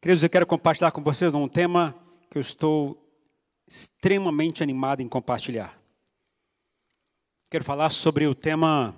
Queridos, 0.00 0.22
eu 0.22 0.30
quero 0.30 0.46
compartilhar 0.46 0.92
com 0.92 1.02
vocês 1.02 1.34
um 1.34 1.48
tema 1.48 1.92
que 2.30 2.38
eu 2.38 2.40
estou 2.40 3.04
extremamente 3.66 4.62
animado 4.62 5.00
em 5.00 5.08
compartilhar. 5.08 5.76
Quero 7.50 7.64
falar 7.64 7.90
sobre 7.90 8.24
o 8.24 8.32
tema 8.32 8.94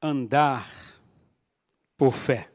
andar 0.00 0.66
por 1.94 2.12
fé. 2.12 2.50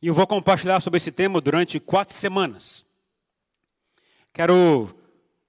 E 0.00 0.06
eu 0.06 0.14
vou 0.14 0.28
compartilhar 0.28 0.78
sobre 0.78 0.98
esse 0.98 1.10
tema 1.10 1.40
durante 1.40 1.80
quatro 1.80 2.14
semanas. 2.14 2.86
Quero 4.32 4.94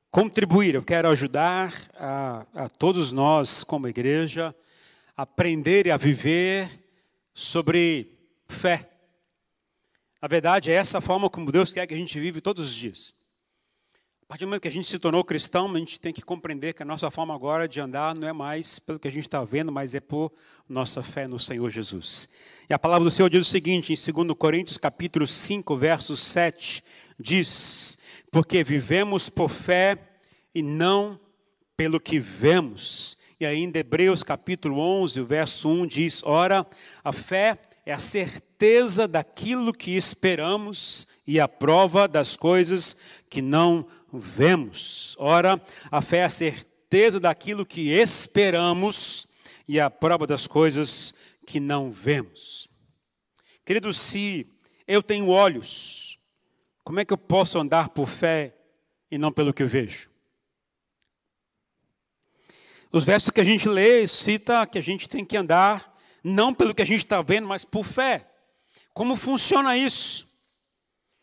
contribuir, 0.10 0.74
eu 0.74 0.84
quero 0.84 1.08
ajudar 1.10 1.72
a, 1.94 2.48
a 2.56 2.68
todos 2.68 3.12
nós, 3.12 3.64
como 3.64 3.88
igreja, 3.88 4.56
a 5.16 5.22
aprender 5.22 5.86
e 5.86 5.92
a 5.92 5.98
viver 5.98 6.68
sobre 7.32 8.19
fé. 8.50 8.90
Na 10.22 10.28
verdade, 10.28 10.70
é 10.70 10.74
essa 10.74 11.00
forma 11.00 11.30
como 11.30 11.52
Deus 11.52 11.72
quer 11.72 11.88
que 11.88 11.94
a 11.94 11.98
gente 11.98 12.20
vive 12.20 12.42
todos 12.42 12.70
os 12.70 12.76
dias. 12.76 13.14
A 14.24 14.26
partir 14.30 14.46
do 14.46 14.50
momento 14.50 14.62
que 14.62 14.68
a 14.68 14.72
gente 14.72 14.88
se 14.88 15.00
tornou 15.00 15.24
cristão, 15.24 15.74
a 15.74 15.80
gente 15.80 16.00
tem 16.00 16.14
que 16.14 16.22
compreender 16.22 16.74
que 16.74 16.84
a 16.84 16.86
nossa 16.86 17.10
forma 17.10 17.34
agora 17.34 17.68
de 17.68 17.80
andar 17.80 18.16
não 18.16 18.28
é 18.28 18.34
mais 18.34 18.78
pelo 18.78 19.00
que 19.00 19.08
a 19.08 19.12
gente 19.12 19.24
está 19.24 19.44
vendo, 19.44 19.72
mas 19.72 19.96
é 19.96 20.00
por 20.00 20.32
nossa 20.68 21.02
fé 21.02 21.28
no 21.28 21.40
Senhor 21.40 21.68
Jesus. 21.70 22.30
E 22.70 22.74
a 22.74 22.78
palavra 22.78 23.06
do 23.06 23.12
Senhor 23.12 23.30
diz 23.30 23.48
o 23.48 23.50
seguinte, 23.50 23.92
em 23.92 24.14
2 24.26 24.38
Coríntios 24.38 24.78
capítulo 24.78 25.26
5, 25.26 25.76
verso 25.78 26.16
7, 26.16 26.84
diz, 27.18 27.98
porque 28.32 28.64
vivemos 28.64 29.30
por 29.30 29.50
fé 29.50 29.98
e 30.54 30.62
não 30.62 31.20
pelo 31.76 32.00
que 32.00 32.20
vemos. 32.20 33.18
E 33.40 33.46
ainda 33.46 33.80
Hebreus 33.80 34.22
capítulo 34.22 34.78
11, 34.80 35.22
o 35.22 35.26
verso 35.26 35.70
1 35.70 35.88
diz, 35.88 36.22
ora, 36.24 36.68
a 37.04 37.12
fé 37.12 37.58
é 37.90 37.94
a 37.94 37.98
certeza 37.98 39.08
daquilo 39.08 39.74
que 39.74 39.98
esperamos 39.98 41.08
e 41.26 41.40
a 41.40 41.48
prova 41.48 42.08
das 42.08 42.36
coisas 42.36 42.96
que 43.28 43.42
não 43.42 43.88
vemos. 44.14 45.16
Ora, 45.18 45.60
a 45.90 46.00
fé 46.00 46.18
é 46.18 46.24
a 46.26 46.30
certeza 46.30 47.20
daquilo 47.20 47.66
que 47.66 47.90
esperamos 47.90 49.28
e 49.68 49.80
a 49.80 49.90
prova 49.90 50.28
das 50.28 50.46
coisas 50.46 51.16
que 51.48 51.60
não 51.60 51.90
vemos. 51.90 52.70
Querido, 53.66 53.92
se 53.92 54.48
eu 54.88 55.02
tenho 55.02 55.28
olhos, 55.28 56.20
como 56.84 57.00
é 57.00 57.06
que 57.06 57.14
eu 57.14 57.18
posso 57.18 57.58
andar 57.58 57.90
por 57.90 58.08
fé 58.08 58.56
e 59.10 59.18
não 59.18 59.32
pelo 59.32 59.52
que 59.52 59.64
eu 59.64 59.68
vejo? 59.68 60.12
Os 62.92 63.04
versos 63.04 63.32
que 63.32 63.42
a 63.42 63.44
gente 63.44 63.68
lê 63.68 64.06
cita 64.06 64.68
que 64.68 64.78
a 64.78 64.82
gente 64.82 65.10
tem 65.10 65.26
que 65.26 65.36
andar 65.36 65.98
não 66.24 66.54
pelo 66.54 66.74
que 66.74 66.82
a 66.82 66.86
gente 66.86 67.04
está 67.04 67.22
vendo, 67.22 67.48
mas 67.48 67.66
por 67.66 67.84
fé. 67.84 68.28
Como 68.94 69.16
funciona 69.16 69.78
isso? 69.78 70.28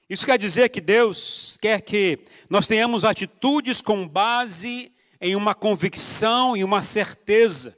Isso 0.08 0.24
quer 0.24 0.38
dizer 0.38 0.68
que 0.68 0.80
Deus 0.80 1.58
quer 1.60 1.80
que 1.80 2.20
nós 2.48 2.68
tenhamos 2.68 3.04
atitudes 3.04 3.80
com 3.80 4.06
base 4.06 4.92
em 5.20 5.34
uma 5.34 5.54
convicção 5.54 6.56
e 6.56 6.62
uma 6.62 6.82
certeza, 6.82 7.76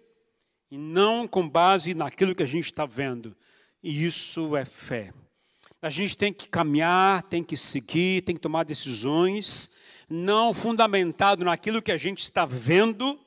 e 0.70 0.76
não 0.76 1.26
com 1.26 1.48
base 1.48 1.94
naquilo 1.94 2.34
que 2.34 2.42
a 2.42 2.46
gente 2.46 2.66
está 2.66 2.84
vendo. 2.84 3.34
E 3.82 4.04
isso 4.04 4.56
é 4.56 4.64
fé. 4.64 5.12
A 5.80 5.88
gente 5.88 6.16
tem 6.16 6.32
que 6.32 6.48
caminhar, 6.48 7.22
tem 7.22 7.42
que 7.42 7.56
seguir, 7.56 8.22
tem 8.22 8.34
que 8.34 8.40
tomar 8.40 8.64
decisões, 8.64 9.70
não 10.10 10.52
fundamentado 10.52 11.44
naquilo 11.44 11.80
que 11.80 11.92
a 11.92 11.96
gente 11.96 12.22
está 12.22 12.44
vendo 12.44 13.18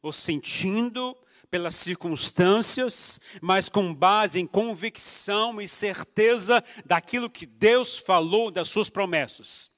ou 0.00 0.12
sentindo, 0.12 1.16
pelas 1.50 1.74
circunstâncias, 1.74 3.20
mas 3.40 3.68
com 3.68 3.94
base 3.94 4.40
em 4.40 4.46
convicção 4.46 5.60
e 5.60 5.68
certeza 5.68 6.62
daquilo 6.84 7.30
que 7.30 7.46
Deus 7.46 7.98
falou 7.98 8.50
das 8.50 8.68
suas 8.68 8.88
promessas. 8.88 9.70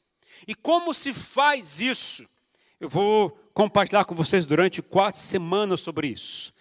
E 0.46 0.54
como 0.54 0.94
se 0.94 1.12
faz 1.12 1.80
isso? 1.80 2.26
Eu 2.80 2.88
vou 2.88 3.30
compartilhar 3.52 4.04
com 4.04 4.14
vocês 4.14 4.46
durante 4.46 4.80
quatro 4.80 5.20
semanas 5.20 5.80
sobre 5.80 6.08
isso. 6.08 6.52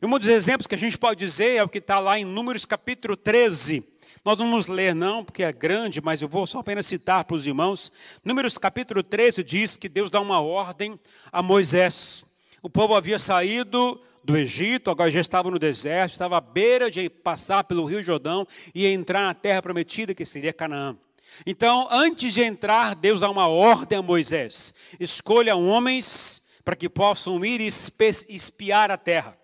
E 0.00 0.06
um 0.06 0.18
dos 0.18 0.28
exemplos 0.28 0.66
que 0.66 0.74
a 0.74 0.78
gente 0.78 0.96
pode 0.96 1.18
dizer 1.18 1.56
é 1.56 1.62
o 1.62 1.68
que 1.68 1.78
está 1.78 1.98
lá 1.98 2.18
em 2.18 2.24
Números 2.24 2.64
capítulo 2.64 3.16
13. 3.16 3.84
Nós 4.24 4.38
vamos 4.38 4.66
ler, 4.66 4.94
não, 4.94 5.24
porque 5.24 5.42
é 5.42 5.52
grande, 5.52 6.00
mas 6.00 6.20
eu 6.20 6.28
vou 6.28 6.46
só 6.46 6.58
apenas 6.58 6.86
citar 6.86 7.24
para 7.24 7.36
os 7.36 7.46
irmãos. 7.46 7.92
Números 8.24 8.58
capítulo 8.58 9.02
13 9.02 9.44
diz 9.44 9.76
que 9.76 9.88
Deus 9.88 10.10
dá 10.10 10.20
uma 10.20 10.40
ordem 10.40 10.98
a 11.30 11.40
Moisés. 11.42 12.24
O 12.60 12.68
povo 12.68 12.96
havia 12.96 13.18
saído 13.18 14.00
do 14.26 14.36
Egito, 14.36 14.90
agora 14.90 15.08
já 15.08 15.20
estava 15.20 15.52
no 15.52 15.58
deserto, 15.58 16.10
estava 16.10 16.38
à 16.38 16.40
beira 16.40 16.90
de 16.90 17.08
passar 17.08 17.62
pelo 17.62 17.84
Rio 17.84 18.02
Jordão 18.02 18.44
e 18.74 18.84
entrar 18.84 19.22
na 19.22 19.34
terra 19.34 19.62
prometida, 19.62 20.12
que 20.12 20.24
seria 20.24 20.52
Canaã. 20.52 20.98
Então, 21.46 21.86
antes 21.92 22.34
de 22.34 22.42
entrar, 22.42 22.96
Deus 22.96 23.20
dá 23.20 23.30
uma 23.30 23.46
ordem 23.46 23.98
a 23.98 24.02
Moisés: 24.02 24.74
escolha 24.98 25.54
homens 25.54 26.42
para 26.64 26.74
que 26.74 26.88
possam 26.88 27.44
ir 27.44 27.60
e 27.60 27.68
espiar 27.68 28.90
a 28.90 28.96
terra. 28.96 29.38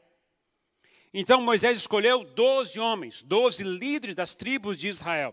Então 1.15 1.41
Moisés 1.41 1.77
escolheu 1.77 2.25
doze 2.25 2.81
homens, 2.81 3.23
doze 3.23 3.63
líderes 3.63 4.17
das 4.17 4.35
tribos 4.35 4.79
de 4.79 4.89
Israel, 4.89 5.33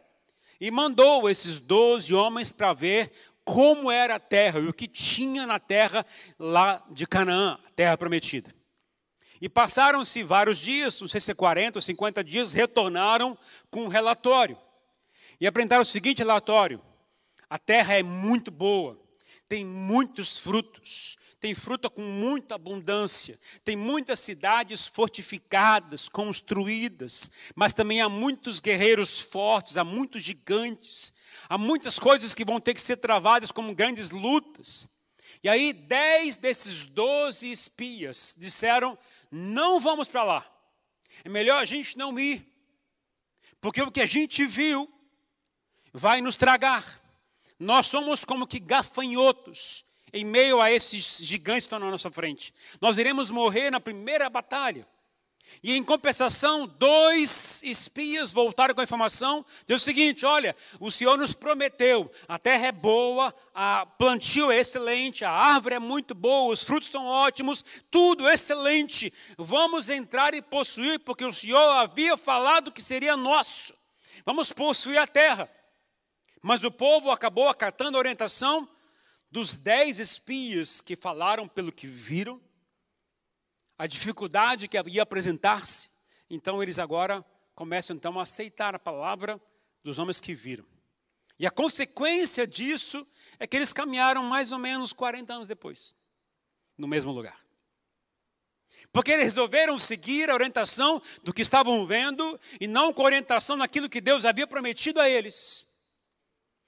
e 0.62 0.70
mandou 0.70 1.28
esses 1.28 1.60
doze 1.60 2.14
homens 2.14 2.52
para 2.52 2.74
ver 2.74 3.12
como 3.44 3.90
era 3.90 4.16
a 4.16 4.20
terra 4.20 4.60
e 4.60 4.68
o 4.68 4.74
que 4.74 4.88
tinha 4.88 5.48
na 5.48 5.58
terra 5.58 6.06
lá 6.38 6.86
de 6.92 7.08
Canaã, 7.08 7.58
a 7.66 7.72
terra 7.72 7.98
prometida. 7.98 8.59
E 9.42 9.48
passaram-se 9.48 10.22
vários 10.24 10.60
dias, 10.60 11.00
não 11.00 11.08
sei 11.08 11.22
se 11.22 11.32
é 11.32 11.36
40 11.36 11.78
ou 11.78 11.82
50 11.82 12.24
dias, 12.24 12.54
retornaram 12.54 13.38
com 13.72 13.86
um 13.86 13.88
relatório. 13.88 14.58
E 15.40 15.48
apresentaram 15.48 15.84
o 15.84 15.86
seguinte 15.86 16.20
relatório: 16.20 16.82
a 17.50 17.58
terra 17.58 17.98
é 17.98 18.04
muito 18.04 18.52
boa, 18.52 19.00
tem 19.48 19.66
muitos 19.66 20.38
frutos, 20.38 21.18
tem 21.40 21.56
fruta 21.56 21.90
com 21.90 22.02
muita 22.02 22.56
abundância, 22.56 23.40
tem 23.64 23.76
muitas 23.76 24.20
cidades 24.20 24.88
fortificadas, 24.88 26.10
construídas, 26.10 27.32
mas 27.56 27.72
também 27.72 28.02
há 28.02 28.10
muitos 28.10 28.60
guerreiros 28.60 29.22
fortes, 29.22 29.78
há 29.78 29.84
muitos 29.86 30.22
gigantes, 30.22 31.14
há 31.48 31.58
muitas 31.58 31.98
coisas 31.98 32.36
que 32.36 32.44
vão 32.44 32.60
ter 32.60 32.74
que 32.74 32.82
ser 32.82 32.98
travadas 32.98 33.52
como 33.52 33.74
grandes 33.74 34.10
lutas. 34.10 34.86
E 35.42 35.48
aí, 35.48 35.72
dez 35.72 36.36
desses 36.36 36.84
doze 36.84 37.50
espias 37.50 38.36
disseram 38.38 38.98
não 39.32 39.80
vamos 39.80 40.08
para 40.08 40.24
lá. 40.24 40.46
É 41.24 41.30
melhor 41.30 41.62
a 41.62 41.66
gente 41.66 41.98
não 41.98 42.18
ir, 42.20 42.46
porque 43.60 43.82
o 43.82 43.92
que 43.92 44.02
a 44.02 44.06
gente 44.06 44.46
viu 44.46 44.90
vai 45.94 46.22
nos 46.22 46.38
tragar. 46.38 47.02
Nós 47.60 47.88
somos 47.88 48.24
como 48.24 48.48
que 48.48 48.60
gafanhotos 48.60 49.86
em 50.14 50.24
meio 50.24 50.62
a 50.62 50.72
esses 50.72 51.18
gigantes 51.18 51.64
que 51.64 51.68
estão 51.68 51.80
na 51.80 51.92
nossa 51.92 52.10
frente. 52.12 52.54
Nós 52.80 52.98
iremos 52.98 53.30
morrer 53.30 53.70
na 53.70 53.80
primeira 53.80 54.30
batalha. 54.30 54.88
E 55.62 55.76
em 55.76 55.84
compensação, 55.84 56.66
dois 56.66 57.62
espias 57.64 58.32
voltaram 58.32 58.74
com 58.74 58.82
a 58.82 58.84
informação: 58.84 59.46
deu 59.68 59.78
o 59.78 59.80
seguinte, 59.80 60.26
olha, 60.26 60.56
o 60.80 60.92
Senhor 60.92 61.18
nos 61.18 61.34
prometeu, 61.34 62.12
a 62.28 62.40
terra 62.40 62.68
é 62.68 62.72
boa, 62.72 63.34
a 63.54 63.86
plantio 63.86 64.52
é 64.52 64.58
excelente, 64.58 65.26
a 65.26 65.32
árvore 65.32 65.76
é 65.76 65.80
muito 65.80 66.16
boa, 66.16 66.54
os 66.54 66.64
frutos 66.64 66.90
são 66.90 67.06
ótimos, 67.06 67.64
tudo 67.92 68.30
excelente. 68.30 69.14
Vamos 69.38 69.90
entrar 69.90 70.34
e 70.34 70.42
possuir, 70.42 71.00
porque 71.00 71.26
o 71.26 71.34
Senhor 71.34 71.72
havia 71.74 72.16
falado 72.16 72.72
que 72.72 72.82
seria 72.82 73.18
nosso. 73.18 73.74
Vamos 74.26 74.52
possuir 74.52 74.98
a 74.98 75.08
terra. 75.08 75.50
Mas 76.42 76.64
o 76.64 76.72
povo 76.72 77.12
acabou 77.12 77.50
acatando 77.50 77.98
a 77.98 78.00
orientação 78.00 78.68
dos 79.30 79.58
dez 79.58 80.00
espias 80.00 80.82
que 80.82 80.96
falaram 80.96 81.48
pelo 81.48 81.72
que 81.72 81.86
viram 81.86 82.42
a 83.80 83.88
dificuldade 83.88 84.68
que 84.68 84.78
ia 84.88 85.04
apresentar-se. 85.04 85.90
Então 86.30 86.62
eles 86.62 86.78
agora 86.78 87.26
começam 87.56 87.96
então 87.96 88.20
a 88.20 88.24
aceitar 88.24 88.76
a 88.76 88.80
palavra 88.80 89.42
dos 89.82 89.98
homens 89.98 90.20
que 90.20 90.36
viram. 90.36 90.66
E 91.40 91.48
a 91.48 91.52
consequência 91.52 92.46
disso 92.46 93.08
é 93.40 93.48
que 93.48 93.56
eles 93.56 93.72
caminharam 93.72 94.22
mais 94.24 94.52
ou 94.52 94.60
menos 94.60 94.92
40 94.92 95.34
anos 95.34 95.48
depois, 95.48 95.96
no 96.78 96.90
mesmo 96.90 97.14
lugar. 97.14 97.40
Porque 98.92 99.12
eles 99.12 99.24
resolveram 99.24 99.80
seguir 99.80 100.30
a 100.30 100.34
orientação 100.34 101.02
do 101.24 101.34
que 101.34 101.42
estavam 101.42 101.86
vendo 101.88 102.38
e 102.60 102.68
não 102.68 102.92
com 102.92 103.04
a 103.04 103.06
orientação 103.06 103.56
naquilo 103.56 103.90
que 103.90 104.02
Deus 104.02 104.26
havia 104.26 104.46
prometido 104.46 105.00
a 105.00 105.10
eles. 105.10 105.66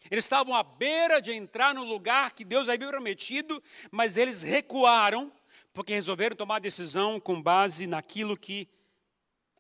Eles 0.10 0.24
estavam 0.24 0.56
à 0.56 0.64
beira 0.64 1.22
de 1.22 1.34
entrar 1.34 1.76
no 1.76 1.84
lugar 1.84 2.32
que 2.32 2.46
Deus 2.46 2.70
havia 2.70 2.88
prometido, 2.88 3.62
mas 3.92 4.16
eles 4.16 4.42
recuaram 4.44 5.32
porque 5.74 5.94
resolveram 5.94 6.36
tomar 6.36 6.60
decisão 6.60 7.20
com 7.20 7.42
base 7.42 7.88
naquilo 7.88 8.38
que 8.38 8.68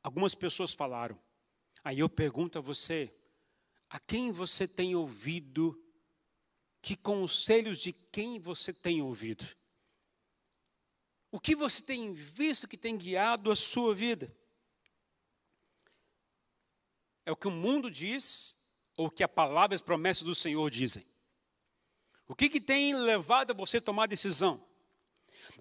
algumas 0.03 0.35
pessoas 0.35 0.73
falaram. 0.73 1.19
Aí 1.83 1.99
eu 1.99 2.09
pergunto 2.09 2.57
a 2.57 2.61
você: 2.61 3.13
a 3.89 3.99
quem 3.99 4.31
você 4.31 4.67
tem 4.67 4.95
ouvido? 4.95 5.77
Que 6.81 6.95
conselhos 6.95 7.79
de 7.79 7.93
quem 7.93 8.39
você 8.39 8.73
tem 8.73 9.03
ouvido? 9.03 9.45
O 11.31 11.39
que 11.39 11.55
você 11.55 11.81
tem 11.81 12.11
visto 12.11 12.67
que 12.67 12.75
tem 12.75 12.97
guiado 12.97 13.51
a 13.51 13.55
sua 13.55 13.93
vida? 13.93 14.35
É 17.23 17.31
o 17.31 17.35
que 17.35 17.47
o 17.47 17.51
mundo 17.51 17.89
diz 17.89 18.57
ou 18.97 19.07
o 19.07 19.11
que 19.11 19.23
a 19.23 19.27
palavra 19.27 19.73
e 19.73 19.75
as 19.75 19.81
promessas 19.81 20.23
do 20.23 20.33
Senhor 20.33 20.69
dizem? 20.71 21.05
O 22.27 22.35
que, 22.35 22.49
que 22.49 22.59
tem 22.59 22.95
levado 22.95 23.53
você 23.53 23.77
a 23.77 23.81
tomar 23.81 24.07
decisão? 24.07 24.65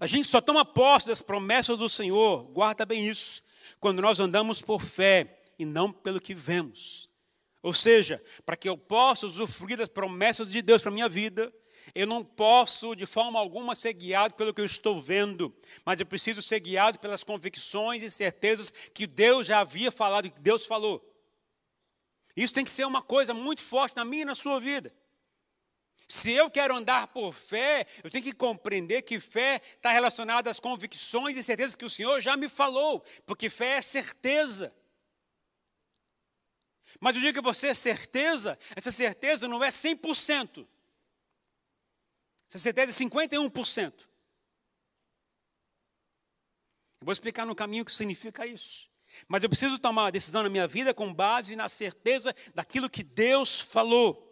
A 0.01 0.07
gente 0.07 0.27
só 0.27 0.41
toma 0.41 0.65
posse 0.65 1.09
das 1.09 1.21
promessas 1.21 1.79
do 1.79 1.87
Senhor, 1.87 2.45
guarda 2.45 2.87
bem 2.87 3.07
isso, 3.07 3.43
quando 3.79 4.01
nós 4.01 4.19
andamos 4.19 4.63
por 4.63 4.81
fé 4.81 5.43
e 5.59 5.67
não 5.67 5.93
pelo 5.93 6.19
que 6.19 6.35
vemos. 6.35 7.07
Ou 7.63 7.75
seja, 7.75 8.23
para 8.47 8.57
que 8.57 8.67
eu 8.67 8.79
possa 8.79 9.27
usufruir 9.27 9.77
das 9.77 9.91
promessas 9.91 10.51
de 10.51 10.63
Deus 10.63 10.81
para 10.81 10.91
a 10.91 10.95
minha 10.95 11.09
vida, 11.09 11.53
eu 11.95 12.07
não 12.07 12.25
posso 12.25 12.95
de 12.95 13.05
forma 13.05 13.39
alguma 13.39 13.75
ser 13.75 13.93
guiado 13.93 14.33
pelo 14.35 14.55
que 14.55 14.63
eu 14.63 14.65
estou 14.65 15.03
vendo, 15.03 15.55
mas 15.85 16.01
eu 16.01 16.07
preciso 16.07 16.41
ser 16.41 16.61
guiado 16.61 16.99
pelas 16.99 17.23
convicções 17.23 18.03
e 18.03 18.11
certezas 18.11 18.71
que 18.95 19.07
Deus 19.07 19.49
já 19.49 19.61
havia 19.61 19.93
falado, 19.93 20.31
que 20.31 20.41
Deus 20.41 20.65
falou. 20.65 21.07
Isso 22.35 22.55
tem 22.55 22.65
que 22.65 22.71
ser 22.71 22.87
uma 22.87 23.03
coisa 23.03 23.35
muito 23.35 23.61
forte 23.61 23.97
na 23.97 24.05
minha 24.05 24.23
e 24.23 24.27
na 24.27 24.35
sua 24.35 24.59
vida. 24.59 24.95
Se 26.11 26.33
eu 26.33 26.51
quero 26.51 26.75
andar 26.75 27.07
por 27.07 27.33
fé, 27.33 27.87
eu 28.03 28.11
tenho 28.11 28.25
que 28.25 28.33
compreender 28.33 29.03
que 29.03 29.21
fé 29.21 29.63
está 29.77 29.93
relacionada 29.93 30.51
às 30.51 30.59
convicções 30.59 31.37
e 31.37 31.43
certezas 31.43 31.77
que 31.77 31.85
o 31.85 31.89
Senhor 31.89 32.21
já 32.21 32.37
me 32.37 32.49
falou, 32.49 33.05
porque 33.25 33.49
fé 33.49 33.77
é 33.77 33.81
certeza. 33.81 34.75
Mas 36.99 37.15
eu 37.15 37.23
digo 37.23 37.35
que 37.35 37.41
você 37.41 37.69
é 37.69 37.75
certeza, 37.75 38.59
essa 38.75 38.91
certeza 38.91 39.47
não 39.47 39.63
é 39.63 39.69
100%. 39.69 40.67
Essa 42.49 42.59
certeza 42.59 42.91
é 42.91 43.07
51%. 43.07 43.93
Eu 47.01 47.05
vou 47.05 47.13
explicar 47.13 47.47
no 47.47 47.55
caminho 47.55 47.83
o 47.83 47.87
que 47.87 47.95
significa 47.95 48.45
isso. 48.45 48.91
Mas 49.29 49.45
eu 49.45 49.49
preciso 49.49 49.79
tomar 49.79 50.03
uma 50.07 50.13
decisão 50.13 50.43
na 50.43 50.49
minha 50.49 50.67
vida 50.67 50.93
com 50.93 51.15
base 51.15 51.55
na 51.55 51.69
certeza 51.69 52.35
daquilo 52.53 52.91
que 52.91 53.05
Deus 53.05 53.61
falou. 53.61 54.30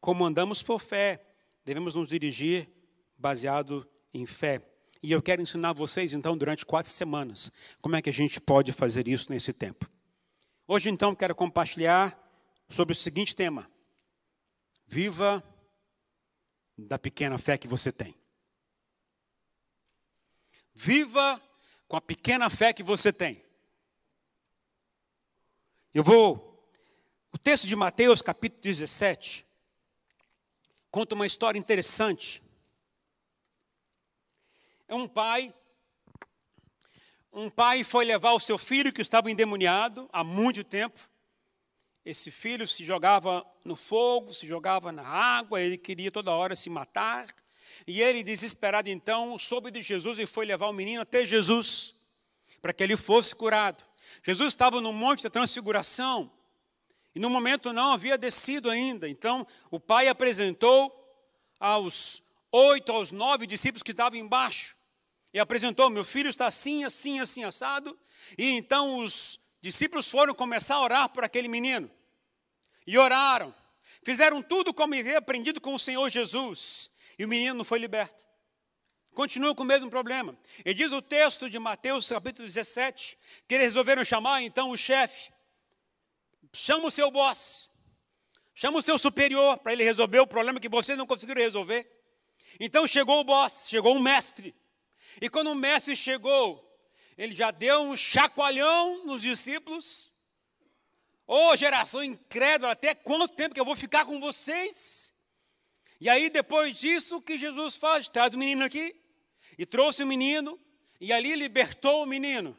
Como 0.00 0.24
andamos 0.24 0.62
por 0.62 0.80
fé, 0.80 1.22
devemos 1.64 1.94
nos 1.94 2.08
dirigir 2.08 2.68
baseado 3.16 3.88
em 4.12 4.26
fé. 4.26 4.62
E 5.02 5.12
eu 5.12 5.22
quero 5.22 5.42
ensinar 5.42 5.72
vocês, 5.72 6.12
então, 6.12 6.36
durante 6.36 6.66
quatro 6.66 6.90
semanas, 6.90 7.52
como 7.80 7.96
é 7.96 8.02
que 8.02 8.10
a 8.10 8.12
gente 8.12 8.40
pode 8.40 8.72
fazer 8.72 9.06
isso 9.06 9.30
nesse 9.30 9.52
tempo. 9.52 9.88
Hoje, 10.66 10.90
então, 10.90 11.14
quero 11.14 11.34
compartilhar 11.34 12.16
sobre 12.68 12.92
o 12.92 12.96
seguinte 12.96 13.34
tema: 13.34 13.70
Viva 14.86 15.42
da 16.76 16.98
pequena 16.98 17.38
fé 17.38 17.56
que 17.56 17.68
você 17.68 17.90
tem. 17.90 18.14
Viva 20.74 21.42
com 21.88 21.96
a 21.96 22.00
pequena 22.00 22.48
fé 22.48 22.72
que 22.72 22.82
você 22.82 23.12
tem. 23.12 23.42
Eu 25.92 26.04
vou. 26.04 26.46
O 27.32 27.38
texto 27.38 27.66
de 27.66 27.76
Mateus, 27.76 28.22
capítulo 28.22 28.62
17, 28.62 29.44
conta 30.90 31.14
uma 31.14 31.26
história 31.26 31.58
interessante. 31.58 32.42
É 34.86 34.94
um 34.94 35.06
pai. 35.06 35.54
Um 37.32 37.50
pai 37.50 37.84
foi 37.84 38.04
levar 38.04 38.32
o 38.32 38.40
seu 38.40 38.56
filho 38.56 38.92
que 38.92 39.02
estava 39.02 39.30
endemoniado 39.30 40.08
há 40.12 40.24
muito 40.24 40.64
tempo. 40.64 40.98
Esse 42.04 42.30
filho 42.30 42.66
se 42.66 42.84
jogava 42.84 43.46
no 43.64 43.76
fogo, 43.76 44.32
se 44.32 44.46
jogava 44.46 44.90
na 44.90 45.06
água, 45.06 45.60
ele 45.60 45.76
queria 45.76 46.10
toda 46.10 46.32
hora 46.32 46.56
se 46.56 46.70
matar. 46.70 47.28
E 47.86 48.00
ele, 48.00 48.22
desesperado 48.22 48.88
então, 48.88 49.38
soube 49.38 49.70
de 49.70 49.82
Jesus 49.82 50.18
e 50.18 50.26
foi 50.26 50.46
levar 50.46 50.68
o 50.68 50.72
menino 50.72 51.02
até 51.02 51.24
Jesus, 51.26 51.94
para 52.62 52.72
que 52.72 52.82
ele 52.82 52.96
fosse 52.96 53.34
curado. 53.34 53.84
Jesus 54.24 54.48
estava 54.48 54.80
no 54.80 54.92
Monte 54.92 55.22
da 55.22 55.30
Transfiguração, 55.30 56.32
e 57.14 57.20
no 57.20 57.30
momento 57.30 57.72
não 57.72 57.92
havia 57.92 58.18
descido 58.18 58.70
ainda. 58.70 59.08
Então 59.08 59.46
o 59.70 59.80
pai 59.80 60.08
apresentou 60.08 60.94
aos 61.58 62.22
oito, 62.52 62.92
aos 62.92 63.12
nove 63.12 63.46
discípulos 63.46 63.82
que 63.82 63.92
estavam 63.92 64.18
embaixo. 64.18 64.76
E 65.32 65.38
apresentou: 65.38 65.90
Meu 65.90 66.04
filho 66.04 66.30
está 66.30 66.46
assim, 66.46 66.84
assim, 66.84 67.20
assim, 67.20 67.44
assado. 67.44 67.98
E 68.36 68.50
então 68.50 68.98
os 68.98 69.40
discípulos 69.60 70.08
foram 70.08 70.34
começar 70.34 70.76
a 70.76 70.82
orar 70.82 71.08
por 71.08 71.24
aquele 71.24 71.48
menino. 71.48 71.90
E 72.86 72.96
oraram. 72.96 73.54
Fizeram 74.02 74.42
tudo 74.42 74.72
como 74.72 74.94
havia 74.94 75.18
aprendido 75.18 75.60
com 75.60 75.74
o 75.74 75.78
Senhor 75.78 76.08
Jesus. 76.08 76.90
E 77.18 77.24
o 77.24 77.28
menino 77.28 77.54
não 77.54 77.64
foi 77.64 77.78
liberto. 77.78 78.24
Continua 79.12 79.54
com 79.54 79.64
o 79.64 79.66
mesmo 79.66 79.90
problema. 79.90 80.38
E 80.64 80.72
diz 80.72 80.92
o 80.92 81.02
texto 81.02 81.50
de 81.50 81.58
Mateus, 81.58 82.08
capítulo 82.08 82.46
17, 82.46 83.18
que 83.48 83.54
eles 83.54 83.66
resolveram 83.66 84.04
chamar 84.04 84.42
então 84.42 84.70
o 84.70 84.76
chefe 84.76 85.30
Chama 86.58 86.88
o 86.88 86.90
seu 86.90 87.08
boss. 87.08 87.70
Chama 88.52 88.78
o 88.78 88.82
seu 88.82 88.98
superior 88.98 89.58
para 89.58 89.72
ele 89.72 89.84
resolver 89.84 90.18
o 90.18 90.26
problema 90.26 90.58
que 90.58 90.68
vocês 90.68 90.98
não 90.98 91.06
conseguiram 91.06 91.40
resolver. 91.40 91.88
Então 92.58 92.84
chegou 92.84 93.20
o 93.20 93.24
boss, 93.24 93.68
chegou 93.68 93.94
o 93.94 94.02
mestre. 94.02 94.52
E 95.22 95.30
quando 95.30 95.52
o 95.52 95.54
mestre 95.54 95.94
chegou, 95.94 96.68
ele 97.16 97.32
já 97.32 97.52
deu 97.52 97.82
um 97.82 97.96
chacoalhão 97.96 99.06
nos 99.06 99.22
discípulos. 99.22 100.12
Ô 101.28 101.50
oh, 101.50 101.56
geração 101.56 102.02
incrédula, 102.02 102.72
até 102.72 102.92
quanto 102.92 103.28
tempo 103.28 103.54
que 103.54 103.60
eu 103.60 103.64
vou 103.64 103.76
ficar 103.76 104.04
com 104.04 104.18
vocês? 104.18 105.12
E 106.00 106.08
aí, 106.08 106.28
depois 106.28 106.76
disso, 106.80 107.18
o 107.18 107.22
que 107.22 107.38
Jesus 107.38 107.76
faz? 107.76 108.08
Traz 108.08 108.34
o 108.34 108.38
menino 108.38 108.64
aqui, 108.64 108.96
e 109.56 109.64
trouxe 109.64 110.02
o 110.02 110.06
menino, 110.06 110.58
e 111.00 111.12
ali 111.12 111.36
libertou 111.36 112.02
o 112.02 112.06
menino. 112.06 112.58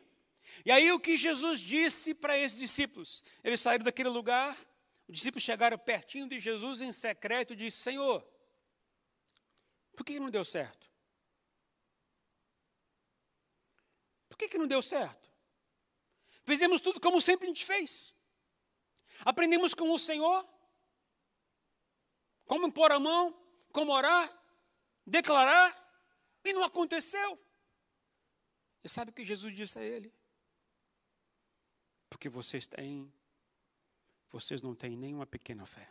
E 0.66 0.72
aí 0.72 0.92
o 0.92 1.00
que 1.00 1.18
Jesus 1.18 1.60
disse 1.60 2.14
para 2.14 2.38
esses 2.38 2.58
discípulos? 2.58 3.24
Eles 3.44 3.62
saíram 3.62 3.86
daquele 3.86 4.10
lugar, 4.10 4.58
os 5.08 5.16
discípulos 5.16 5.44
chegaram 5.44 5.78
pertinho 5.78 6.28
de 6.28 6.40
Jesus 6.40 6.82
em 6.82 6.92
secreto 6.92 7.54
e 7.54 7.56
disse: 7.56 7.78
Senhor, 7.78 8.26
por 9.96 10.06
que 10.06 10.20
não 10.20 10.30
deu 10.30 10.46
certo? 10.46 10.90
Por 14.28 14.38
que, 14.38 14.48
que 14.48 14.58
não 14.58 14.68
deu 14.68 14.82
certo? 14.82 15.30
Fizemos 16.44 16.80
tudo 16.80 17.00
como 17.00 17.22
sempre 17.22 17.46
a 17.46 17.48
gente 17.48 17.66
fez. 17.66 18.16
Aprendemos 19.26 19.74
com 19.74 19.92
o 19.92 20.00
Senhor, 20.00 20.48
como 22.46 22.72
pôr 22.72 22.92
a 22.92 23.00
mão, 23.00 23.38
como 23.72 23.92
orar, 23.92 24.32
declarar, 25.06 25.76
e 26.44 26.54
não 26.54 26.64
aconteceu. 26.64 27.40
E 28.84 28.90
sabe 28.90 29.12
o 29.12 29.14
que 29.14 29.26
Jesus 29.26 29.54
disse 29.54 29.78
a 29.78 29.84
ele? 29.84 30.14
Porque 32.10 32.28
vocês 32.28 32.66
têm, 32.66 33.12
vocês 34.30 34.62
não 34.62 34.74
têm 34.74 34.98
nenhuma 34.98 35.26
pequena 35.26 35.66
fé. 35.66 35.90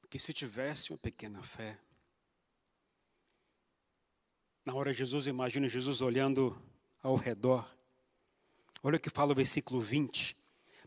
Porque 0.00 0.18
se 0.18 0.32
tivesse 0.32 0.92
uma 0.92 0.98
pequena 0.98 1.42
fé, 1.42 1.78
na 4.64 4.72
hora 4.74 4.92
Jesus, 4.92 5.26
imagina 5.26 5.68
Jesus 5.68 6.00
olhando 6.00 6.56
ao 7.02 7.16
redor. 7.16 7.68
Olha 8.82 8.96
o 8.96 9.00
que 9.00 9.10
fala 9.10 9.32
o 9.32 9.34
versículo 9.34 9.80
20, 9.80 10.36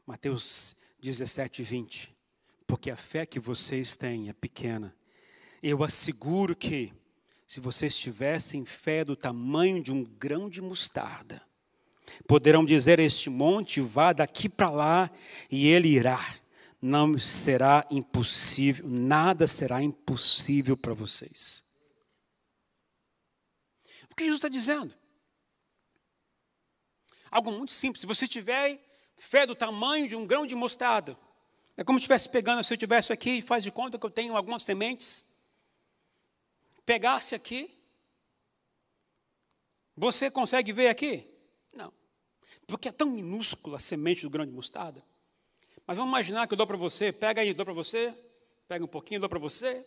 Mateus 0.05 0.75
17, 0.99 1.61
20. 1.61 2.15
Porque 2.65 2.89
a 2.89 2.95
fé 2.95 3.25
que 3.25 3.39
vocês 3.39 3.95
têm 3.95 4.29
é 4.29 4.33
pequena. 4.33 4.95
Eu 5.61 5.83
asseguro 5.83 6.55
que, 6.55 6.93
se 7.45 7.59
vocês 7.59 7.97
tivessem 7.97 8.65
fé 8.65 9.05
do 9.05 9.15
tamanho 9.15 9.81
de 9.81 9.91
um 9.91 10.03
grão 10.03 10.49
de 10.49 10.61
mostarda, 10.61 11.46
Poderão 12.27 12.65
dizer 12.65 12.99
a 12.99 13.03
este 13.03 13.29
monte: 13.29 13.81
vá 13.81 14.13
daqui 14.13 14.47
para 14.49 14.69
lá, 14.69 15.11
e 15.49 15.67
ele 15.67 15.89
irá. 15.89 16.19
Não 16.81 17.17
será 17.17 17.85
impossível, 17.89 18.87
nada 18.87 19.47
será 19.47 19.81
impossível 19.81 20.77
para 20.77 20.93
vocês. 20.93 21.63
O 24.11 24.15
que 24.15 24.23
Jesus 24.23 24.37
está 24.37 24.49
dizendo? 24.49 24.93
Algo 27.31 27.51
muito 27.51 27.73
simples. 27.73 28.01
Se 28.01 28.07
você 28.07 28.27
tiver 28.27 28.79
fé 29.15 29.45
do 29.45 29.55
tamanho 29.55 30.07
de 30.07 30.15
um 30.15 30.25
grão 30.25 30.45
de 30.45 30.55
mostarda, 30.55 31.17
é 31.75 31.83
como 31.83 31.99
se 31.99 32.03
estivesse 32.03 32.29
pegando, 32.29 32.63
se 32.63 32.73
eu 32.73 32.75
estivesse 32.75 33.11
aqui 33.11 33.37
e 33.37 33.41
faz 33.41 33.63
de 33.63 33.71
conta 33.71 33.99
que 33.99 34.05
eu 34.05 34.09
tenho 34.09 34.35
algumas 34.35 34.63
sementes, 34.63 35.25
pegasse 36.85 37.35
aqui, 37.35 37.71
você 39.95 40.29
consegue 40.29 40.71
ver 40.71 40.89
aqui? 40.89 41.36
Porque 42.67 42.89
é 42.89 42.91
tão 42.91 43.09
minúscula 43.09 43.77
a 43.77 43.79
semente 43.79 44.23
do 44.23 44.29
grão 44.29 44.45
de 44.45 44.51
mostarda. 44.51 45.01
Mas 45.85 45.95
vamos 45.95 46.11
imaginar 46.11 46.45
que 46.47 46.53
eu 46.53 46.57
dou 46.57 46.67
para 46.67 46.75
você, 46.75 47.13
pega 47.13 47.41
aí, 47.41 47.53
dou 47.53 47.65
para 47.65 47.73
você, 47.73 48.13
pega 48.67 48.83
um 48.83 48.89
pouquinho, 48.89 49.21
dou 49.21 49.29
para 49.29 49.39
você. 49.39 49.85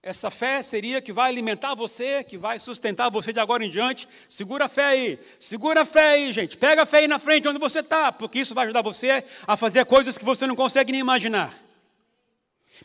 Essa 0.00 0.30
fé 0.30 0.62
seria 0.62 1.00
que 1.00 1.12
vai 1.12 1.28
alimentar 1.28 1.74
você, 1.74 2.22
que 2.22 2.38
vai 2.38 2.60
sustentar 2.60 3.10
você 3.10 3.32
de 3.32 3.40
agora 3.40 3.64
em 3.64 3.70
diante. 3.70 4.08
Segura 4.28 4.66
a 4.66 4.68
fé 4.68 4.84
aí, 4.84 5.18
segura 5.40 5.82
a 5.82 5.84
fé 5.84 6.12
aí, 6.12 6.32
gente. 6.32 6.56
Pega 6.56 6.82
a 6.82 6.86
fé 6.86 6.98
aí 6.98 7.08
na 7.08 7.18
frente 7.18 7.48
onde 7.48 7.58
você 7.58 7.80
está, 7.80 8.12
porque 8.12 8.38
isso 8.40 8.54
vai 8.54 8.64
ajudar 8.64 8.82
você 8.82 9.24
a 9.46 9.56
fazer 9.56 9.84
coisas 9.84 10.16
que 10.16 10.24
você 10.24 10.46
não 10.46 10.56
consegue 10.56 10.92
nem 10.92 11.00
imaginar. 11.00 11.52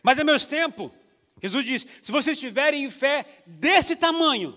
Mas 0.01 0.17
ao 0.17 0.25
mesmo 0.25 0.49
tempo, 0.49 0.91
Jesus 1.41 1.65
diz: 1.65 1.87
se 2.01 2.11
vocês 2.11 2.39
tiverem 2.39 2.89
fé 2.89 3.25
desse 3.45 3.95
tamanho, 3.95 4.55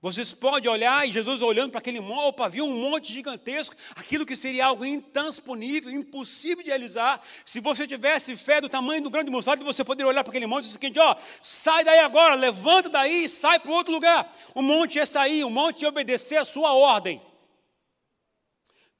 Vocês 0.00 0.32
podem 0.32 0.70
olhar 0.70 1.08
e 1.08 1.10
Jesus 1.10 1.42
olhando 1.42 1.72
para 1.72 1.80
aquele 1.80 1.98
monte, 1.98 2.28
opa, 2.28 2.48
viu 2.48 2.64
um 2.64 2.88
monte 2.88 3.12
gigantesco, 3.12 3.74
aquilo 3.96 4.24
que 4.24 4.36
seria 4.36 4.66
algo 4.66 4.84
intransponível, 4.84 5.90
impossível 5.90 6.62
de 6.62 6.70
realizar. 6.70 7.20
Se 7.44 7.58
você 7.58 7.84
tivesse 7.84 8.36
fé 8.36 8.60
do 8.60 8.68
tamanho 8.68 9.02
do 9.02 9.10
grande 9.10 9.28
mostarda, 9.28 9.64
você 9.64 9.82
poderia 9.82 10.08
olhar 10.08 10.22
para 10.22 10.30
aquele 10.30 10.46
monte 10.46 10.64
e 10.64 10.66
dizer 10.66 10.78
o 10.78 10.80
seguinte: 10.80 11.00
ó, 11.00 11.16
sai 11.42 11.82
daí 11.82 11.98
agora, 11.98 12.36
levanta 12.36 12.88
daí 12.88 13.24
e 13.24 13.28
sai 13.28 13.58
para 13.58 13.72
outro 13.72 13.92
lugar. 13.92 14.32
O 14.54 14.62
monte 14.62 14.96
ia 14.96 15.06
sair, 15.06 15.42
o 15.42 15.50
monte 15.50 15.82
ia 15.82 15.88
obedecer 15.88 16.36
a 16.36 16.44
sua 16.44 16.72
ordem. 16.74 17.20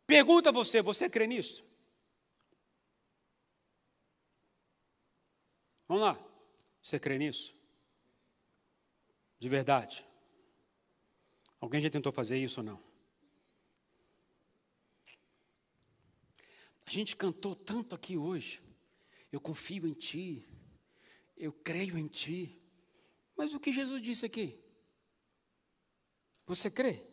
Pergunta 0.04 0.48
a 0.48 0.52
você: 0.52 0.82
você 0.82 1.08
crê 1.08 1.28
nisso? 1.28 1.64
Vamos 5.86 6.02
lá, 6.02 6.18
você 6.82 6.98
crê 6.98 7.18
nisso? 7.18 7.54
De 9.38 9.48
verdade. 9.48 10.07
Alguém 11.60 11.80
já 11.80 11.90
tentou 11.90 12.12
fazer 12.12 12.38
isso 12.38 12.60
ou 12.60 12.66
não? 12.66 12.82
A 16.86 16.90
gente 16.90 17.16
cantou 17.16 17.54
tanto 17.54 17.94
aqui 17.94 18.16
hoje. 18.16 18.62
Eu 19.30 19.40
confio 19.40 19.86
em 19.86 19.92
Ti. 19.92 20.48
Eu 21.36 21.52
creio 21.52 21.98
em 21.98 22.06
Ti. 22.06 22.58
Mas 23.36 23.52
o 23.52 23.60
que 23.60 23.72
Jesus 23.72 24.00
disse 24.00 24.24
aqui? 24.24 24.58
Você 26.46 26.70
crê? 26.70 27.04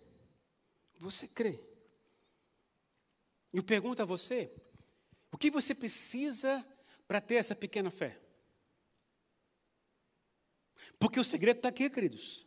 Você 0.97 1.27
crê? 1.27 1.59
Eu 3.53 3.63
pergunto 3.63 4.01
a 4.01 4.05
você: 4.05 4.55
o 5.31 5.37
que 5.37 5.51
você 5.51 5.75
precisa 5.75 6.65
para 7.07 7.19
ter 7.19 7.35
essa 7.35 7.53
pequena 7.53 7.91
fé? 7.91 8.19
Porque 10.97 11.19
o 11.19 11.23
segredo 11.23 11.57
está 11.57 11.69
aqui, 11.69 11.89
queridos. 11.89 12.45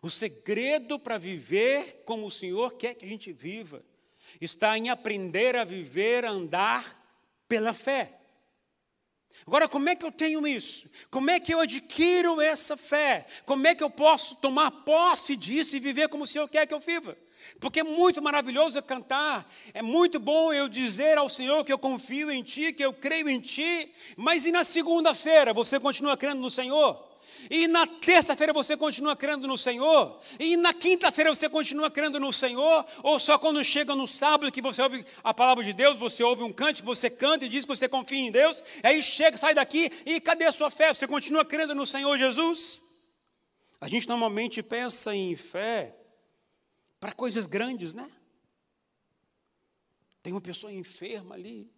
O 0.00 0.10
segredo 0.10 0.98
para 0.98 1.18
viver 1.18 2.02
como 2.04 2.26
o 2.26 2.30
Senhor 2.30 2.74
quer 2.74 2.94
que 2.94 3.04
a 3.04 3.08
gente 3.08 3.32
viva 3.32 3.84
está 4.40 4.76
em 4.78 4.88
aprender 4.88 5.56
a 5.56 5.64
viver, 5.64 6.24
a 6.24 6.30
andar 6.30 6.98
pela 7.48 7.74
fé. 7.74 8.18
Agora, 9.46 9.68
como 9.68 9.88
é 9.88 9.96
que 9.96 10.04
eu 10.04 10.12
tenho 10.12 10.46
isso? 10.46 10.88
Como 11.10 11.30
é 11.30 11.40
que 11.40 11.52
eu 11.52 11.60
adquiro 11.60 12.40
essa 12.40 12.76
fé? 12.76 13.26
Como 13.44 13.66
é 13.66 13.74
que 13.74 13.82
eu 13.82 13.90
posso 13.90 14.36
tomar 14.36 14.70
posse 14.70 15.34
disso 15.34 15.74
e 15.74 15.80
viver 15.80 16.08
como 16.08 16.24
o 16.24 16.26
Senhor 16.26 16.48
quer 16.48 16.66
que 16.66 16.74
eu 16.74 16.80
viva? 16.80 17.16
Porque 17.58 17.80
é 17.80 17.82
muito 17.82 18.22
maravilhoso 18.22 18.80
cantar, 18.82 19.50
é 19.74 19.82
muito 19.82 20.20
bom 20.20 20.52
eu 20.52 20.68
dizer 20.68 21.18
ao 21.18 21.28
Senhor 21.28 21.64
que 21.64 21.72
eu 21.72 21.78
confio 21.78 22.30
em 22.30 22.42
Ti, 22.42 22.72
que 22.72 22.84
eu 22.84 22.92
creio 22.92 23.28
em 23.28 23.40
Ti, 23.40 23.92
mas 24.16 24.46
e 24.46 24.52
na 24.52 24.62
segunda-feira 24.62 25.52
você 25.52 25.80
continua 25.80 26.16
crendo 26.16 26.40
no 26.40 26.50
Senhor? 26.50 27.11
E 27.50 27.66
na 27.68 27.86
terça-feira 27.86 28.52
você 28.52 28.76
continua 28.76 29.16
crendo 29.16 29.46
no 29.46 29.58
Senhor? 29.58 30.20
E 30.38 30.56
na 30.56 30.72
quinta-feira 30.72 31.34
você 31.34 31.48
continua 31.48 31.90
crendo 31.90 32.18
no 32.20 32.32
Senhor? 32.32 32.84
Ou 33.02 33.18
só 33.18 33.38
quando 33.38 33.64
chega 33.64 33.94
no 33.94 34.06
sábado 34.06 34.52
que 34.52 34.62
você 34.62 34.82
ouve 34.82 35.04
a 35.22 35.34
palavra 35.34 35.64
de 35.64 35.72
Deus, 35.72 35.98
você 35.98 36.22
ouve 36.22 36.42
um 36.42 36.52
cântico, 36.52 36.86
você 36.86 37.10
canta 37.10 37.44
e 37.44 37.48
diz 37.48 37.64
que 37.64 37.74
você 37.74 37.88
confia 37.88 38.18
em 38.18 38.30
Deus, 38.30 38.62
aí 38.82 39.02
chega, 39.02 39.36
sai 39.36 39.54
daqui 39.54 39.90
e 40.06 40.20
cadê 40.20 40.44
a 40.44 40.52
sua 40.52 40.70
fé? 40.70 40.92
Você 40.92 41.06
continua 41.06 41.44
crendo 41.44 41.74
no 41.74 41.86
Senhor 41.86 42.16
Jesus? 42.18 42.80
A 43.80 43.88
gente 43.88 44.08
normalmente 44.08 44.62
pensa 44.62 45.14
em 45.14 45.34
fé 45.34 45.96
para 47.00 47.12
coisas 47.12 47.46
grandes, 47.46 47.94
né? 47.94 48.08
Tem 50.22 50.32
uma 50.32 50.40
pessoa 50.40 50.72
enferma 50.72 51.34
ali, 51.34 51.68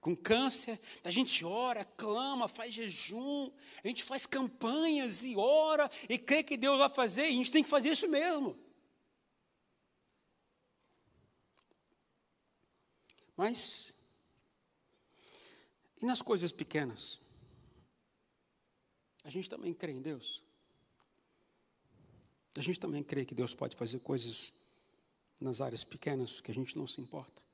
com 0.00 0.14
câncer, 0.16 0.80
a 1.02 1.10
gente 1.10 1.44
ora, 1.44 1.84
clama, 1.84 2.46
faz 2.46 2.72
jejum, 2.72 3.50
a 3.82 3.88
gente 3.88 4.04
faz 4.04 4.24
campanhas 4.24 5.24
e 5.24 5.36
ora 5.36 5.90
e 6.08 6.18
crê 6.18 6.42
que 6.42 6.56
Deus 6.56 6.78
vai 6.78 6.88
fazer, 6.88 7.22
e 7.22 7.32
a 7.32 7.36
gente 7.36 7.50
tem 7.50 7.62
que 7.62 7.68
fazer 7.68 7.90
isso 7.90 8.08
mesmo. 8.08 8.56
Mas, 13.36 13.94
e 16.00 16.06
nas 16.06 16.22
coisas 16.22 16.50
pequenas? 16.52 17.18
A 19.22 19.30
gente 19.30 19.50
também 19.50 19.74
crê 19.74 19.92
em 19.92 20.00
Deus? 20.00 20.42
A 22.56 22.60
gente 22.60 22.80
também 22.80 23.02
crê 23.02 23.26
que 23.26 23.34
Deus 23.34 23.52
pode 23.52 23.76
fazer 23.76 23.98
coisas 24.00 24.52
nas 25.38 25.60
áreas 25.60 25.84
pequenas 25.84 26.40
que 26.40 26.50
a 26.50 26.54
gente 26.54 26.78
não 26.78 26.86
se 26.86 27.00
importa? 27.00 27.45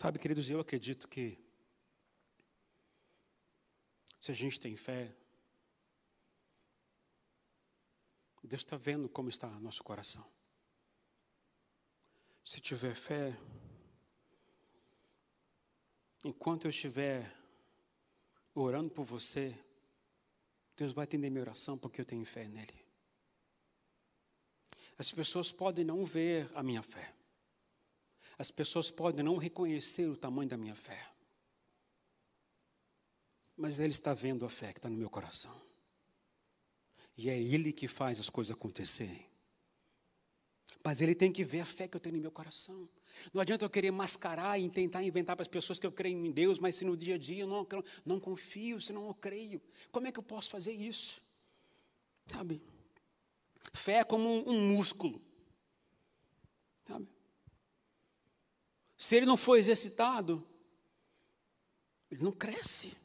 Sabe, 0.00 0.18
queridos, 0.18 0.48
eu 0.48 0.60
acredito 0.60 1.08
que 1.08 1.36
se 4.20 4.30
a 4.30 4.34
gente 4.34 4.60
tem 4.60 4.76
fé, 4.76 5.12
Deus 8.48 8.62
está 8.62 8.78
vendo 8.78 9.08
como 9.10 9.28
está 9.28 9.46
nosso 9.60 9.84
coração. 9.84 10.24
Se 12.42 12.60
tiver 12.60 12.94
fé, 12.94 13.36
enquanto 16.24 16.64
eu 16.64 16.70
estiver 16.70 17.30
orando 18.54 18.90
por 18.90 19.04
você, 19.04 19.54
Deus 20.74 20.94
vai 20.94 21.04
atender 21.04 21.28
minha 21.28 21.42
oração 21.42 21.76
porque 21.76 22.00
eu 22.00 22.06
tenho 22.06 22.24
fé 22.24 22.48
nele. 22.48 22.86
As 24.96 25.12
pessoas 25.12 25.52
podem 25.52 25.84
não 25.84 26.06
ver 26.06 26.50
a 26.54 26.62
minha 26.62 26.82
fé. 26.82 27.17
As 28.38 28.50
pessoas 28.50 28.90
podem 28.90 29.24
não 29.24 29.36
reconhecer 29.36 30.06
o 30.06 30.16
tamanho 30.16 30.48
da 30.48 30.56
minha 30.56 30.74
fé. 30.74 31.10
Mas 33.56 33.80
Ele 33.80 33.92
está 33.92 34.14
vendo 34.14 34.46
a 34.46 34.48
fé 34.48 34.72
que 34.72 34.78
está 34.78 34.88
no 34.88 34.96
meu 34.96 35.10
coração. 35.10 35.60
E 37.16 37.28
é 37.28 37.36
Ele 37.36 37.72
que 37.72 37.88
faz 37.88 38.20
as 38.20 38.30
coisas 38.30 38.56
acontecerem. 38.56 39.26
Mas 40.84 41.00
Ele 41.00 41.16
tem 41.16 41.32
que 41.32 41.44
ver 41.44 41.60
a 41.60 41.66
fé 41.66 41.88
que 41.88 41.96
eu 41.96 42.00
tenho 42.00 42.14
no 42.14 42.22
meu 42.22 42.30
coração. 42.30 42.88
Não 43.32 43.40
adianta 43.40 43.64
eu 43.64 43.70
querer 43.70 43.90
mascarar 43.90 44.56
e 44.60 44.70
tentar 44.70 45.02
inventar 45.02 45.34
para 45.34 45.42
as 45.42 45.48
pessoas 45.48 45.80
que 45.80 45.86
eu 45.86 45.90
creio 45.90 46.16
em 46.16 46.30
Deus, 46.30 46.60
mas 46.60 46.76
se 46.76 46.84
no 46.84 46.96
dia 46.96 47.16
a 47.16 47.18
dia 47.18 47.42
eu 47.42 47.46
não, 47.48 47.66
não 48.04 48.20
confio, 48.20 48.80
se 48.80 48.92
não 48.92 49.08
eu 49.08 49.14
creio, 49.14 49.60
como 49.90 50.06
é 50.06 50.12
que 50.12 50.18
eu 50.20 50.22
posso 50.22 50.48
fazer 50.48 50.72
isso? 50.72 51.20
Sabe? 52.26 52.62
Fé 53.72 53.94
é 53.94 54.04
como 54.04 54.28
um, 54.28 54.50
um 54.50 54.76
músculo. 54.76 55.20
Sabe? 56.86 57.08
Se 58.98 59.14
ele 59.14 59.26
não 59.26 59.36
for 59.36 59.56
exercitado, 59.56 60.44
ele 62.10 62.24
não 62.24 62.32
cresce. 62.32 62.96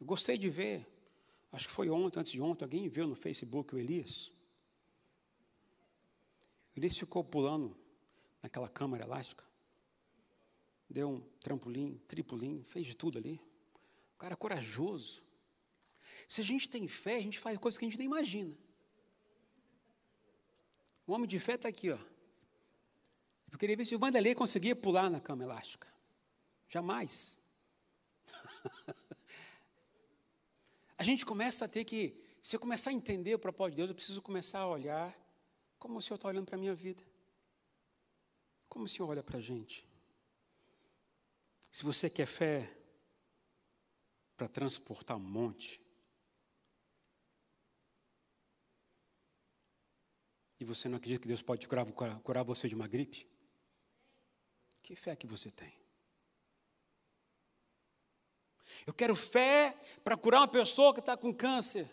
Eu 0.00 0.06
gostei 0.06 0.36
de 0.36 0.50
ver, 0.50 0.84
acho 1.52 1.68
que 1.68 1.74
foi 1.74 1.88
ontem, 1.88 2.18
antes 2.18 2.32
de 2.32 2.42
ontem, 2.42 2.64
alguém 2.64 2.88
viu 2.88 3.06
no 3.06 3.14
Facebook 3.14 3.74
o 3.74 3.78
Elias. 3.78 4.32
O 6.74 6.78
Elias 6.78 6.98
ficou 6.98 7.22
pulando 7.22 7.74
naquela 8.42 8.68
câmara 8.68 9.04
elástica. 9.04 9.44
Deu 10.90 11.08
um 11.08 11.20
trampolim, 11.40 11.98
tripulim, 12.08 12.64
fez 12.64 12.86
de 12.86 12.96
tudo 12.96 13.16
ali. 13.16 13.40
O 14.14 14.18
cara 14.18 14.36
corajoso. 14.36 15.22
Se 16.26 16.40
a 16.40 16.44
gente 16.44 16.68
tem 16.68 16.88
fé, 16.88 17.16
a 17.16 17.22
gente 17.22 17.38
faz 17.38 17.56
coisas 17.58 17.78
que 17.78 17.84
a 17.84 17.88
gente 17.88 17.98
nem 17.98 18.06
imagina. 18.06 18.54
O 21.06 21.12
homem 21.12 21.28
de 21.28 21.38
fé 21.38 21.54
está 21.54 21.68
aqui, 21.68 21.90
ó. 21.90 21.98
Eu 23.52 23.58
queria 23.58 23.76
ver 23.76 23.84
se 23.84 23.94
o 23.94 23.98
Vanderlei 23.98 24.34
conseguia 24.34 24.74
pular 24.74 25.10
na 25.10 25.20
cama 25.20 25.44
elástica. 25.44 25.86
Jamais. 26.68 27.38
a 30.98 31.02
gente 31.04 31.24
começa 31.24 31.66
a 31.66 31.68
ter 31.68 31.84
que, 31.84 32.20
se 32.42 32.56
eu 32.56 32.60
começar 32.60 32.90
a 32.90 32.92
entender 32.92 33.34
o 33.34 33.38
propósito 33.38 33.74
de 33.74 33.76
Deus, 33.76 33.88
eu 33.90 33.94
preciso 33.94 34.22
começar 34.22 34.60
a 34.60 34.68
olhar 34.68 35.16
como 35.78 35.98
o 35.98 36.02
Senhor 36.02 36.16
está 36.16 36.28
olhando 36.28 36.46
para 36.46 36.56
a 36.56 36.58
minha 36.58 36.74
vida. 36.74 37.04
Como 38.68 38.86
o 38.86 38.88
Senhor 38.88 39.08
olha 39.08 39.22
para 39.22 39.38
a 39.38 39.42
gente. 39.42 39.86
Se 41.70 41.84
você 41.84 42.08
quer 42.08 42.26
fé 42.26 42.74
para 44.36 44.48
transportar 44.48 45.16
um 45.16 45.20
monte, 45.20 45.83
E 50.58 50.64
você 50.64 50.88
não 50.88 50.96
acredita 50.96 51.22
que 51.22 51.28
Deus 51.28 51.42
pode 51.42 51.66
curar, 51.66 51.86
curar 52.20 52.44
você 52.44 52.68
de 52.68 52.74
uma 52.74 52.86
gripe? 52.86 53.26
Que 54.82 54.94
fé 54.94 55.16
que 55.16 55.26
você 55.26 55.50
tem? 55.50 55.72
Eu 58.86 58.92
quero 58.92 59.16
fé 59.16 59.74
para 60.02 60.16
curar 60.16 60.40
uma 60.40 60.48
pessoa 60.48 60.92
que 60.92 61.00
está 61.00 61.16
com 61.16 61.32
câncer. 61.32 61.88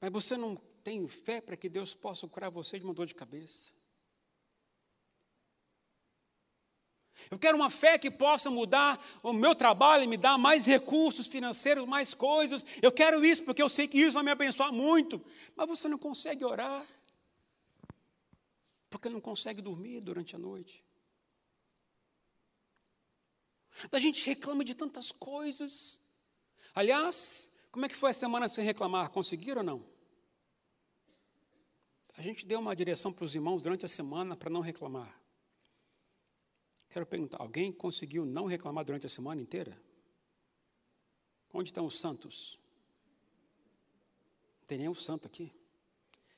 Mas 0.00 0.10
você 0.10 0.36
não 0.36 0.56
tem 0.56 1.06
fé 1.06 1.40
para 1.40 1.56
que 1.56 1.68
Deus 1.68 1.94
possa 1.94 2.26
curar 2.26 2.50
você 2.50 2.78
de 2.78 2.84
uma 2.84 2.94
dor 2.94 3.06
de 3.06 3.14
cabeça. 3.14 3.70
Eu 7.30 7.38
quero 7.38 7.56
uma 7.56 7.70
fé 7.70 7.98
que 7.98 8.10
possa 8.10 8.50
mudar 8.50 9.02
o 9.22 9.32
meu 9.32 9.54
trabalho 9.54 10.04
e 10.04 10.06
me 10.06 10.16
dar 10.16 10.38
mais 10.38 10.66
recursos 10.66 11.26
financeiros, 11.26 11.86
mais 11.86 12.14
coisas. 12.14 12.64
Eu 12.80 12.92
quero 12.92 13.24
isso 13.24 13.44
porque 13.44 13.62
eu 13.62 13.68
sei 13.68 13.88
que 13.88 13.98
isso 13.98 14.12
vai 14.12 14.22
me 14.22 14.30
abençoar 14.30 14.72
muito. 14.72 15.24
Mas 15.56 15.68
você 15.68 15.88
não 15.88 15.98
consegue 15.98 16.44
orar. 16.44 16.86
Porque 18.90 19.08
não 19.08 19.20
consegue 19.20 19.62
dormir 19.62 20.00
durante 20.00 20.36
a 20.36 20.38
noite. 20.38 20.84
A 23.90 23.98
gente 23.98 24.24
reclama 24.26 24.64
de 24.64 24.74
tantas 24.74 25.10
coisas. 25.10 26.00
Aliás, 26.74 27.48
como 27.70 27.86
é 27.86 27.88
que 27.88 27.96
foi 27.96 28.10
a 28.10 28.14
semana 28.14 28.48
sem 28.48 28.64
reclamar? 28.64 29.10
Conseguiram 29.10 29.60
ou 29.60 29.66
não? 29.66 29.92
A 32.16 32.22
gente 32.22 32.46
deu 32.46 32.60
uma 32.60 32.76
direção 32.76 33.12
para 33.12 33.24
os 33.24 33.34
irmãos 33.34 33.62
durante 33.62 33.84
a 33.86 33.88
semana 33.88 34.36
para 34.36 34.50
não 34.50 34.60
reclamar. 34.60 35.21
Quero 36.92 37.06
perguntar: 37.06 37.38
alguém 37.40 37.72
conseguiu 37.72 38.26
não 38.26 38.44
reclamar 38.44 38.84
durante 38.84 39.06
a 39.06 39.08
semana 39.08 39.40
inteira? 39.40 39.80
Onde 41.52 41.70
estão 41.70 41.86
os 41.86 41.98
santos? 41.98 42.58
Não 44.60 44.66
tem 44.66 44.78
nenhum 44.78 44.94
santo 44.94 45.26
aqui. 45.26 45.50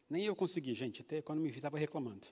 Nem 0.09 0.25
eu 0.25 0.37
consegui, 0.37 0.73
gente, 0.73 1.03
até 1.03 1.21
quando 1.21 1.41
me 1.41 1.51
estava 1.51 1.77
reclamando. 1.77 2.29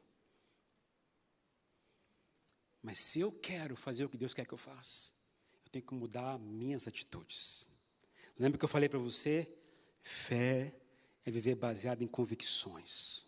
Mas 2.80 3.00
se 3.00 3.18
eu 3.18 3.32
quero 3.32 3.74
fazer 3.74 4.04
o 4.04 4.08
que 4.08 4.16
Deus 4.16 4.34
quer 4.34 4.46
que 4.46 4.54
eu 4.54 4.58
faça, 4.58 5.12
eu 5.64 5.70
tenho 5.70 5.84
que 5.84 5.94
mudar 5.94 6.38
minhas 6.38 6.86
atitudes. 6.86 7.68
Lembra 8.38 8.58
que 8.58 8.64
eu 8.64 8.68
falei 8.68 8.88
para 8.88 8.98
você? 8.98 9.48
Fé 10.00 10.74
é 11.24 11.30
viver 11.30 11.56
baseado 11.56 12.02
em 12.02 12.08
convicções. 12.08 13.24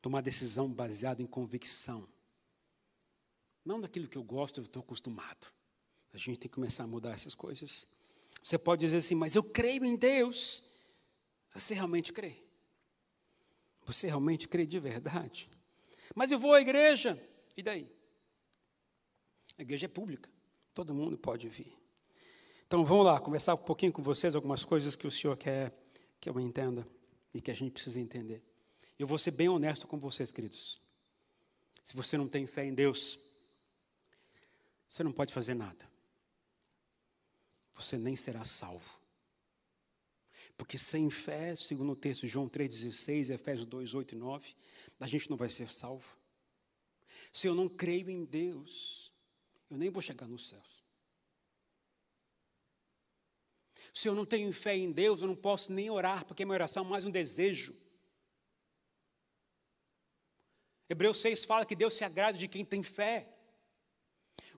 Tomar 0.00 0.22
decisão 0.22 0.72
baseada 0.72 1.22
em 1.22 1.26
convicção. 1.26 2.06
Não 3.64 3.80
daquilo 3.80 4.08
que 4.08 4.18
eu 4.18 4.22
gosto, 4.22 4.60
eu 4.60 4.64
estou 4.64 4.80
acostumado. 4.82 5.52
A 6.12 6.18
gente 6.18 6.38
tem 6.38 6.48
que 6.48 6.54
começar 6.54 6.84
a 6.84 6.86
mudar 6.86 7.12
essas 7.12 7.34
coisas. 7.34 7.86
Você 8.42 8.58
pode 8.58 8.80
dizer 8.80 8.98
assim, 8.98 9.14
mas 9.14 9.34
eu 9.34 9.42
creio 9.42 9.84
em 9.84 9.96
Deus. 9.96 10.64
Você 11.54 11.74
realmente 11.74 12.12
crê? 12.12 12.36
Você 13.86 14.06
realmente 14.06 14.48
crê 14.48 14.66
de 14.66 14.78
verdade? 14.78 15.50
Mas 16.14 16.30
eu 16.30 16.38
vou 16.38 16.52
à 16.52 16.60
igreja. 16.60 17.20
E 17.56 17.62
daí? 17.62 17.90
A 19.58 19.62
igreja 19.62 19.86
é 19.86 19.88
pública. 19.88 20.30
Todo 20.74 20.94
mundo 20.94 21.16
pode 21.18 21.48
vir. 21.48 21.72
Então 22.66 22.84
vamos 22.84 23.04
lá, 23.04 23.20
conversar 23.20 23.54
um 23.54 23.58
pouquinho 23.58 23.92
com 23.92 24.02
vocês 24.02 24.34
algumas 24.34 24.64
coisas 24.64 24.96
que 24.96 25.06
o 25.06 25.10
Senhor 25.10 25.36
quer 25.36 25.72
que 26.18 26.28
eu 26.28 26.40
entenda 26.40 26.86
e 27.34 27.40
que 27.40 27.50
a 27.50 27.54
gente 27.54 27.72
precisa 27.72 28.00
entender. 28.00 28.42
Eu 28.98 29.06
vou 29.06 29.18
ser 29.18 29.32
bem 29.32 29.48
honesto 29.48 29.86
com 29.86 29.98
vocês, 29.98 30.32
queridos. 30.32 30.80
Se 31.84 31.94
você 31.94 32.16
não 32.16 32.28
tem 32.28 32.46
fé 32.46 32.64
em 32.64 32.72
Deus, 32.72 33.18
você 34.92 35.02
não 35.02 35.10
pode 35.10 35.32
fazer 35.32 35.54
nada. 35.54 35.90
Você 37.72 37.96
nem 37.96 38.14
será 38.14 38.44
salvo. 38.44 39.00
Porque 40.54 40.76
sem 40.76 41.08
fé, 41.10 41.56
segundo 41.56 41.92
o 41.92 41.96
texto 41.96 42.20
de 42.20 42.26
João 42.26 42.46
3,16, 42.46 43.30
Efésios 43.30 43.66
2, 43.66 43.94
8 43.94 44.14
e 44.14 44.18
9, 44.18 44.54
a 45.00 45.06
gente 45.06 45.30
não 45.30 45.36
vai 45.38 45.48
ser 45.48 45.72
salvo. 45.72 46.14
Se 47.32 47.46
eu 47.46 47.54
não 47.54 47.70
creio 47.70 48.10
em 48.10 48.22
Deus, 48.22 49.10
eu 49.70 49.78
nem 49.78 49.88
vou 49.88 50.02
chegar 50.02 50.26
nos 50.26 50.50
céus. 50.50 50.84
Se 53.94 54.10
eu 54.10 54.14
não 54.14 54.26
tenho 54.26 54.52
fé 54.52 54.76
em 54.76 54.92
Deus, 54.92 55.22
eu 55.22 55.26
não 55.26 55.34
posso 55.34 55.72
nem 55.72 55.88
orar, 55.88 56.26
porque 56.26 56.44
minha 56.44 56.52
oração 56.52 56.84
é 56.84 56.88
mais 56.88 57.06
um 57.06 57.10
desejo. 57.10 57.74
Hebreus 60.86 61.18
6 61.22 61.46
fala 61.46 61.64
que 61.64 61.74
Deus 61.74 61.94
se 61.94 62.04
agrada 62.04 62.36
de 62.36 62.46
quem 62.46 62.62
tem 62.62 62.82
fé. 62.82 63.31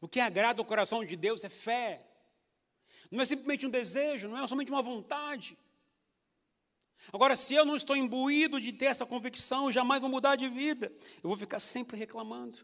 O 0.04 0.08
que 0.14 0.20
agrada 0.20 0.61
o 0.61 0.66
coração 0.66 1.02
de 1.02 1.16
Deus 1.16 1.44
é 1.44 1.49
fé. 1.49 2.06
Não 3.11 3.23
é 3.23 3.25
simplesmente 3.25 3.66
um 3.66 3.70
desejo, 3.70 4.28
não 4.28 4.37
é 4.37 4.46
somente 4.46 4.70
uma 4.70 4.82
vontade. 4.82 5.56
Agora, 7.11 7.34
se 7.34 7.54
eu 7.54 7.64
não 7.64 7.75
estou 7.75 7.96
imbuído 7.96 8.61
de 8.61 8.70
ter 8.70 8.84
essa 8.84 9.06
convicção, 9.06 9.73
jamais 9.73 10.02
vou 10.02 10.11
mudar 10.11 10.37
de 10.37 10.46
vida. 10.46 10.92
Eu 11.23 11.30
vou 11.30 11.38
ficar 11.38 11.58
sempre 11.58 11.96
reclamando, 11.96 12.58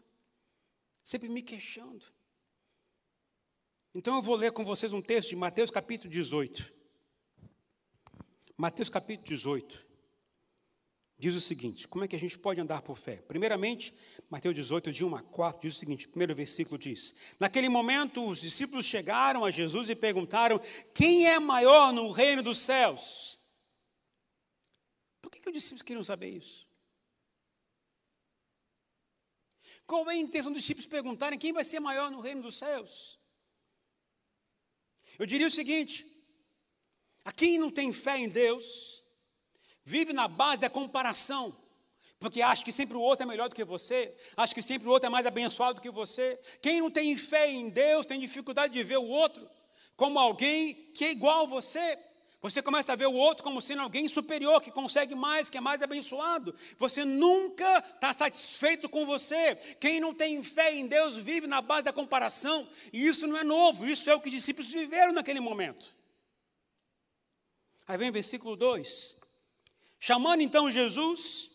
sempre 1.03 1.29
me 1.29 1.41
queixando. 1.41 2.05
Então 3.95 4.17
eu 4.17 4.21
vou 4.21 4.35
ler 4.35 4.51
com 4.51 4.63
vocês 4.63 4.93
um 4.93 5.01
texto 5.01 5.29
de 5.29 5.35
Mateus 5.35 5.71
capítulo 5.71 6.11
18. 6.11 6.71
Mateus 8.55 8.87
capítulo 8.87 9.27
18. 9.27 9.90
Diz 11.21 11.35
o 11.35 11.39
seguinte: 11.39 11.87
como 11.87 12.03
é 12.03 12.07
que 12.07 12.15
a 12.15 12.19
gente 12.19 12.35
pode 12.39 12.59
andar 12.59 12.81
por 12.81 12.97
fé? 12.97 13.17
Primeiramente, 13.17 13.93
Mateus 14.27 14.55
18, 14.55 14.91
de 14.91 15.05
1 15.05 15.15
a 15.15 15.21
4, 15.21 15.61
diz 15.61 15.75
o 15.75 15.79
seguinte: 15.79 16.07
primeiro 16.07 16.33
versículo 16.33 16.79
diz: 16.79 17.13
Naquele 17.39 17.69
momento, 17.69 18.27
os 18.27 18.41
discípulos 18.41 18.87
chegaram 18.87 19.45
a 19.45 19.51
Jesus 19.51 19.87
e 19.87 19.95
perguntaram: 19.95 20.59
Quem 20.95 21.27
é 21.27 21.39
maior 21.39 21.93
no 21.93 22.09
reino 22.09 22.41
dos 22.41 22.57
céus? 22.57 23.37
Por 25.21 25.29
que, 25.29 25.39
que 25.39 25.49
os 25.49 25.53
discípulos 25.53 25.83
queriam 25.83 26.03
saber 26.03 26.29
isso? 26.29 26.67
Qual 29.85 30.09
é 30.09 30.15
a 30.15 30.17
intenção 30.17 30.51
dos 30.51 30.63
discípulos 30.63 30.87
perguntarem 30.87 31.37
quem 31.37 31.53
vai 31.53 31.63
ser 31.63 31.79
maior 31.79 32.09
no 32.09 32.19
reino 32.19 32.41
dos 32.41 32.55
céus? 32.55 33.19
Eu 35.19 35.27
diria 35.27 35.45
o 35.45 35.51
seguinte: 35.51 36.03
a 37.23 37.31
quem 37.31 37.59
não 37.59 37.69
tem 37.69 37.93
fé 37.93 38.17
em 38.17 38.27
Deus, 38.27 39.00
vive 39.83 40.13
na 40.13 40.27
base 40.27 40.61
da 40.61 40.69
comparação, 40.69 41.55
porque 42.19 42.41
acha 42.41 42.63
que 42.63 42.71
sempre 42.71 42.95
o 42.95 43.01
outro 43.01 43.23
é 43.23 43.25
melhor 43.25 43.49
do 43.49 43.55
que 43.55 43.63
você, 43.63 44.15
acha 44.37 44.53
que 44.53 44.61
sempre 44.61 44.87
o 44.87 44.91
outro 44.91 45.07
é 45.07 45.09
mais 45.09 45.25
abençoado 45.25 45.75
do 45.75 45.81
que 45.81 45.89
você. 45.89 46.39
Quem 46.61 46.79
não 46.79 46.91
tem 46.91 47.17
fé 47.17 47.49
em 47.49 47.69
Deus 47.69 48.05
tem 48.05 48.19
dificuldade 48.19 48.73
de 48.73 48.83
ver 48.83 48.97
o 48.97 49.07
outro 49.07 49.49
como 49.95 50.17
alguém 50.17 50.73
que 50.95 51.05
é 51.05 51.11
igual 51.11 51.43
a 51.43 51.47
você. 51.47 51.97
Você 52.41 52.59
começa 52.59 52.93
a 52.93 52.95
ver 52.95 53.05
o 53.05 53.13
outro 53.13 53.43
como 53.43 53.61
sendo 53.61 53.83
alguém 53.83 54.07
superior, 54.07 54.59
que 54.61 54.71
consegue 54.71 55.13
mais, 55.13 55.47
que 55.47 55.59
é 55.59 55.61
mais 55.61 55.79
abençoado. 55.83 56.55
Você 56.79 57.05
nunca 57.05 57.77
está 57.77 58.11
satisfeito 58.11 58.89
com 58.89 59.05
você. 59.05 59.55
Quem 59.79 59.99
não 59.99 60.11
tem 60.11 60.43
fé 60.43 60.73
em 60.73 60.87
Deus 60.87 61.17
vive 61.17 61.45
na 61.45 61.61
base 61.61 61.83
da 61.83 61.93
comparação. 61.93 62.67
E 62.91 63.05
isso 63.05 63.27
não 63.27 63.37
é 63.37 63.43
novo, 63.43 63.87
isso 63.87 64.09
é 64.09 64.15
o 64.15 64.19
que 64.19 64.29
os 64.29 64.33
discípulos 64.33 64.71
viveram 64.71 65.13
naquele 65.13 65.39
momento. 65.39 65.95
Aí 67.87 67.95
vem 67.95 68.09
o 68.09 68.13
versículo 68.13 68.55
2. 68.55 69.20
Chamando 70.03 70.41
então 70.41 70.71
Jesus, 70.71 71.51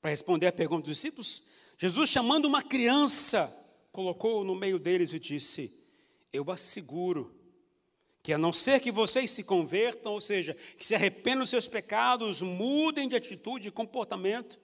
para 0.00 0.12
responder 0.12 0.46
a 0.46 0.52
pergunta 0.52 0.82
dos 0.82 0.96
discípulos, 0.96 1.42
Jesus 1.76 2.08
chamando 2.08 2.44
uma 2.44 2.62
criança, 2.62 3.52
colocou 3.90 4.44
no 4.44 4.54
meio 4.54 4.78
deles 4.78 5.12
e 5.12 5.18
disse: 5.18 5.76
Eu 6.32 6.48
asseguro 6.52 7.34
que 8.22 8.32
a 8.32 8.38
não 8.38 8.52
ser 8.52 8.78
que 8.78 8.92
vocês 8.92 9.32
se 9.32 9.42
convertam, 9.42 10.12
ou 10.12 10.20
seja, 10.20 10.54
que 10.54 10.86
se 10.86 10.94
arrependam 10.94 11.40
dos 11.40 11.50
seus 11.50 11.66
pecados, 11.66 12.40
mudem 12.42 13.08
de 13.08 13.16
atitude 13.16 13.66
e 13.66 13.72
comportamento 13.72 14.60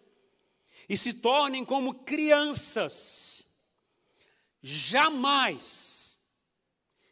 e 0.89 0.97
se 0.97 1.15
tornem 1.15 1.65
como 1.65 2.05
crianças, 2.05 3.45
jamais, 4.63 6.21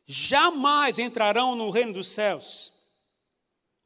jamais 0.07 0.96
entrarão 1.00 1.57
no 1.57 1.70
reino 1.70 1.94
dos 1.94 2.07
céus. 2.07 2.75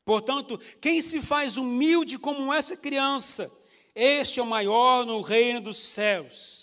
Portanto, 0.04 0.58
quem 0.80 1.02
se 1.02 1.20
faz 1.20 1.56
humilde 1.56 2.18
como 2.18 2.52
essa 2.52 2.76
criança, 2.76 3.50
este 3.94 4.40
é 4.40 4.42
o 4.42 4.46
maior 4.46 5.04
no 5.04 5.20
reino 5.20 5.60
dos 5.60 5.76
céus. 5.76 6.60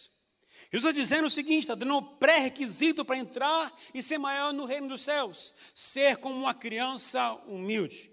Jesus 0.72 0.90
está 0.90 0.92
dizendo 0.92 1.28
o 1.28 1.30
seguinte: 1.30 1.62
está 1.62 1.76
dando 1.76 1.98
um 1.98 2.04
pré-requisito 2.04 3.06
para 3.06 3.18
entrar 3.18 3.74
e 3.94 4.04
ser 4.04 4.18
maior 4.18 4.54
no 4.54 4.66
reino 4.66 4.90
dos 4.90 5.02
céus: 5.02 5.54
ser 5.74 6.18
como 6.18 6.36
uma 6.36 6.54
criança 6.54 7.34
humilde. 7.48 8.12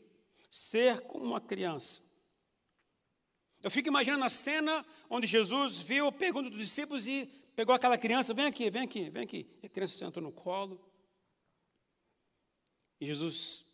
Ser 0.50 1.00
como 1.02 1.24
uma 1.24 1.40
criança. 1.40 2.00
Eu 3.62 3.70
fico 3.70 3.88
imaginando 3.88 4.24
a 4.24 4.28
cena 4.28 4.84
onde 5.10 5.26
Jesus 5.26 5.78
viu 5.78 6.06
a 6.06 6.12
pergunta 6.12 6.48
dos 6.50 6.58
discípulos 6.58 7.08
e 7.08 7.26
pegou 7.56 7.74
aquela 7.74 7.98
criança: 7.98 8.32
vem 8.32 8.46
aqui, 8.46 8.70
vem 8.70 8.82
aqui, 8.82 9.10
vem 9.10 9.22
aqui. 9.24 9.58
E 9.62 9.66
a 9.66 9.70
criança 9.70 9.96
sentou 9.96 10.22
no 10.22 10.30
colo. 10.30 10.80
E 13.00 13.06
Jesus, 13.06 13.64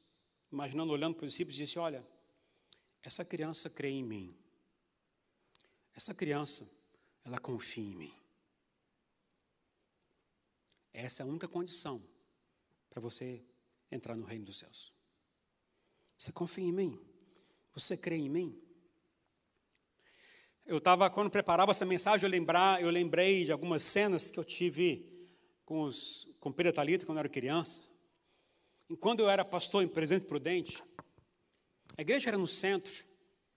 imaginando, 0.52 0.92
olhando 0.92 1.14
para 1.16 1.24
os 1.24 1.32
discípulos, 1.32 1.56
disse: 1.56 1.78
Olha, 1.78 2.06
essa 3.02 3.24
criança 3.24 3.70
crê 3.70 3.88
em 3.88 4.04
mim. 4.04 4.36
Essa 5.94 6.14
criança, 6.14 6.68
ela 7.24 7.38
confia 7.38 7.84
em 7.84 7.96
mim. 7.96 8.14
Essa 10.92 11.22
é 11.22 11.24
a 11.24 11.26
única 11.26 11.48
condição 11.48 12.02
para 12.88 13.00
você 13.00 13.42
entrar 13.90 14.16
no 14.16 14.24
reino 14.24 14.44
dos 14.44 14.58
céus. 14.58 14.92
Você 16.18 16.32
confia 16.32 16.64
em 16.64 16.72
mim? 16.72 17.00
Você 17.72 17.96
crê 17.96 18.16
em 18.16 18.28
mim? 18.28 18.60
Eu 20.66 20.78
estava, 20.78 21.08
quando 21.10 21.30
preparava 21.30 21.70
essa 21.70 21.84
mensagem, 21.84 22.24
eu, 22.24 22.30
lembrar, 22.30 22.80
eu 22.82 22.90
lembrei 22.90 23.44
de 23.44 23.52
algumas 23.52 23.82
cenas 23.82 24.30
que 24.30 24.38
eu 24.38 24.44
tive 24.44 25.04
com, 25.64 25.82
os, 25.82 26.28
com 26.38 26.52
Pedro 26.52 26.72
Talita 26.72 27.06
quando 27.06 27.18
eu 27.18 27.20
era 27.20 27.28
criança. 27.28 27.80
Quando 28.98 29.20
eu 29.20 29.30
era 29.30 29.44
pastor 29.44 29.84
em 29.84 29.88
Presidente 29.88 30.26
Prudente, 30.26 30.82
a 31.96 32.02
igreja 32.02 32.30
era 32.30 32.38
no 32.38 32.46
centro, 32.46 33.04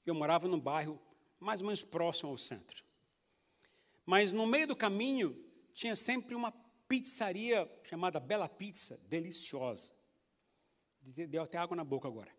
e 0.05 0.09
eu 0.09 0.13
morava 0.13 0.47
num 0.47 0.59
bairro 0.59 1.01
mais 1.39 1.61
ou 1.61 1.67
menos 1.67 1.81
próximo 1.81 2.29
ao 2.29 2.37
centro. 2.37 2.83
Mas 4.05 4.31
no 4.31 4.45
meio 4.45 4.67
do 4.67 4.75
caminho 4.75 5.35
tinha 5.73 5.95
sempre 5.95 6.35
uma 6.35 6.51
pizzaria 6.87 7.69
chamada 7.83 8.19
Bela 8.19 8.47
Pizza, 8.47 8.97
deliciosa. 9.07 9.91
Deu 11.01 11.41
até 11.41 11.57
água 11.57 11.75
na 11.75 11.83
boca 11.83 12.07
agora. 12.07 12.31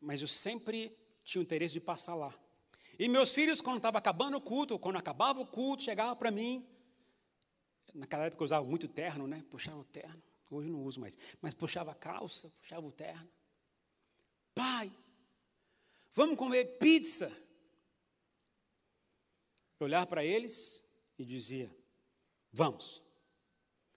Mas 0.00 0.20
eu 0.20 0.28
sempre 0.28 0.96
tinha 1.22 1.40
o 1.40 1.44
interesse 1.44 1.74
de 1.74 1.80
passar 1.80 2.14
lá. 2.14 2.34
E 2.98 3.08
meus 3.08 3.32
filhos, 3.32 3.60
quando 3.60 3.76
estava 3.76 3.98
acabando 3.98 4.36
o 4.36 4.40
culto, 4.40 4.78
quando 4.78 4.96
acabava 4.96 5.40
o 5.40 5.46
culto, 5.46 5.82
chegavam 5.82 6.16
para 6.16 6.30
mim. 6.30 6.66
Naquela 7.94 8.26
época 8.26 8.42
eu 8.42 8.44
usava 8.44 8.64
muito 8.64 8.88
terno, 8.88 9.26
né? 9.26 9.44
Puxava 9.50 9.78
o 9.78 9.84
terno. 9.84 10.22
Hoje 10.50 10.68
não 10.68 10.82
uso 10.82 11.00
mais, 11.00 11.16
mas 11.40 11.54
puxava 11.54 11.92
a 11.92 11.94
calça, 11.94 12.52
puxava 12.60 12.86
o 12.86 12.92
terno. 12.92 13.28
Pai, 14.54 14.92
vamos 16.12 16.36
comer 16.36 16.78
pizza. 16.78 17.30
Eu 19.78 19.86
olhar 19.86 20.04
para 20.06 20.24
eles 20.24 20.82
e 21.18 21.24
dizia: 21.24 21.74
Vamos. 22.52 23.00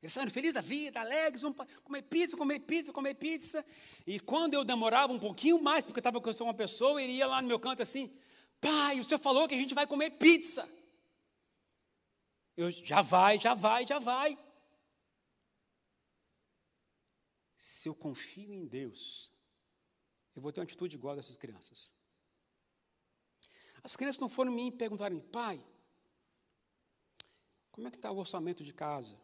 Eles 0.01 0.11
saíram 0.11 0.31
felizes 0.31 0.53
da 0.53 0.61
vida, 0.61 0.99
alegres, 0.99 1.41
vamos 1.41 1.57
comer 1.81 2.01
pizza, 2.01 2.35
comer 2.35 2.59
pizza, 2.59 2.91
comer 2.91 3.13
pizza. 3.13 3.65
E 4.05 4.19
quando 4.19 4.53
eu 4.53 4.65
demorava 4.65 5.13
um 5.13 5.19
pouquinho 5.19 5.61
mais, 5.61 5.85
porque 5.85 6.01
estava 6.01 6.19
com 6.19 6.29
uma 6.43 6.53
pessoa, 6.53 7.01
ele 7.01 7.13
ia 7.13 7.25
lá 7.25 7.41
no 7.41 7.47
meu 7.47 7.59
canto 7.59 7.81
assim: 7.81 8.13
Pai, 8.59 8.99
o 8.99 9.03
senhor 9.03 9.19
falou 9.19 9.47
que 9.47 9.55
a 9.55 9.57
gente 9.57 9.73
vai 9.73 9.87
comer 9.87 10.11
pizza. 10.11 10.69
Eu, 12.55 12.69
já 12.69 13.01
vai, 13.01 13.39
já 13.39 13.53
vai, 13.53 13.87
já 13.87 13.97
vai. 13.97 14.37
Se 17.63 17.87
eu 17.87 17.95
confio 17.95 18.51
em 18.51 18.65
Deus, 18.65 19.31
eu 20.35 20.41
vou 20.41 20.51
ter 20.51 20.59
uma 20.59 20.65
atitude 20.65 20.97
igual 20.97 21.15
dessas 21.15 21.37
crianças. 21.37 21.93
As 23.81 23.95
crianças 23.95 24.19
não 24.19 24.27
foram 24.27 24.51
me 24.51 24.69
perguntarem, 24.69 25.17
pai, 25.21 25.65
como 27.71 27.87
é 27.87 27.89
que 27.89 27.95
está 27.95 28.11
o 28.11 28.17
orçamento 28.17 28.65
de 28.65 28.73
casa? 28.73 29.15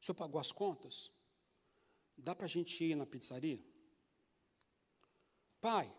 O 0.00 0.04
senhor 0.06 0.14
pagou 0.14 0.40
as 0.40 0.50
contas? 0.50 1.12
Dá 2.16 2.34
para 2.34 2.46
a 2.46 2.48
gente 2.48 2.82
ir 2.82 2.94
na 2.94 3.04
pizzaria? 3.04 3.62
Pai, 5.60 5.94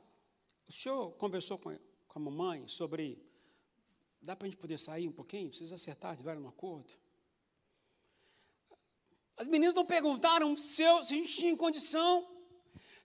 o 0.68 0.72
senhor 0.72 1.12
conversou 1.18 1.60
com, 1.60 1.70
a 1.70 2.20
mamãe 2.20 2.68
sobre. 2.68 3.24
Dá 4.20 4.36
para 4.36 4.48
a 4.48 4.50
gente 4.50 4.60
poder 4.60 4.80
sair 4.80 5.08
um 5.08 5.12
pouquinho? 5.12 5.54
Vocês 5.54 5.72
acertaram, 5.72 6.18
tiveram 6.18 6.42
um 6.42 6.48
acordo? 6.48 6.92
As 9.40 9.48
meninas 9.48 9.74
não 9.74 9.86
perguntaram 9.86 10.54
se, 10.54 10.82
eu, 10.82 11.02
se 11.02 11.14
a 11.14 11.16
gente 11.16 11.34
tinha 11.34 11.56
condição, 11.56 12.28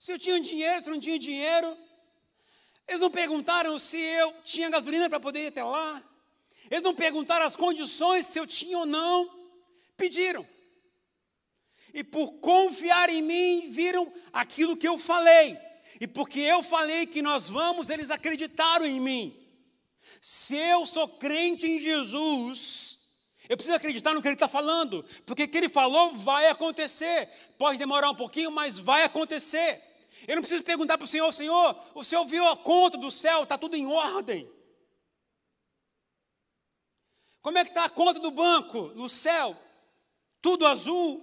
se 0.01 0.11
eu 0.11 0.19
tinha 0.19 0.41
dinheiro, 0.41 0.83
se 0.83 0.89
eu 0.89 0.95
não 0.95 1.01
tinha 1.01 1.17
dinheiro. 1.17 1.79
Eles 2.89 3.01
não 3.01 3.09
perguntaram 3.09 3.79
se 3.79 3.97
eu 3.97 4.35
tinha 4.45 4.69
gasolina 4.69 5.09
para 5.09 5.21
poder 5.21 5.45
ir 5.45 5.47
até 5.47 5.63
lá. 5.63 6.03
Eles 6.69 6.83
não 6.83 6.93
perguntaram 6.93 7.47
as 7.47 7.55
condições, 7.55 8.27
se 8.27 8.41
eu 8.41 8.49
tinha 8.49 8.77
ou 8.79 8.85
não. 8.85 9.31
Pediram. 9.97 10.45
E 11.95 12.03
por 12.03 12.33
confiar 12.41 13.09
em 13.11 13.23
mim, 13.23 13.71
viram 13.71 14.13
aquilo 14.33 14.77
que 14.77 14.89
eu 14.89 14.99
falei. 14.99 15.57
E 16.01 16.09
porque 16.09 16.41
eu 16.41 16.65
falei 16.65 17.07
que 17.07 17.23
nós 17.23 17.49
vamos, 17.49 17.91
eles 17.91 18.11
acreditaram 18.11 18.85
em 18.85 18.99
mim. 18.99 19.41
Se 20.21 20.57
eu 20.57 20.85
sou 20.85 21.07
crente 21.07 21.65
em 21.65 21.81
Jesus, 21.81 22.84
eu 23.49 23.57
preciso 23.57 23.77
acreditar 23.77 24.15
no 24.15 24.23
que 24.23 24.29
ele 24.29 24.35
está 24.35 24.49
falando, 24.49 25.05
porque 25.27 25.45
o 25.45 25.49
que 25.49 25.57
ele 25.57 25.69
falou 25.69 26.15
vai 26.15 26.49
acontecer. 26.49 27.29
Pode 27.59 27.79
demorar 27.79 28.11
um 28.11 28.15
pouquinho, 28.15 28.51
mas 28.51 28.79
vai 28.79 29.05
acontecer. 29.05 29.83
Eu 30.27 30.37
não 30.37 30.43
preciso 30.43 30.65
perguntar 30.65 30.97
para 30.97 31.05
o 31.05 31.09
Senhor, 31.09 31.31
Senhor, 31.33 31.77
o 31.95 32.03
Senhor 32.03 32.25
viu 32.25 32.47
a 32.49 32.57
conta 32.57 32.97
do 32.97 33.11
céu, 33.11 33.43
está 33.43 33.59
tudo 33.59 33.77
em 33.77 33.87
ordem. 33.87 34.51
Como 37.43 37.59
é 37.59 37.65
que 37.65 37.71
está 37.71 37.85
a 37.85 37.91
conta 37.91 38.19
do 38.19 38.31
banco 38.31 38.93
no 38.95 39.07
céu? 39.09 39.55
Tudo 40.41 40.67
azul. 40.67 41.23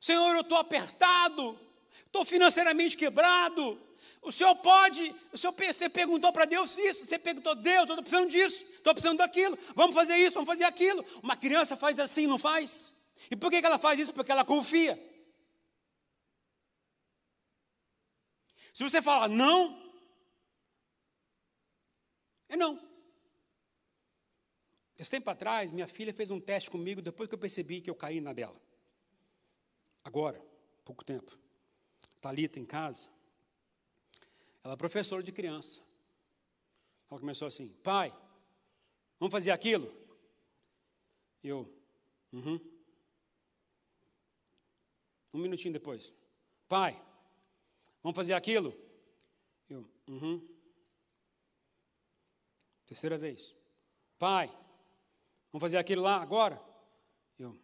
Senhor, 0.00 0.34
eu 0.34 0.40
estou 0.40 0.56
apertado, 0.56 1.58
estou 2.06 2.24
financeiramente 2.24 2.96
quebrado. 2.96 3.78
O 4.22 4.32
Senhor 4.32 4.54
pode, 4.56 5.14
o 5.32 5.38
Senhor 5.38 5.52
você 5.52 5.88
perguntou 5.88 6.32
para 6.32 6.44
Deus 6.44 6.76
isso, 6.78 7.06
você 7.06 7.18
perguntou, 7.18 7.54
Deus, 7.54 7.82
estou 7.82 7.96
precisando 7.96 8.30
disso, 8.30 8.64
estou 8.64 8.94
precisando 8.94 9.18
daquilo, 9.18 9.58
vamos 9.74 9.94
fazer 9.94 10.16
isso, 10.16 10.34
vamos 10.34 10.48
fazer 10.48 10.64
aquilo. 10.64 11.04
Uma 11.22 11.36
criança 11.36 11.76
faz 11.76 11.98
assim, 11.98 12.26
não 12.26 12.38
faz? 12.38 13.04
E 13.30 13.36
por 13.36 13.50
que 13.50 13.56
ela 13.56 13.78
faz 13.78 13.98
isso? 13.98 14.12
Porque 14.12 14.30
ela 14.30 14.44
confia. 14.44 14.96
Se 18.72 18.82
você 18.82 19.00
falar 19.00 19.28
não, 19.28 19.82
é 22.48 22.56
não. 22.56 22.78
Esse 24.98 25.10
tempo 25.10 25.28
atrás, 25.28 25.70
minha 25.70 25.86
filha 25.86 26.12
fez 26.12 26.30
um 26.30 26.40
teste 26.40 26.70
comigo 26.70 27.02
depois 27.02 27.28
que 27.28 27.34
eu 27.34 27.38
percebi 27.38 27.80
que 27.80 27.90
eu 27.90 27.94
caí 27.94 28.20
na 28.20 28.32
dela. 28.32 28.60
Agora, 30.04 30.40
pouco 30.84 31.04
tempo. 31.04 31.36
Talita 32.20 32.58
em 32.58 32.64
casa. 32.64 33.08
Ela 34.66 34.72
é 34.72 34.76
professora 34.76 35.22
de 35.22 35.30
criança. 35.30 35.80
Ela 37.08 37.20
começou 37.20 37.46
assim: 37.46 37.68
pai, 37.84 38.12
vamos 39.20 39.30
fazer 39.30 39.52
aquilo? 39.52 39.94
E 41.40 41.46
eu, 41.46 41.72
uhum. 42.32 42.58
Um 45.32 45.38
minutinho 45.38 45.72
depois, 45.72 46.12
pai, 46.66 47.00
vamos 48.02 48.16
fazer 48.16 48.32
aquilo? 48.32 48.74
Eu, 49.70 49.88
uhum. 50.08 50.44
Terceira 52.86 53.16
vez, 53.16 53.54
pai, 54.18 54.52
Vamos 55.52 55.62
fazer 55.62 55.76
aquilo 55.76 56.02
lá 56.02 56.20
agora? 56.20 56.60
Eu, 57.38 57.56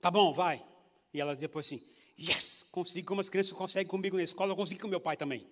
tá 0.00 0.10
bom, 0.10 0.32
vai. 0.32 0.66
E 1.12 1.20
elas 1.20 1.40
depois 1.40 1.66
assim, 1.66 1.86
yes, 2.18 2.62
consegui 2.64 3.06
como 3.06 3.20
as 3.20 3.28
crianças 3.28 3.52
conseguem 3.52 3.86
comigo 3.86 4.16
na 4.16 4.22
escola, 4.22 4.52
eu 4.52 4.56
consegui 4.56 4.80
com 4.80 4.88
meu 4.88 5.00
pai 5.00 5.14
também. 5.14 5.46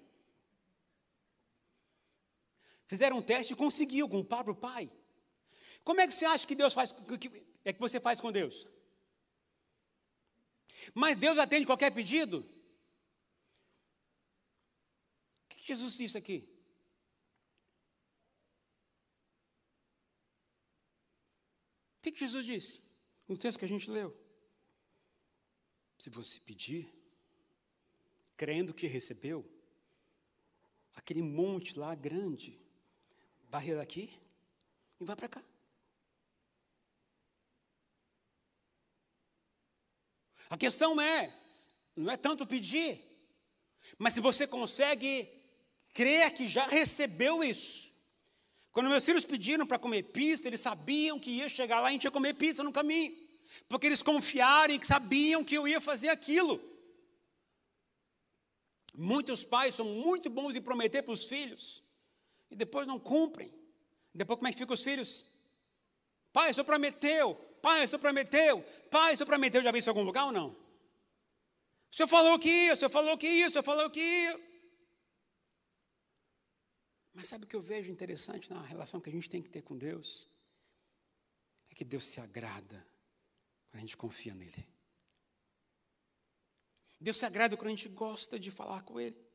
Fizeram 2.86 3.18
um 3.18 3.22
teste 3.22 3.52
e 3.52 3.56
conseguiu 3.56 4.08
com 4.08 4.18
o 4.20 4.24
próprio 4.24 4.54
pai. 4.54 4.90
Como 5.82 6.00
é 6.00 6.06
que 6.06 6.14
você 6.14 6.24
acha 6.24 6.46
que 6.46 6.54
Deus 6.54 6.72
faz, 6.72 6.92
que 6.92 7.44
é 7.64 7.72
que 7.72 7.80
você 7.80 7.98
faz 8.00 8.20
com 8.20 8.32
Deus? 8.32 8.66
Mas 10.94 11.16
Deus 11.16 11.38
atende 11.38 11.66
qualquer 11.66 11.92
pedido? 11.92 12.38
O 15.44 15.48
que 15.48 15.66
Jesus 15.66 15.96
disse 15.96 16.16
aqui? 16.16 16.56
que, 22.06 22.12
que 22.12 22.20
Jesus 22.20 22.46
disse? 22.46 22.80
No 23.26 23.36
texto 23.36 23.58
que 23.58 23.64
a 23.64 23.68
gente 23.68 23.90
leu. 23.90 24.16
Se 25.98 26.08
você 26.10 26.38
pedir, 26.38 26.88
crendo 28.36 28.72
que 28.72 28.86
recebeu, 28.86 29.44
aquele 30.94 31.22
monte 31.22 31.76
lá 31.76 31.94
grande, 31.94 32.60
varre 33.56 33.74
daqui 33.74 34.10
e 35.00 35.04
vai 35.04 35.16
para 35.16 35.28
cá. 35.28 35.42
A 40.50 40.56
questão 40.58 41.00
é, 41.00 41.34
não 41.96 42.12
é 42.12 42.16
tanto 42.18 42.46
pedir, 42.46 43.00
mas 43.98 44.12
se 44.12 44.20
você 44.20 44.46
consegue 44.46 45.26
crer 45.94 46.34
que 46.34 46.46
já 46.46 46.66
recebeu 46.66 47.42
isso, 47.42 47.90
quando 48.72 48.90
meus 48.90 49.06
filhos 49.06 49.24
pediram 49.24 49.66
para 49.66 49.78
comer 49.78 50.02
pizza, 50.02 50.46
eles 50.46 50.60
sabiam 50.60 51.18
que 51.18 51.30
ia 51.30 51.48
chegar 51.48 51.80
lá 51.80 51.88
e 51.88 51.90
a 51.90 51.92
gente 51.92 52.04
ia 52.04 52.10
comer 52.10 52.34
pizza 52.34 52.62
no 52.62 52.70
caminho. 52.70 53.16
Porque 53.68 53.86
eles 53.86 54.02
confiaram 54.02 54.74
e 54.74 54.86
sabiam 54.86 55.42
que 55.42 55.54
eu 55.54 55.66
ia 55.66 55.80
fazer 55.80 56.10
aquilo. 56.10 56.60
Muitos 58.92 59.44
pais 59.44 59.74
são 59.74 59.86
muito 59.86 60.28
bons 60.28 60.54
em 60.54 60.60
prometer 60.60 61.02
para 61.02 61.14
os 61.14 61.24
filhos 61.24 61.85
e 62.50 62.56
depois 62.56 62.86
não 62.86 62.98
cumprem. 62.98 63.52
Depois 64.14 64.38
como 64.38 64.48
é 64.48 64.52
que 64.52 64.58
ficam 64.58 64.74
os 64.74 64.82
filhos? 64.82 65.24
Pai, 66.32 66.50
o 66.50 66.54
senhor 66.54 66.64
prometeu. 66.64 67.34
Pai, 67.62 67.84
o 67.84 67.88
senhor 67.88 68.00
prometeu. 68.00 68.62
Pai, 68.90 69.14
o 69.14 69.16
senhor 69.16 69.26
prometeu. 69.26 69.62
Já 69.62 69.70
viu 69.70 69.78
isso 69.78 69.88
em 69.88 69.90
algum 69.90 70.02
lugar 70.02 70.26
ou 70.26 70.32
não? 70.32 70.50
O 71.90 71.94
senhor 71.96 72.08
falou 72.08 72.38
que 72.38 72.48
ia, 72.48 72.74
o 72.74 72.76
senhor 72.76 72.90
falou 72.90 73.16
que 73.16 73.26
ia, 73.26 73.46
o 73.46 73.50
senhor 73.50 73.64
falou 73.64 73.90
que 73.90 74.00
ia. 74.00 74.40
Mas 77.14 77.28
sabe 77.28 77.44
o 77.44 77.48
que 77.48 77.56
eu 77.56 77.60
vejo 77.60 77.90
interessante 77.90 78.50
na 78.50 78.60
relação 78.60 79.00
que 79.00 79.08
a 79.08 79.12
gente 79.12 79.30
tem 79.30 79.40
que 79.40 79.48
ter 79.48 79.62
com 79.62 79.76
Deus? 79.76 80.28
É 81.70 81.74
que 81.74 81.84
Deus 81.84 82.04
se 82.04 82.20
agrada 82.20 82.86
quando 83.70 83.78
a 83.78 83.80
gente 83.80 83.96
confia 83.96 84.34
nele. 84.34 84.68
Deus 87.00 87.16
se 87.16 87.24
agrada 87.24 87.56
quando 87.56 87.68
a 87.68 87.70
gente 87.70 87.88
gosta 87.88 88.38
de 88.38 88.50
falar 88.50 88.82
com 88.82 89.00
Ele. 89.00 89.25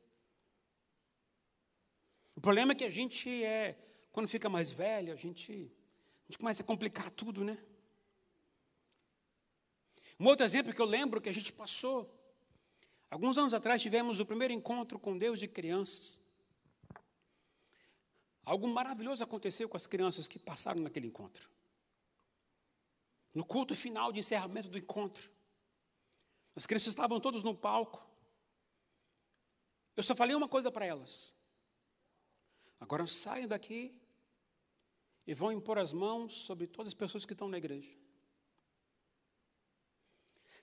O 2.36 2.42
problema 2.42 2.72
é 2.72 2.76
que 2.76 2.84
a 2.84 2.90
gente 2.90 3.44
é, 3.44 3.78
quando 4.12 4.28
fica 4.28 4.50
mais 4.50 4.72
velho, 4.72 5.14
a 5.14 5.16
gente, 5.16 5.72
a 6.24 6.32
gente 6.32 6.38
começa 6.38 6.62
a 6.62 6.66
complicar 6.66 7.10
tudo, 7.12 7.44
né? 7.44 7.58
Um 10.20 10.28
outro 10.28 10.46
exemplo 10.46 10.74
que 10.74 10.82
eu 10.82 10.86
lembro 10.86 11.22
que 11.22 11.30
a 11.30 11.34
gente 11.34 11.52
passou, 11.52 12.10
alguns 13.10 13.38
anos 13.38 13.54
atrás 13.54 13.82
tivemos 13.82 14.20
o 14.20 14.26
primeiro 14.26 14.54
encontro 14.54 15.00
com 15.00 15.18
Deus 15.18 15.40
de 15.40 15.48
crianças. 15.48 16.20
Algo 18.44 18.68
maravilhoso 18.68 19.24
aconteceu 19.24 19.70
com 19.70 19.78
as 19.78 19.88
crianças 19.88 20.28
que 20.28 20.38
passaram 20.38 20.82
naquele 20.82 21.08
encontro. 21.08 21.50
No 23.34 23.46
culto 23.46 23.74
final 23.76 24.12
de 24.12 24.20
encerramento 24.20 24.68
do 24.68 24.78
encontro, 24.78 25.32
as 26.56 26.66
crianças 26.66 26.90
estavam 26.90 27.20
todas 27.20 27.44
no 27.44 27.56
palco. 27.56 28.06
Eu 29.96 30.04
só 30.04 30.14
falei 30.14 30.36
uma 30.36 30.50
coisa 30.50 30.70
para 30.70 30.86
elas. 30.86 31.41
Agora 32.82 33.06
saiam 33.06 33.48
daqui 33.48 33.96
e 35.28 35.36
vão 35.36 35.52
impor 35.52 35.78
as 35.78 35.94
mãos 35.94 36.34
sobre 36.34 36.66
todas 36.66 36.90
as 36.90 36.96
pessoas 36.96 37.26
que 37.26 37.34
estão 37.34 37.48
na 37.48 37.60
igreja. 37.60 37.96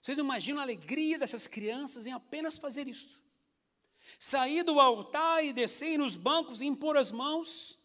Vocês 0.02 0.16
não 0.16 0.24
imaginam 0.24 0.58
a 0.58 0.62
alegria 0.62 1.16
dessas 1.16 1.46
crianças 1.46 2.06
em 2.06 2.12
apenas 2.12 2.58
fazer 2.58 2.88
isso? 2.88 3.24
Sair 4.18 4.64
do 4.64 4.80
altar 4.80 5.44
e 5.44 5.52
descer 5.52 5.96
nos 5.96 6.16
bancos 6.16 6.60
e 6.60 6.66
impor 6.66 6.96
as 6.96 7.12
mãos. 7.12 7.78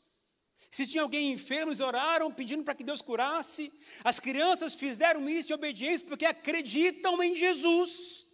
Se 0.69 0.87
tinha 0.87 1.03
alguém 1.03 1.31
enfermo, 1.31 1.69
eles 1.69 1.79
oraram 1.79 2.33
pedindo 2.33 2.63
para 2.63 2.73
que 2.73 2.83
Deus 2.83 3.03
curasse. 3.03 3.71
As 4.03 4.19
crianças 4.19 4.73
fizeram 4.73 5.29
isso 5.29 5.51
em 5.51 5.55
obediência 5.55 6.07
porque 6.07 6.25
acreditam 6.25 7.21
em 7.21 7.35
Jesus. 7.35 8.32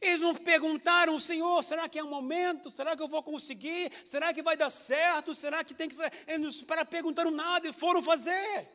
Eles 0.00 0.20
não 0.20 0.34
perguntaram, 0.34 1.18
Senhor, 1.20 1.62
será 1.62 1.88
que 1.88 1.98
é 1.98 2.04
um 2.04 2.08
momento? 2.08 2.70
Será 2.70 2.96
que 2.96 3.02
eu 3.02 3.08
vou 3.08 3.22
conseguir? 3.22 3.92
Será 4.04 4.32
que 4.32 4.42
vai 4.42 4.56
dar 4.56 4.70
certo? 4.70 5.34
Será 5.34 5.62
que 5.62 5.74
tem 5.74 5.88
que 5.88 5.94
fazer? 5.94 6.12
Eles 6.26 6.62
para 6.62 6.84
perguntaram 6.84 7.30
nada 7.30 7.68
e 7.68 7.72
foram 7.72 8.02
fazer. 8.02 8.68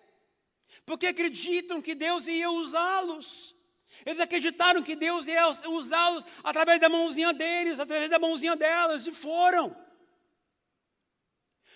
Porque 0.86 1.08
acreditam 1.08 1.82
que 1.82 1.95
Deus 1.95 2.28
ia 2.28 2.50
usá-los. 2.50 3.56
Eles 4.06 4.19
acreditaram 4.19 4.84
que 4.84 4.95
Deus 4.95 5.28
ia 5.28 5.48
usá-los 5.48 6.24
através 6.43 6.80
da 6.80 6.88
mãozinha 6.88 7.34
deles, 7.34 7.80
através 7.80 8.10
da 8.10 8.19
mãozinha 8.19 8.56
delas, 8.56 9.08
e 9.08 9.12
foram. 9.12 9.76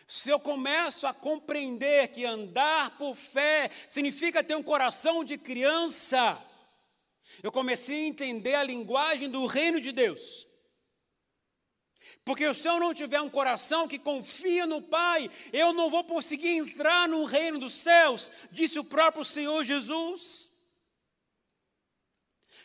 Se 0.08 0.30
eu 0.30 0.40
começo 0.40 1.08
a 1.08 1.14
compreender 1.14 2.10
que 2.10 2.24
andar 2.24 2.98
por 2.98 3.16
fé 3.16 3.72
significa 3.90 4.44
ter 4.44 4.56
um 4.56 4.62
coração 4.62 5.24
de 5.24 5.38
criança, 5.38 6.40
eu 7.42 7.52
comecei 7.52 8.04
a 8.04 8.08
entender 8.08 8.56
a 8.56 8.64
linguagem 8.64 9.30
do 9.30 9.46
reino 9.46 9.80
de 9.80 9.92
Deus. 9.92 10.46
Porque 12.26 12.54
se 12.54 12.68
eu 12.68 12.80
não 12.80 12.94
tiver 12.94 13.22
um 13.22 13.30
coração 13.30 13.88
que 13.88 14.00
confia 14.00 14.66
no 14.66 14.82
Pai, 14.82 15.30
eu 15.52 15.74
não 15.74 15.90
vou 15.90 16.04
conseguir 16.04 16.50
entrar 16.50 17.08
no 17.08 17.26
reino 17.26 17.60
dos 17.60 17.74
céus, 17.74 18.32
disse 18.52 18.80
o 18.80 18.84
próprio 18.84 19.26
Senhor 19.26 19.64
Jesus. 19.66 20.52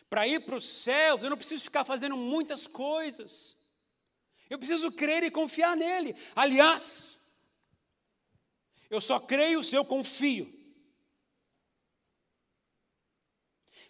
Para 0.09 0.27
ir 0.27 0.41
para 0.41 0.55
os 0.55 0.65
céus, 0.65 1.21
eu 1.21 1.29
não 1.29 1.37
preciso 1.37 1.63
ficar 1.63 1.83
fazendo 1.83 2.17
muitas 2.17 2.67
coisas. 2.67 3.55
Eu 4.49 4.57
preciso 4.57 4.91
crer 4.91 5.23
e 5.23 5.31
confiar 5.31 5.77
nele. 5.77 6.15
Aliás, 6.35 7.19
eu 8.89 8.99
só 8.99 9.19
creio 9.19 9.63
se 9.63 9.75
eu 9.75 9.85
confio. 9.85 10.58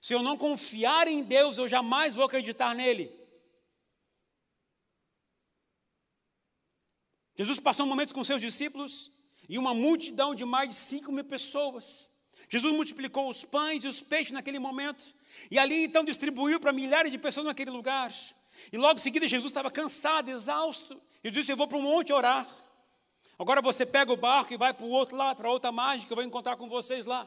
Se 0.01 0.13
eu 0.13 0.23
não 0.23 0.37
confiar 0.37 1.07
em 1.07 1.23
Deus, 1.23 1.57
eu 1.57 1.67
jamais 1.67 2.15
vou 2.15 2.25
acreditar 2.25 2.73
nele. 2.73 3.11
Jesus 7.35 7.59
passou 7.59 7.85
momentos 7.85 8.13
com 8.13 8.23
seus 8.23 8.41
discípulos 8.41 9.11
e 9.47 9.57
uma 9.57 9.73
multidão 9.73 10.35
de 10.35 10.43
mais 10.45 10.69
de 10.69 10.75
5 10.75 11.11
mil 11.11 11.23
pessoas. 11.23 12.09
Jesus 12.49 12.73
multiplicou 12.73 13.29
os 13.29 13.43
pães 13.43 13.83
e 13.83 13.87
os 13.87 14.01
peixes 14.01 14.33
naquele 14.33 14.59
momento. 14.59 15.03
E 15.49 15.57
ali 15.57 15.85
então 15.85 16.03
distribuiu 16.03 16.59
para 16.59 16.71
milhares 16.71 17.11
de 17.11 17.17
pessoas 17.17 17.45
naquele 17.45 17.71
lugar. 17.71 18.11
E 18.71 18.77
logo 18.77 18.99
em 18.99 19.01
seguida 19.01 19.27
Jesus 19.27 19.49
estava 19.51 19.71
cansado, 19.71 20.29
exausto. 20.29 21.01
E 21.23 21.31
disse: 21.31 21.51
Eu 21.51 21.57
vou 21.57 21.67
para 21.67 21.77
um 21.77 21.81
monte 21.81 22.11
orar. 22.11 22.47
Agora 23.37 23.61
você 23.61 23.85
pega 23.85 24.11
o 24.11 24.17
barco 24.17 24.53
e 24.53 24.57
vai 24.57 24.73
para 24.73 24.85
o 24.85 24.89
outro 24.89 25.15
lado, 25.15 25.37
para 25.37 25.49
outra 25.49 25.71
margem, 25.71 26.05
que 26.05 26.11
eu 26.11 26.17
vou 26.17 26.25
encontrar 26.25 26.57
com 26.57 26.67
vocês 26.67 27.05
lá. 27.05 27.25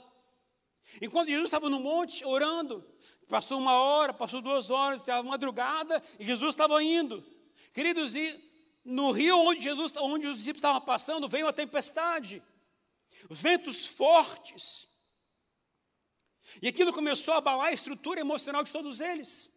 Enquanto 1.01 1.29
Jesus 1.29 1.47
estava 1.47 1.71
no 1.71 1.81
monte 1.81 2.25
orando, 2.25 2.85
passou 3.29 3.59
uma 3.59 3.81
hora, 3.81 4.12
passou 4.12 4.40
duas 4.40 4.71
horas, 4.71 5.01
estava 5.01 5.27
madrugada 5.27 6.03
e 6.18 6.25
Jesus 6.25 6.51
estava 6.51 6.83
indo. 6.83 7.25
Queridos, 7.73 8.14
e 8.14 8.38
no 8.85 9.11
rio 9.11 9.38
onde 9.38 9.62
Jesus, 9.62 9.92
onde 9.97 10.27
os 10.27 10.37
discípulos 10.38 10.59
estavam 10.59 10.81
passando, 10.81 11.29
veio 11.29 11.47
uma 11.47 11.53
tempestade, 11.53 12.42
ventos 13.31 13.87
fortes. 13.87 14.88
E 16.61 16.68
aquilo 16.68 16.92
começou 16.92 17.35
a 17.35 17.38
abalar 17.38 17.68
a 17.68 17.73
estrutura 17.73 18.21
emocional 18.21 18.62
de 18.62 18.73
todos 18.73 19.01
eles. 19.01 19.51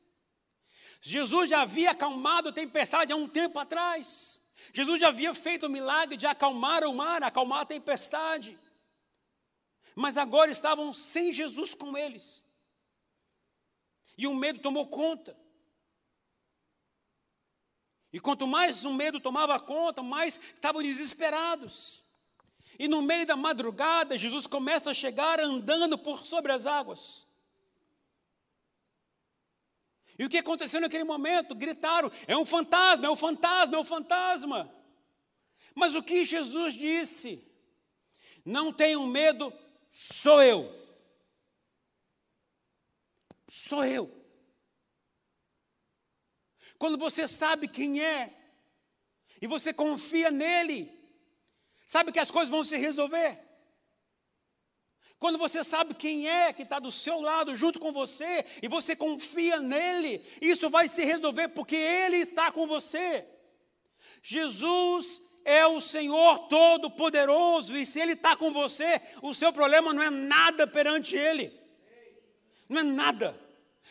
Jesus 1.01 1.49
já 1.49 1.61
havia 1.61 1.91
acalmado 1.91 2.49
a 2.49 2.53
tempestade 2.53 3.11
há 3.11 3.15
um 3.15 3.27
tempo 3.27 3.59
atrás. 3.59 4.41
Jesus 4.73 4.99
já 4.99 5.09
havia 5.09 5.33
feito 5.33 5.65
o 5.65 5.69
milagre 5.69 6.15
de 6.15 6.25
acalmar 6.25 6.83
o 6.83 6.93
mar, 6.93 7.21
acalmar 7.23 7.61
a 7.61 7.65
tempestade 7.65 8.57
mas 9.95 10.17
agora 10.17 10.51
estavam 10.51 10.93
sem 10.93 11.33
Jesus 11.33 11.73
com 11.73 11.97
eles. 11.97 12.45
E 14.17 14.27
o 14.27 14.35
medo 14.35 14.59
tomou 14.59 14.87
conta. 14.87 15.35
E 18.11 18.19
quanto 18.19 18.45
mais 18.45 18.85
o 18.85 18.93
medo 18.93 19.19
tomava 19.19 19.59
conta, 19.59 20.03
mais 20.03 20.39
estavam 20.53 20.83
desesperados. 20.83 22.03
E 22.77 22.87
no 22.87 23.01
meio 23.01 23.25
da 23.25 23.35
madrugada, 23.37 24.17
Jesus 24.17 24.45
começa 24.47 24.91
a 24.91 24.93
chegar 24.93 25.39
andando 25.39 25.97
por 25.97 26.25
sobre 26.25 26.51
as 26.51 26.65
águas. 26.65 27.25
E 30.17 30.23
o 30.23 30.29
que 30.29 30.37
aconteceu 30.37 30.79
naquele 30.79 31.03
momento? 31.03 31.55
Gritaram: 31.55 32.11
é 32.27 32.35
um 32.37 32.45
fantasma, 32.45 33.05
é 33.05 33.09
um 33.09 33.15
fantasma, 33.15 33.75
é 33.75 33.79
um 33.79 33.83
fantasma. 33.83 34.73
Mas 35.73 35.93
o 35.93 36.03
que 36.03 36.25
Jesus 36.25 36.73
disse? 36.73 37.45
Não 38.45 38.71
tenham 38.71 39.05
medo, 39.07 39.51
sou 39.95 40.43
eu. 40.43 40.69
Sou 43.47 43.85
eu. 43.85 44.11
Quando 46.77 46.97
você 46.97 47.29
sabe 47.29 47.69
quem 47.69 48.03
é, 48.03 48.33
e 49.41 49.47
você 49.47 49.73
confia 49.73 50.29
nele, 50.29 50.91
sabe 51.87 52.11
que 52.11 52.19
as 52.19 52.29
coisas 52.29 52.49
vão 52.49 52.65
se 52.65 52.75
resolver. 52.75 53.39
Quando 55.17 55.37
você 55.37 55.63
sabe 55.63 55.93
quem 55.93 56.27
é 56.27 56.51
que 56.51 56.63
está 56.63 56.77
do 56.77 56.91
seu 56.91 57.21
lado, 57.21 57.55
junto 57.55 57.79
com 57.79 57.93
você, 57.93 58.45
e 58.61 58.67
você 58.67 58.97
confia 58.97 59.61
nele, 59.61 60.21
isso 60.41 60.69
vai 60.69 60.89
se 60.89 61.05
resolver 61.05 61.47
porque 61.47 61.77
ele 61.77 62.17
está 62.17 62.51
com 62.51 62.67
você. 62.67 63.25
Jesus 64.21 65.21
é 65.45 65.65
o 65.67 65.79
Senhor 65.79 66.39
Todo-Poderoso, 66.49 67.77
e 67.77 67.85
se 67.85 67.99
Ele 67.99 68.13
está 68.13 68.35
com 68.35 68.51
você, 68.51 68.99
o 69.21 69.33
seu 69.33 69.53
problema 69.53 69.93
não 69.93 70.01
é 70.01 70.09
nada 70.09 70.65
perante 70.65 71.15
Ele, 71.15 71.53
não 72.67 72.81
é 72.81 72.83
nada. 72.83 73.39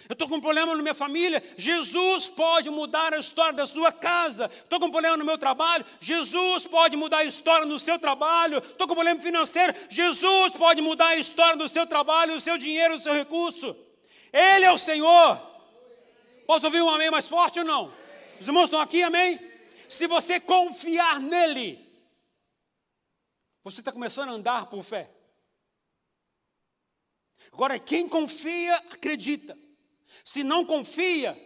Eu 0.09 0.14
estou 0.14 0.29
com 0.29 0.35
um 0.35 0.40
problema 0.40 0.75
na 0.75 0.83
minha 0.83 0.93
família, 0.95 1.40
Jesus 1.57 2.27
pode 2.27 2.69
mudar 2.69 3.14
a 3.14 3.19
história 3.19 3.53
da 3.53 3.64
sua 3.64 3.93
casa. 3.93 4.51
Estou 4.53 4.81
com 4.81 4.87
um 4.87 4.90
problema 4.90 5.17
no 5.17 5.25
meu 5.25 5.38
trabalho, 5.38 5.87
Jesus 6.01 6.67
pode 6.67 6.97
mudar 6.97 7.19
a 7.19 7.25
história 7.25 7.64
no 7.64 7.79
seu 7.79 7.97
trabalho. 7.97 8.59
Estou 8.59 8.88
com 8.88 8.93
um 8.93 8.97
problema 8.97 9.21
financeiro, 9.23 9.73
Jesus 9.88 10.55
pode 10.55 10.83
mudar 10.83 11.07
a 11.07 11.17
história 11.17 11.57
do 11.57 11.69
seu 11.69 11.87
trabalho, 11.87 12.35
do 12.35 12.40
seu 12.40 12.59
dinheiro, 12.59 12.97
do 12.97 13.03
seu 13.03 13.14
recurso. 13.14 13.77
Ele 14.33 14.64
é 14.64 14.73
o 14.73 14.79
Senhor. 14.79 15.40
Posso 16.45 16.67
ouvir 16.67 16.83
um 16.83 16.90
amém 16.90 17.11
mais 17.11 17.29
forte 17.29 17.61
ou 17.61 17.64
não? 17.64 17.93
Os 18.40 18.49
irmãos 18.49 18.64
estão 18.64 18.81
aqui, 18.81 19.01
amém? 19.03 19.54
Se 19.94 20.09
você 20.09 20.40
confiar 20.40 21.20
nele, 21.20 21.78
você 23.62 23.80
está 23.80 23.92
começando 23.92 24.28
a 24.30 24.33
andar 24.33 24.66
por 24.66 24.83
fé. 24.83 25.09
Agora, 27.52 27.78
quem 27.78 28.09
confia, 28.09 28.74
acredita. 28.90 29.57
Se 30.24 30.42
não 30.42 30.66
confia, 30.66 31.38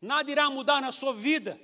nada 0.00 0.30
irá 0.30 0.48
mudar 0.48 0.80
na 0.80 0.92
sua 0.92 1.12
vida. 1.12 1.60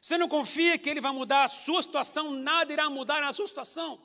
Você 0.00 0.16
não 0.16 0.28
confia 0.28 0.78
que 0.78 0.88
Ele 0.88 1.00
vai 1.00 1.10
mudar 1.10 1.42
a 1.42 1.48
sua 1.48 1.82
situação, 1.82 2.30
nada 2.30 2.72
irá 2.72 2.88
mudar 2.88 3.20
na 3.20 3.32
sua 3.32 3.48
situação. 3.48 4.00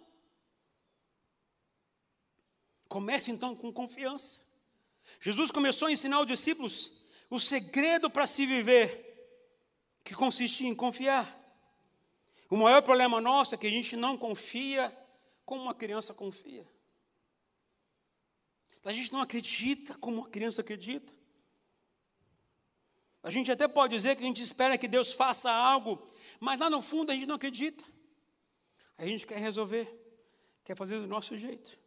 Comece 2.89 3.29
então 3.29 3.55
com 3.55 3.71
confiança. 3.71 4.41
Jesus 5.21 5.51
começou 5.51 5.87
a 5.87 5.91
ensinar 5.91 6.19
os 6.19 6.25
discípulos 6.25 7.05
o 7.29 7.39
segredo 7.39 8.09
para 8.09 8.25
se 8.25 8.43
viver 8.47 9.04
que 10.05 10.13
consiste 10.13 10.65
em 10.65 10.75
confiar. 10.75 11.27
O 12.47 12.55
maior 12.55 12.81
problema 12.83 13.19
nosso 13.19 13.55
é 13.55 13.57
que 13.57 13.65
a 13.65 13.71
gente 13.71 13.97
não 13.97 14.15
confia 14.15 14.95
como 15.43 15.63
uma 15.63 15.73
criança 15.73 16.13
confia. 16.13 16.65
A 18.83 18.93
gente 18.93 19.11
não 19.11 19.19
acredita 19.19 19.95
como 19.95 20.17
uma 20.17 20.29
criança 20.29 20.61
acredita. 20.61 21.11
A 23.23 23.31
gente 23.31 23.51
até 23.51 23.67
pode 23.67 23.95
dizer 23.95 24.15
que 24.15 24.23
a 24.23 24.27
gente 24.27 24.43
espera 24.43 24.77
que 24.77 24.87
Deus 24.87 25.11
faça 25.11 25.51
algo, 25.51 26.07
mas 26.39 26.59
lá 26.59 26.69
no 26.69 26.83
fundo 26.83 27.11
a 27.11 27.15
gente 27.15 27.25
não 27.25 27.35
acredita. 27.35 27.83
A 28.99 29.07
gente 29.07 29.25
quer 29.25 29.39
resolver, 29.39 29.91
quer 30.63 30.77
fazer 30.77 30.99
do 30.99 31.07
nosso 31.07 31.35
jeito. 31.35 31.79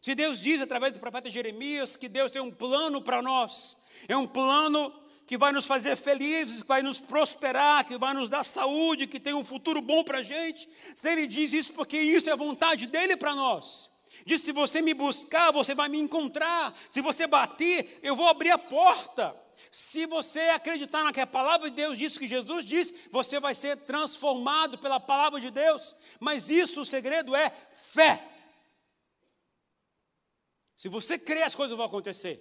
Se 0.00 0.14
Deus 0.14 0.38
diz 0.38 0.60
através 0.60 0.92
do 0.92 1.00
profeta 1.00 1.28
Jeremias 1.28 1.96
que 1.96 2.08
Deus 2.08 2.30
tem 2.30 2.40
um 2.40 2.52
plano 2.52 3.02
para 3.02 3.20
nós, 3.20 3.76
é 4.06 4.16
um 4.16 4.28
plano 4.28 5.03
que 5.26 5.38
vai 5.38 5.52
nos 5.52 5.66
fazer 5.66 5.96
felizes, 5.96 6.62
que 6.62 6.68
vai 6.68 6.82
nos 6.82 7.00
prosperar, 7.00 7.86
que 7.86 7.96
vai 7.96 8.12
nos 8.14 8.28
dar 8.28 8.44
saúde, 8.44 9.06
que 9.06 9.18
tem 9.18 9.34
um 9.34 9.44
futuro 9.44 9.80
bom 9.80 10.04
para 10.04 10.18
a 10.18 10.22
gente. 10.22 10.68
Se 10.94 11.10
ele 11.10 11.26
diz 11.26 11.52
isso 11.52 11.72
porque 11.72 11.98
isso 11.98 12.28
é 12.28 12.36
vontade 12.36 12.86
dele 12.86 13.16
para 13.16 13.34
nós. 13.34 13.90
Diz: 14.26 14.42
se 14.42 14.52
você 14.52 14.80
me 14.80 14.94
buscar, 14.94 15.50
você 15.50 15.74
vai 15.74 15.88
me 15.88 15.98
encontrar. 15.98 16.74
Se 16.90 17.00
você 17.00 17.26
bater, 17.26 18.00
eu 18.02 18.14
vou 18.14 18.28
abrir 18.28 18.50
a 18.50 18.58
porta. 18.58 19.34
Se 19.70 20.06
você 20.06 20.40
acreditar 20.50 21.02
na 21.02 21.12
que 21.12 21.20
a 21.20 21.26
palavra 21.26 21.70
de 21.70 21.76
Deus 21.76 21.98
diz 21.98 22.18
que 22.18 22.28
Jesus 22.28 22.64
diz, 22.64 23.08
você 23.10 23.40
vai 23.40 23.54
ser 23.54 23.76
transformado 23.78 24.78
pela 24.78 25.00
palavra 25.00 25.40
de 25.40 25.50
Deus. 25.50 25.96
Mas 26.20 26.50
isso, 26.50 26.82
o 26.82 26.86
segredo 26.86 27.34
é 27.34 27.50
fé. 27.72 28.22
Se 30.76 30.88
você 30.88 31.18
crê, 31.18 31.42
as 31.42 31.54
coisas 31.54 31.76
vão 31.76 31.86
acontecer. 31.86 32.40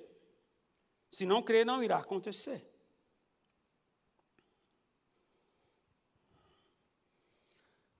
Se 1.12 1.26
não 1.26 1.42
crer, 1.42 1.66
não 1.66 1.84
irá 1.84 1.98
acontecer. 1.98 2.73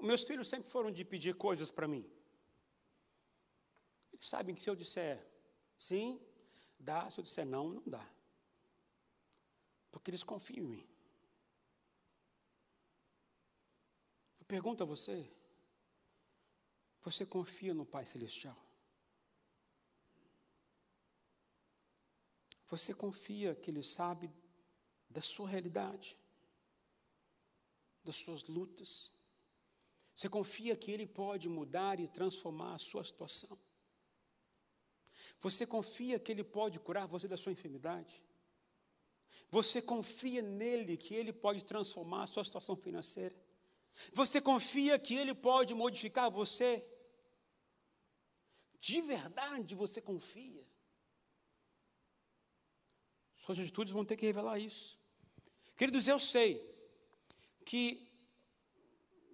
Meus 0.04 0.26
filhos 0.26 0.50
sempre 0.50 0.70
foram 0.70 0.92
de 0.92 1.06
pedir 1.06 1.34
coisas 1.34 1.72
para 1.72 1.88
mim. 1.88 2.06
Eles 4.12 4.26
sabem 4.26 4.54
que 4.54 4.62
se 4.62 4.70
eu 4.70 4.76
disser 4.76 5.26
sim, 5.78 6.20
dá, 6.78 7.10
se 7.10 7.22
eu 7.22 7.24
disser 7.24 7.46
não, 7.46 7.70
não 7.70 7.84
dá. 7.86 8.06
Porque 9.90 10.12
eles 10.12 10.22
confiam 10.22 10.66
em 10.66 10.68
mim. 10.68 10.90
Eu 14.42 14.46
pergunto 14.46 14.84
a 14.84 14.86
você: 14.86 15.32
você 17.02 17.26
confia 17.26 17.74
no 17.74 17.86
Pai 17.86 18.06
Celestial? 18.06 18.62
Você 22.68 22.94
confia 22.94 23.56
que 23.56 23.72
Ele 23.72 23.84
sabe 23.84 24.30
da 25.10 25.22
sua 25.22 25.48
realidade, 25.48 26.18
das 28.04 28.18
suas 28.18 28.44
lutas? 28.44 29.23
Você 30.14 30.30
confia 30.30 30.76
que 30.76 30.92
Ele 30.92 31.08
pode 31.08 31.50
mudar 31.50 32.00
e 32.00 32.08
transformar 32.08 32.76
a 32.76 32.78
sua 32.78 33.04
situação? 33.04 33.58
Você 35.40 35.66
confia 35.66 36.20
que 36.20 36.32
Ele 36.32 36.44
pode 36.44 36.80
curar 36.80 37.08
você 37.08 37.28
da 37.28 37.36
sua 37.36 37.52
enfermidade? 37.52 38.24
Você 39.50 39.82
confia 39.82 40.42
nele 40.42 40.98
que 40.98 41.14
Ele 41.14 41.34
pode 41.34 41.64
transformar 41.64 42.24
a 42.24 42.28
sua 42.28 42.44
situação 42.44 42.76
financeira? 42.76 43.36
Você 44.14 44.40
confia 44.40 45.00
que 45.00 45.16
Ele 45.16 45.34
pode 45.34 45.74
modificar 45.74 46.30
você? 46.30 46.84
De 48.80 49.02
verdade 49.02 49.76
você 49.76 50.02
confia? 50.02 50.68
Suas 53.38 53.60
atitudes 53.60 53.94
vão 53.94 54.06
ter 54.06 54.16
que 54.16 54.26
revelar 54.26 54.60
isso. 54.60 54.98
Queridos, 55.76 56.08
eu 56.08 56.20
sei 56.20 56.62
que 57.66 58.13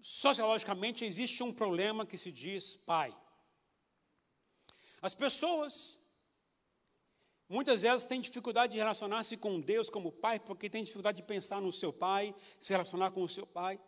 sociologicamente 0.02 1.06
existe 1.06 1.44
um 1.44 1.54
problema 1.54 2.06
que 2.06 2.18
se 2.18 2.32
diz 2.32 2.76
pai. 2.76 3.16
As 5.02 5.14
pessoas, 5.14 6.00
muitas 7.48 7.82
vezes, 7.82 8.06
têm 8.06 8.20
dificuldade 8.20 8.74
de 8.74 8.80
relacionar-se 8.80 9.38
com 9.38 9.60
Deus 9.60 9.90
como 9.90 10.12
pai, 10.12 10.40
porque 10.40 10.70
têm 10.70 10.84
dificuldade 10.84 11.18
de 11.18 11.28
pensar 11.28 11.62
no 11.62 11.72
seu 11.72 11.94
pai, 11.94 12.36
se 12.60 12.74
relacionar 12.74 13.12
com 13.12 13.24
o 13.24 13.30
seu 13.30 13.46
pai. 13.46 13.80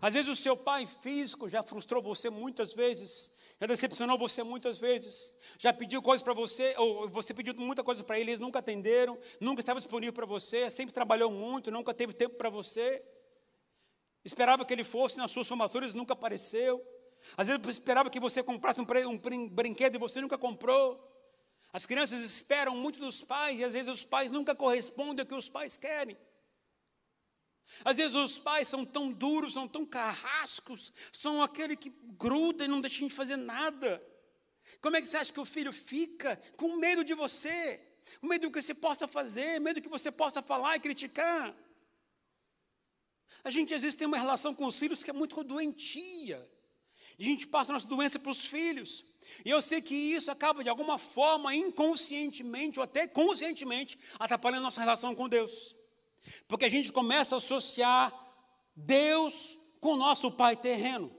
Às 0.00 0.14
vezes, 0.14 0.28
o 0.28 0.36
seu 0.36 0.56
pai 0.56 0.86
físico 0.86 1.48
já 1.48 1.62
frustrou 1.62 2.02
você 2.02 2.28
muitas 2.30 2.72
vezes, 2.72 3.30
já 3.60 3.66
decepcionou 3.66 4.18
você 4.18 4.42
muitas 4.42 4.78
vezes, 4.78 5.34
já 5.58 5.72
pediu 5.72 6.02
coisas 6.02 6.22
para 6.22 6.34
você, 6.34 6.74
ou 6.76 7.08
você 7.08 7.32
pediu 7.32 7.54
muita 7.54 7.82
coisa 7.82 8.04
para 8.04 8.18
ele, 8.18 8.30
eles 8.30 8.40
nunca 8.40 8.58
atenderam, 8.58 9.18
nunca 9.40 9.60
estava 9.60 9.80
disponível 9.80 10.12
para 10.12 10.26
você, 10.26 10.70
sempre 10.70 10.92
trabalhou 10.92 11.30
muito, 11.30 11.70
nunca 11.70 11.94
teve 11.94 12.12
tempo 12.12 12.36
para 12.36 12.50
você. 12.50 13.02
Esperava 14.26 14.64
que 14.64 14.74
ele 14.74 14.82
fosse 14.82 15.18
nas 15.18 15.30
suas 15.30 15.46
formaturas, 15.46 15.94
nunca 15.94 16.12
apareceu. 16.12 16.84
Às 17.36 17.46
vezes 17.46 17.64
esperava 17.68 18.10
que 18.10 18.18
você 18.18 18.42
comprasse 18.42 18.80
um, 18.80 18.84
um 18.84 19.48
brinquedo 19.48 19.94
e 19.94 19.98
você 19.98 20.20
nunca 20.20 20.36
comprou. 20.36 21.00
As 21.72 21.86
crianças 21.86 22.24
esperam 22.24 22.76
muito 22.76 22.98
dos 22.98 23.22
pais 23.22 23.60
e 23.60 23.62
às 23.62 23.74
vezes 23.74 23.86
os 23.86 24.04
pais 24.04 24.32
nunca 24.32 24.52
correspondem 24.52 25.22
ao 25.22 25.26
que 25.26 25.34
os 25.34 25.48
pais 25.48 25.76
querem. 25.76 26.18
Às 27.84 27.98
vezes 27.98 28.16
os 28.16 28.36
pais 28.36 28.66
são 28.66 28.84
tão 28.84 29.12
duros, 29.12 29.52
são 29.52 29.68
tão 29.68 29.86
carrascos, 29.86 30.92
são 31.12 31.40
aquele 31.40 31.76
que 31.76 31.90
gruda 32.18 32.64
e 32.64 32.68
não 32.68 32.80
deixa 32.80 33.06
de 33.06 33.14
fazer 33.14 33.36
nada. 33.36 34.02
Como 34.80 34.96
é 34.96 35.00
que 35.00 35.06
você 35.06 35.18
acha 35.18 35.32
que 35.32 35.38
o 35.38 35.44
filho 35.44 35.72
fica 35.72 36.36
com 36.56 36.74
medo 36.74 37.04
de 37.04 37.14
você? 37.14 37.80
Com 38.20 38.26
medo 38.26 38.48
do 38.48 38.50
que 38.50 38.60
você 38.60 38.74
possa 38.74 39.06
fazer, 39.06 39.60
medo 39.60 39.80
do 39.80 39.84
que 39.84 39.88
você 39.88 40.10
possa 40.10 40.42
falar 40.42 40.74
e 40.74 40.80
criticar. 40.80 41.54
A 43.44 43.50
gente 43.50 43.74
às 43.74 43.82
vezes 43.82 43.96
tem 43.96 44.06
uma 44.06 44.18
relação 44.18 44.54
com 44.54 44.66
os 44.66 44.78
filhos 44.78 45.02
que 45.04 45.10
é 45.10 45.12
muito 45.12 45.42
doentia. 45.44 46.46
E 47.18 47.24
a 47.24 47.26
gente 47.26 47.46
passa 47.46 47.72
a 47.72 47.74
nossa 47.74 47.86
doença 47.86 48.18
para 48.18 48.30
os 48.30 48.46
filhos. 48.46 49.04
E 49.44 49.50
eu 49.50 49.60
sei 49.60 49.80
que 49.80 49.94
isso 49.94 50.30
acaba 50.30 50.62
de 50.62 50.68
alguma 50.68 50.98
forma, 50.98 51.54
inconscientemente 51.54 52.78
ou 52.78 52.84
até 52.84 53.06
conscientemente, 53.06 53.98
atrapalhando 54.18 54.62
nossa 54.62 54.80
relação 54.80 55.14
com 55.14 55.28
Deus. 55.28 55.74
Porque 56.46 56.64
a 56.64 56.70
gente 56.70 56.92
começa 56.92 57.36
a 57.36 57.38
associar 57.38 58.12
Deus 58.74 59.58
com 59.80 59.92
o 59.92 59.96
nosso 59.96 60.30
pai 60.30 60.56
terreno. 60.56 61.14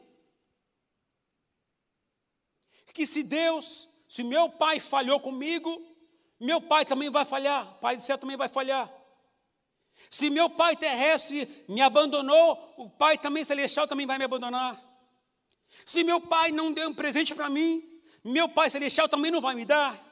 Que 2.94 3.06
se 3.06 3.22
Deus, 3.24 3.88
se 4.08 4.24
meu 4.24 4.50
pai 4.50 4.80
falhou 4.80 5.20
comigo, 5.20 5.70
meu 6.40 6.60
pai 6.60 6.84
também 6.84 7.10
vai 7.10 7.26
falhar, 7.26 7.76
o 7.76 7.80
pai 7.80 7.96
do 7.96 8.02
céu 8.02 8.18
também 8.18 8.36
vai 8.36 8.50
falhar. 8.50 8.92
Se 10.12 10.30
meu 10.30 10.50
pai 10.50 10.76
terrestre 10.76 11.48
me 11.68 11.82
abandonou, 11.82 12.74
o 12.78 12.90
pai 12.90 13.18
também 13.18 13.44
celestial 13.44 13.88
também 13.88 14.06
vai 14.06 14.18
me 14.18 14.24
abandonar. 14.24 14.82
Se 15.86 16.04
meu 16.04 16.22
pai 16.22 16.52
não 16.52 16.72
deu 16.72 16.90
um 16.90 16.94
presente 16.94 17.36
para 17.36 17.50
mim, 17.50 17.84
meu 18.24 18.48
pai 18.48 18.70
celestial 18.70 19.10
também 19.10 19.32
não 19.32 19.42
vai 19.42 19.56
me 19.56 19.66
dar. 19.66 20.06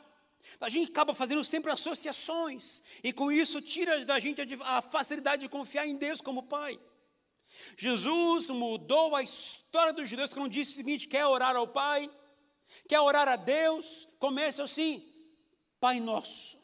A 0.59 0.69
gente 0.69 0.91
acaba 0.91 1.13
fazendo 1.13 1.43
sempre 1.43 1.71
associações, 1.71 2.81
e 3.03 3.11
com 3.11 3.31
isso 3.31 3.61
tira 3.61 4.05
da 4.05 4.19
gente 4.19 4.41
a 4.63 4.81
facilidade 4.81 5.43
de 5.43 5.49
confiar 5.49 5.87
em 5.87 5.95
Deus 5.95 6.21
como 6.21 6.43
Pai. 6.43 6.79
Jesus 7.77 8.49
mudou 8.49 9.15
a 9.15 9.23
história 9.23 9.93
dos 9.93 10.09
judeus 10.09 10.33
quando 10.33 10.51
disse 10.51 10.73
o 10.73 10.75
seguinte: 10.75 11.07
quer 11.07 11.25
orar 11.25 11.55
ao 11.55 11.67
Pai, 11.67 12.09
quer 12.87 12.99
orar 12.99 13.27
a 13.27 13.35
Deus, 13.35 14.07
comece 14.19 14.61
assim, 14.61 15.03
Pai 15.79 15.99
Nosso. 15.99 16.57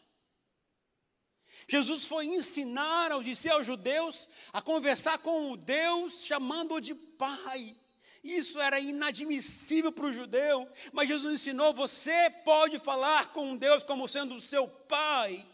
Jesus 1.71 2.05
foi 2.05 2.25
ensinar 2.25 3.13
aos 3.13 3.45
aos 3.45 3.65
judeus 3.65 4.27
a 4.51 4.61
conversar 4.61 5.19
com 5.19 5.53
o 5.53 5.55
Deus 5.55 6.25
chamando-o 6.25 6.81
de 6.81 6.93
Pai. 6.93 7.77
Isso 8.21 8.59
era 8.59 8.77
inadmissível 8.77 9.89
para 9.89 10.07
o 10.07 10.11
judeu, 10.13 10.67
mas 10.91 11.07
Jesus 11.07 11.33
ensinou: 11.33 11.73
você 11.73 12.29
pode 12.43 12.77
falar 12.79 13.31
com 13.31 13.55
Deus 13.55 13.83
como 13.83 14.05
sendo 14.09 14.35
o 14.35 14.41
seu 14.41 14.67
pai. 14.67 15.47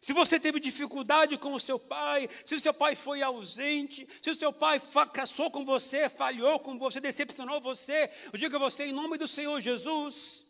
Se 0.00 0.12
você 0.12 0.38
teve 0.38 0.60
dificuldade 0.60 1.36
com 1.36 1.52
o 1.52 1.58
seu 1.58 1.80
pai, 1.80 2.28
se 2.44 2.54
o 2.54 2.60
seu 2.60 2.72
pai 2.72 2.94
foi 2.94 3.22
ausente, 3.22 4.06
se 4.22 4.30
o 4.30 4.36
seu 4.36 4.52
pai 4.52 4.78
fracassou 4.78 5.50
com 5.50 5.64
você, 5.64 6.08
falhou 6.08 6.60
com 6.60 6.78
você, 6.78 7.00
decepcionou 7.00 7.60
você, 7.60 8.08
eu 8.32 8.38
digo 8.38 8.54
a 8.54 8.60
você, 8.60 8.84
em 8.84 8.92
nome 8.92 9.18
do 9.18 9.26
Senhor 9.26 9.60
Jesus, 9.60 10.45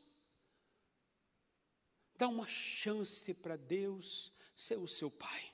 dá 2.19 2.29
uma 2.29 2.47
chance 2.47 3.33
para 3.35 3.57
Deus 3.57 4.33
ser 4.57 4.77
o 4.77 4.89
seu 4.89 5.11
pai. 5.11 5.45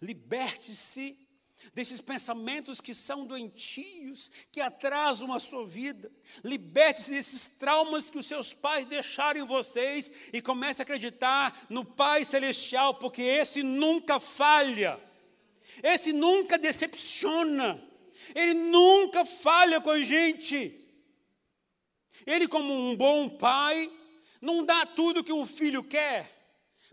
Liberte-se 0.00 1.28
desses 1.74 2.00
pensamentos 2.00 2.80
que 2.80 2.94
são 2.94 3.26
doentios, 3.26 4.30
que 4.50 4.60
atrasam 4.60 5.32
a 5.32 5.40
sua 5.40 5.66
vida. 5.66 6.10
Liberte-se 6.44 7.10
desses 7.10 7.46
traumas 7.58 8.10
que 8.10 8.18
os 8.18 8.26
seus 8.26 8.54
pais 8.54 8.86
deixaram 8.86 9.40
em 9.40 9.46
vocês 9.46 10.10
e 10.32 10.40
comece 10.40 10.80
a 10.80 10.84
acreditar 10.84 11.66
no 11.68 11.84
Pai 11.84 12.24
Celestial, 12.24 12.94
porque 12.94 13.22
esse 13.22 13.62
nunca 13.62 14.20
falha, 14.20 14.98
esse 15.82 16.12
nunca 16.12 16.56
decepciona, 16.58 17.82
ele 18.34 18.54
nunca 18.54 19.24
falha 19.24 19.80
com 19.80 19.90
a 19.90 20.00
gente. 20.00 20.74
Ele, 22.26 22.48
como 22.48 22.72
um 22.72 22.96
bom 22.96 23.28
pai, 23.28 23.90
não 24.40 24.64
dá 24.64 24.86
tudo 24.86 25.24
que 25.24 25.32
um 25.32 25.46
filho 25.46 25.82
quer, 25.82 26.30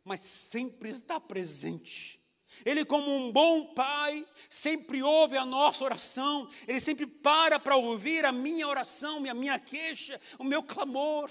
mas 0.03 0.21
sempre 0.21 0.89
está 0.89 1.19
presente 1.19 2.25
ele, 2.63 2.86
como 2.86 3.13
um 3.13 3.31
bom 3.31 3.73
pai, 3.73 4.25
sempre 4.49 5.01
ouve 5.01 5.36
a 5.36 5.45
nossa 5.45 5.84
oração, 5.84 6.47
ele 6.67 6.79
sempre 6.79 7.08
para 7.08 7.60
para 7.60 7.75
ouvir 7.75 8.23
a 8.23 8.31
minha 8.31 8.67
oração, 8.67 9.17
a 9.29 9.34
minha 9.34 9.60
queixa, 9.60 10.21
o 10.38 10.43
meu 10.43 10.62
clamor. 10.62 11.29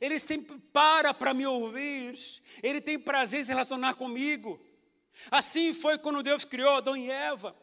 Ele 0.00 0.18
sempre 0.18 0.58
para 0.72 1.14
para 1.14 1.32
me 1.32 1.46
ouvir, 1.46 2.18
ele 2.62 2.80
tem 2.80 2.98
prazer 2.98 3.40
em 3.40 3.44
se 3.44 3.50
relacionar 3.50 3.94
comigo. 3.94 4.60
Assim 5.30 5.72
foi 5.72 5.96
quando 5.96 6.22
Deus 6.22 6.44
criou 6.44 6.74
Adão 6.74 6.96
e 6.96 7.10
Eva. 7.10 7.56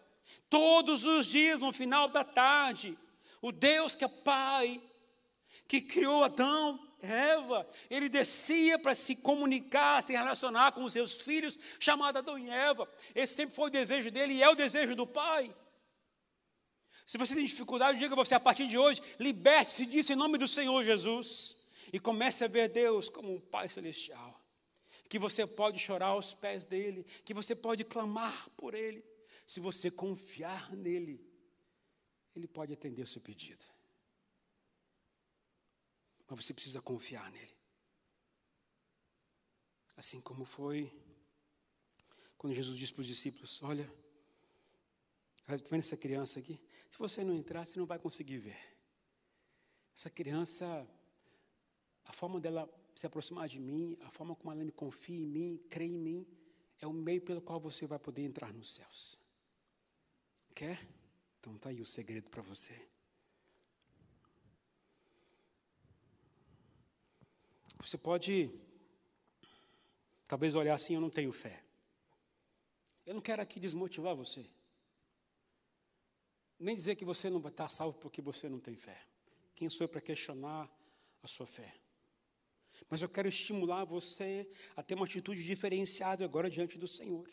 Todos 0.49 1.03
os 1.03 1.27
dias, 1.27 1.59
no 1.59 1.73
final 1.73 2.07
da 2.07 2.23
tarde, 2.23 2.97
o 3.41 3.51
Deus 3.51 3.95
que 3.95 4.05
é 4.05 4.07
Pai, 4.07 4.81
que 5.67 5.81
criou 5.81 6.23
Adão, 6.23 6.79
Eva, 7.03 7.67
ele 7.89 8.07
descia 8.07 8.79
para 8.79 8.95
se 8.95 9.15
comunicar, 9.17 10.01
se 10.01 10.13
relacionar 10.13 10.71
com 10.71 10.85
os 10.85 10.93
seus 10.93 11.21
filhos, 11.21 11.59
chamada 11.77 12.19
Adão 12.19 12.39
e 12.39 12.49
Eva. 12.49 12.89
Esse 13.13 13.35
sempre 13.35 13.55
foi 13.55 13.67
o 13.67 13.71
desejo 13.71 14.09
dele 14.09 14.35
e 14.35 14.43
é 14.43 14.49
o 14.49 14.55
desejo 14.55 14.95
do 14.95 15.05
Pai. 15.05 15.53
Se 17.05 17.17
você 17.17 17.35
tem 17.35 17.45
dificuldade, 17.45 17.99
diga 17.99 18.15
você 18.15 18.33
a 18.33 18.39
partir 18.39 18.67
de 18.67 18.77
hoje, 18.77 19.01
liberte-se 19.19 19.85
disso 19.85 20.13
em 20.13 20.15
nome 20.15 20.37
do 20.37 20.47
Senhor 20.47 20.81
Jesus 20.85 21.57
e 21.91 21.99
comece 21.99 22.45
a 22.45 22.47
ver 22.47 22.69
Deus 22.69 23.09
como 23.09 23.35
um 23.35 23.41
Pai 23.41 23.67
celestial. 23.67 24.41
Que 25.09 25.19
você 25.19 25.45
pode 25.45 25.79
chorar 25.79 26.07
aos 26.07 26.33
pés 26.33 26.63
dele, 26.63 27.05
que 27.25 27.33
você 27.33 27.53
pode 27.53 27.83
clamar 27.83 28.49
por 28.51 28.73
ele. 28.73 29.03
Se 29.45 29.59
você 29.59 29.91
confiar 29.91 30.71
nele, 30.71 31.21
ele 32.33 32.47
pode 32.47 32.71
atender 32.71 33.03
o 33.03 33.07
seu 33.07 33.21
pedido 33.21 33.72
mas 36.27 36.45
você 36.45 36.53
precisa 36.53 36.81
confiar 36.81 37.31
nele. 37.31 37.55
Assim 39.95 40.19
como 40.21 40.45
foi 40.45 40.91
quando 42.37 42.53
Jesus 42.53 42.77
disse 42.77 42.91
para 42.93 43.01
os 43.01 43.07
discípulos: 43.07 43.61
Olha, 43.63 43.89
está 45.47 45.69
vendo 45.69 45.81
essa 45.81 45.97
criança 45.97 46.39
aqui? 46.39 46.59
Se 46.89 46.97
você 46.97 47.23
não 47.23 47.33
entrar, 47.33 47.65
você 47.65 47.79
não 47.79 47.85
vai 47.85 47.99
conseguir 47.99 48.37
ver. 48.37 48.57
Essa 49.95 50.09
criança, 50.09 50.87
a 52.03 52.11
forma 52.11 52.39
dela 52.39 52.69
se 52.95 53.05
aproximar 53.05 53.47
de 53.47 53.59
mim, 53.59 53.97
a 54.01 54.09
forma 54.09 54.35
como 54.35 54.51
ela 54.51 54.63
me 54.63 54.71
confia 54.71 55.17
em 55.17 55.27
mim, 55.27 55.57
crê 55.69 55.85
em 55.85 55.97
mim, 55.97 56.27
é 56.79 56.87
o 56.87 56.93
meio 56.93 57.21
pelo 57.21 57.41
qual 57.41 57.59
você 57.59 57.85
vai 57.85 57.99
poder 57.99 58.23
entrar 58.23 58.53
nos 58.53 58.73
céus. 58.73 59.17
Quer? 60.53 60.85
Então 61.39 61.55
está 61.55 61.69
aí 61.69 61.81
o 61.81 61.85
segredo 61.85 62.29
para 62.29 62.41
você. 62.41 62.92
Você 67.83 67.97
pode, 67.97 68.49
talvez, 70.25 70.55
olhar 70.55 70.73
assim: 70.73 70.95
eu 70.95 71.01
não 71.01 71.09
tenho 71.09 71.31
fé. 71.33 71.61
Eu 73.05 73.13
não 73.13 73.21
quero 73.21 73.41
aqui 73.41 73.59
desmotivar 73.59 74.15
você. 74.15 74.45
Nem 76.57 76.75
dizer 76.75 76.95
que 76.95 77.03
você 77.03 77.29
não 77.29 77.41
vai 77.41 77.51
estar 77.51 77.67
salvo 77.67 77.97
porque 77.99 78.21
você 78.21 78.47
não 78.47 78.59
tem 78.59 78.77
fé. 78.77 79.05
Quem 79.53 79.69
sou 79.69 79.83
eu 79.83 79.89
para 79.89 79.99
questionar 79.99 80.69
a 81.21 81.27
sua 81.27 81.45
fé? 81.45 81.75
Mas 82.89 83.01
eu 83.01 83.09
quero 83.09 83.27
estimular 83.27 83.83
você 83.83 84.49
a 84.75 84.81
ter 84.81 84.95
uma 84.95 85.05
atitude 85.05 85.43
diferenciada 85.43 86.23
agora 86.23 86.49
diante 86.49 86.77
do 86.77 86.87
Senhor. 86.87 87.29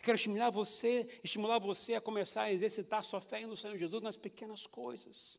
quero 0.00 0.16
estimular 0.16 0.50
você, 0.50 1.08
estimular 1.22 1.60
você 1.60 1.94
a 1.94 2.00
começar 2.00 2.42
a 2.42 2.52
exercitar 2.52 3.04
sua 3.04 3.20
fé 3.20 3.46
no 3.46 3.56
Senhor 3.56 3.78
Jesus 3.78 4.02
nas 4.02 4.16
pequenas 4.16 4.66
coisas. 4.66 5.38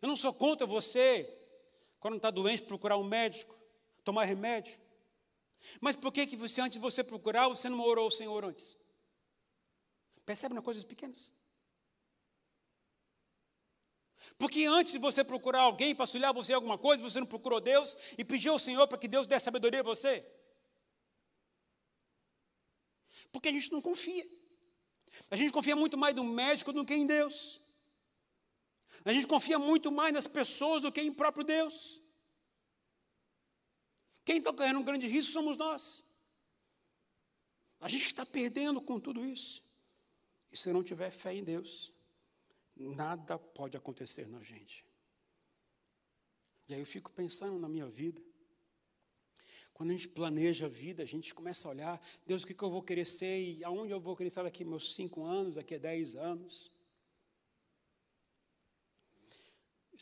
Eu 0.00 0.08
não 0.08 0.16
sou 0.16 0.32
contra 0.32 0.66
você, 0.66 1.41
quando 2.02 2.16
está 2.16 2.32
doente, 2.32 2.64
procurar 2.64 2.96
um 2.96 3.04
médico, 3.04 3.56
tomar 4.02 4.24
remédio. 4.24 4.76
Mas 5.80 5.94
por 5.94 6.12
que, 6.12 6.26
que 6.26 6.34
você, 6.34 6.60
antes 6.60 6.72
de 6.72 6.80
você 6.80 7.04
procurar, 7.04 7.48
você 7.48 7.68
não 7.68 7.78
orou 7.78 8.06
ao 8.06 8.10
Senhor 8.10 8.44
antes? 8.44 8.76
Percebe 10.26 10.52
nas 10.52 10.64
coisas 10.64 10.84
pequenas? 10.84 11.32
Porque 14.36 14.64
antes 14.64 14.90
de 14.90 14.98
você 14.98 15.22
procurar 15.22 15.60
alguém 15.60 15.94
para 15.94 16.02
auxiliar 16.02 16.34
você 16.34 16.50
em 16.50 16.54
alguma 16.56 16.76
coisa, 16.76 17.00
você 17.00 17.20
não 17.20 17.26
procurou 17.26 17.60
Deus 17.60 17.96
e 18.18 18.24
pediu 18.24 18.52
ao 18.52 18.58
Senhor 18.58 18.88
para 18.88 18.98
que 18.98 19.06
Deus 19.06 19.28
dê 19.28 19.38
sabedoria 19.38 19.78
a 19.78 19.84
você? 19.84 20.26
Porque 23.30 23.46
a 23.46 23.52
gente 23.52 23.70
não 23.70 23.80
confia. 23.80 24.28
A 25.30 25.36
gente 25.36 25.52
confia 25.52 25.76
muito 25.76 25.96
mais 25.96 26.16
no 26.16 26.24
médico 26.24 26.72
do 26.72 26.84
que 26.84 26.94
em 26.94 27.06
Deus. 27.06 27.60
A 29.04 29.12
gente 29.12 29.26
confia 29.26 29.58
muito 29.58 29.90
mais 29.90 30.12
nas 30.12 30.26
pessoas 30.26 30.82
do 30.82 30.92
que 30.92 31.00
em 31.00 31.12
próprio 31.12 31.44
Deus. 31.44 32.00
Quem 34.24 34.38
está 34.38 34.52
correndo 34.52 34.78
um 34.78 34.84
grande 34.84 35.06
risco 35.06 35.32
somos 35.32 35.56
nós. 35.56 36.04
A 37.80 37.88
gente 37.88 38.06
está 38.06 38.24
perdendo 38.24 38.80
com 38.80 39.00
tudo 39.00 39.24
isso. 39.24 39.64
E 40.52 40.56
se 40.56 40.72
não 40.72 40.84
tiver 40.84 41.10
fé 41.10 41.34
em 41.34 41.42
Deus, 41.42 41.92
nada 42.76 43.38
pode 43.38 43.76
acontecer 43.76 44.28
na 44.28 44.40
gente. 44.40 44.84
E 46.68 46.74
aí 46.74 46.80
eu 46.80 46.86
fico 46.86 47.10
pensando 47.10 47.58
na 47.58 47.68
minha 47.68 47.86
vida. 47.86 48.22
Quando 49.74 49.90
a 49.90 49.92
gente 49.94 50.08
planeja 50.08 50.66
a 50.66 50.68
vida, 50.68 51.02
a 51.02 51.06
gente 51.06 51.34
começa 51.34 51.66
a 51.66 51.70
olhar, 51.70 52.00
Deus, 52.24 52.42
o 52.42 52.46
que, 52.46 52.54
que 52.54 52.62
eu 52.62 52.70
vou 52.70 52.82
querer 52.82 53.06
ser 53.06 53.40
e 53.40 53.64
aonde 53.64 53.92
eu 53.92 54.00
vou 54.00 54.14
querer 54.14 54.28
estar 54.28 54.42
daqui 54.42 54.64
meus 54.64 54.94
cinco 54.94 55.24
anos, 55.24 55.56
daqui 55.56 55.74
a 55.74 55.78
dez 55.78 56.14
anos. 56.14 56.70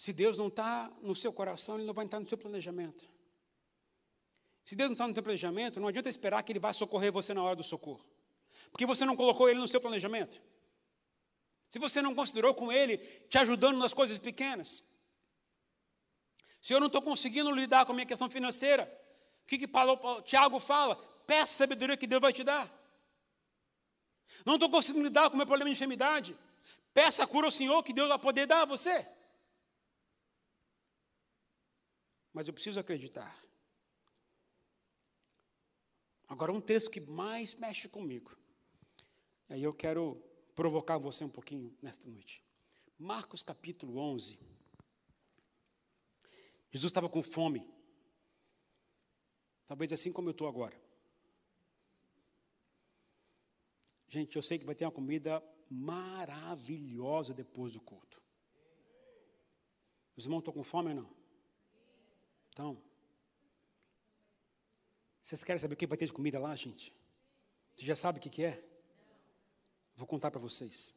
Se 0.00 0.14
Deus 0.14 0.38
não 0.38 0.48
está 0.48 0.90
no 1.02 1.14
seu 1.14 1.30
coração, 1.30 1.74
Ele 1.74 1.84
não 1.84 1.92
vai 1.92 2.06
estar 2.06 2.18
no 2.18 2.26
seu 2.26 2.38
planejamento. 2.38 3.06
Se 4.64 4.74
Deus 4.74 4.88
não 4.88 4.94
está 4.94 5.06
no 5.06 5.12
seu 5.12 5.22
planejamento, 5.22 5.78
não 5.78 5.88
adianta 5.88 6.08
esperar 6.08 6.42
que 6.42 6.52
Ele 6.52 6.58
vá 6.58 6.72
socorrer 6.72 7.12
você 7.12 7.34
na 7.34 7.42
hora 7.42 7.54
do 7.54 7.62
socorro. 7.62 8.08
Porque 8.70 8.86
você 8.86 9.04
não 9.04 9.14
colocou 9.14 9.46
Ele 9.46 9.58
no 9.58 9.68
seu 9.68 9.78
planejamento. 9.78 10.40
Se 11.68 11.78
você 11.78 12.00
não 12.00 12.14
considerou 12.14 12.54
com 12.54 12.72
Ele 12.72 12.96
te 12.96 13.36
ajudando 13.36 13.76
nas 13.76 13.92
coisas 13.92 14.18
pequenas. 14.18 14.82
Se 16.62 16.72
eu 16.72 16.80
não 16.80 16.86
estou 16.86 17.02
conseguindo 17.02 17.50
lidar 17.50 17.84
com 17.84 17.92
a 17.92 17.94
minha 17.94 18.06
questão 18.06 18.30
financeira, 18.30 18.90
o 19.44 19.46
que, 19.48 19.58
que 19.58 19.68
Paulo, 19.68 20.22
Tiago 20.22 20.58
fala? 20.60 20.96
Peça 21.26 21.52
a 21.52 21.56
sabedoria 21.58 21.94
que 21.94 22.06
Deus 22.06 22.22
vai 22.22 22.32
te 22.32 22.42
dar. 22.42 22.74
Não 24.46 24.54
estou 24.54 24.70
conseguindo 24.70 25.04
lidar 25.04 25.28
com 25.28 25.34
o 25.34 25.36
meu 25.36 25.46
problema 25.46 25.68
de 25.68 25.76
enfermidade. 25.76 26.34
Peça 26.94 27.22
a 27.22 27.26
cura 27.26 27.48
ao 27.48 27.50
Senhor 27.50 27.82
que 27.82 27.92
Deus 27.92 28.08
vai 28.08 28.18
poder 28.18 28.46
dar 28.46 28.62
a 28.62 28.64
você. 28.64 29.06
Mas 32.32 32.46
eu 32.46 32.54
preciso 32.54 32.78
acreditar. 32.78 33.36
Agora, 36.28 36.52
um 36.52 36.60
texto 36.60 36.90
que 36.90 37.00
mais 37.00 37.54
mexe 37.54 37.88
comigo. 37.88 38.36
Aí 39.48 39.62
eu 39.62 39.74
quero 39.74 40.22
provocar 40.54 40.96
você 40.96 41.24
um 41.24 41.28
pouquinho 41.28 41.76
nesta 41.82 42.08
noite. 42.08 42.44
Marcos 42.96 43.42
capítulo 43.42 43.98
11. 43.98 44.38
Jesus 46.70 46.90
estava 46.90 47.08
com 47.08 47.22
fome. 47.22 47.68
Talvez 49.66 49.92
assim 49.92 50.12
como 50.12 50.28
eu 50.28 50.32
estou 50.32 50.46
agora. 50.46 50.80
Gente, 54.06 54.36
eu 54.36 54.42
sei 54.42 54.58
que 54.58 54.64
vai 54.64 54.74
ter 54.74 54.84
uma 54.84 54.92
comida 54.92 55.42
maravilhosa 55.68 57.32
depois 57.32 57.72
do 57.72 57.80
culto. 57.80 58.20
Os 60.16 60.24
irmãos 60.24 60.40
estão 60.40 60.54
com 60.54 60.62
fome 60.62 60.90
ou 60.90 60.94
não? 60.96 61.19
Então, 62.60 62.76
vocês 65.18 65.42
querem 65.42 65.58
saber 65.58 65.72
o 65.72 65.76
que 65.78 65.86
vai 65.86 65.96
ter 65.96 66.04
de 66.04 66.12
comida 66.12 66.38
lá, 66.38 66.54
gente? 66.54 66.94
Você 67.74 67.86
já 67.86 67.96
sabe 67.96 68.18
o 68.18 68.20
que, 68.20 68.28
que 68.28 68.44
é? 68.44 68.62
Vou 69.96 70.06
contar 70.06 70.30
para 70.30 70.38
vocês 70.38 70.94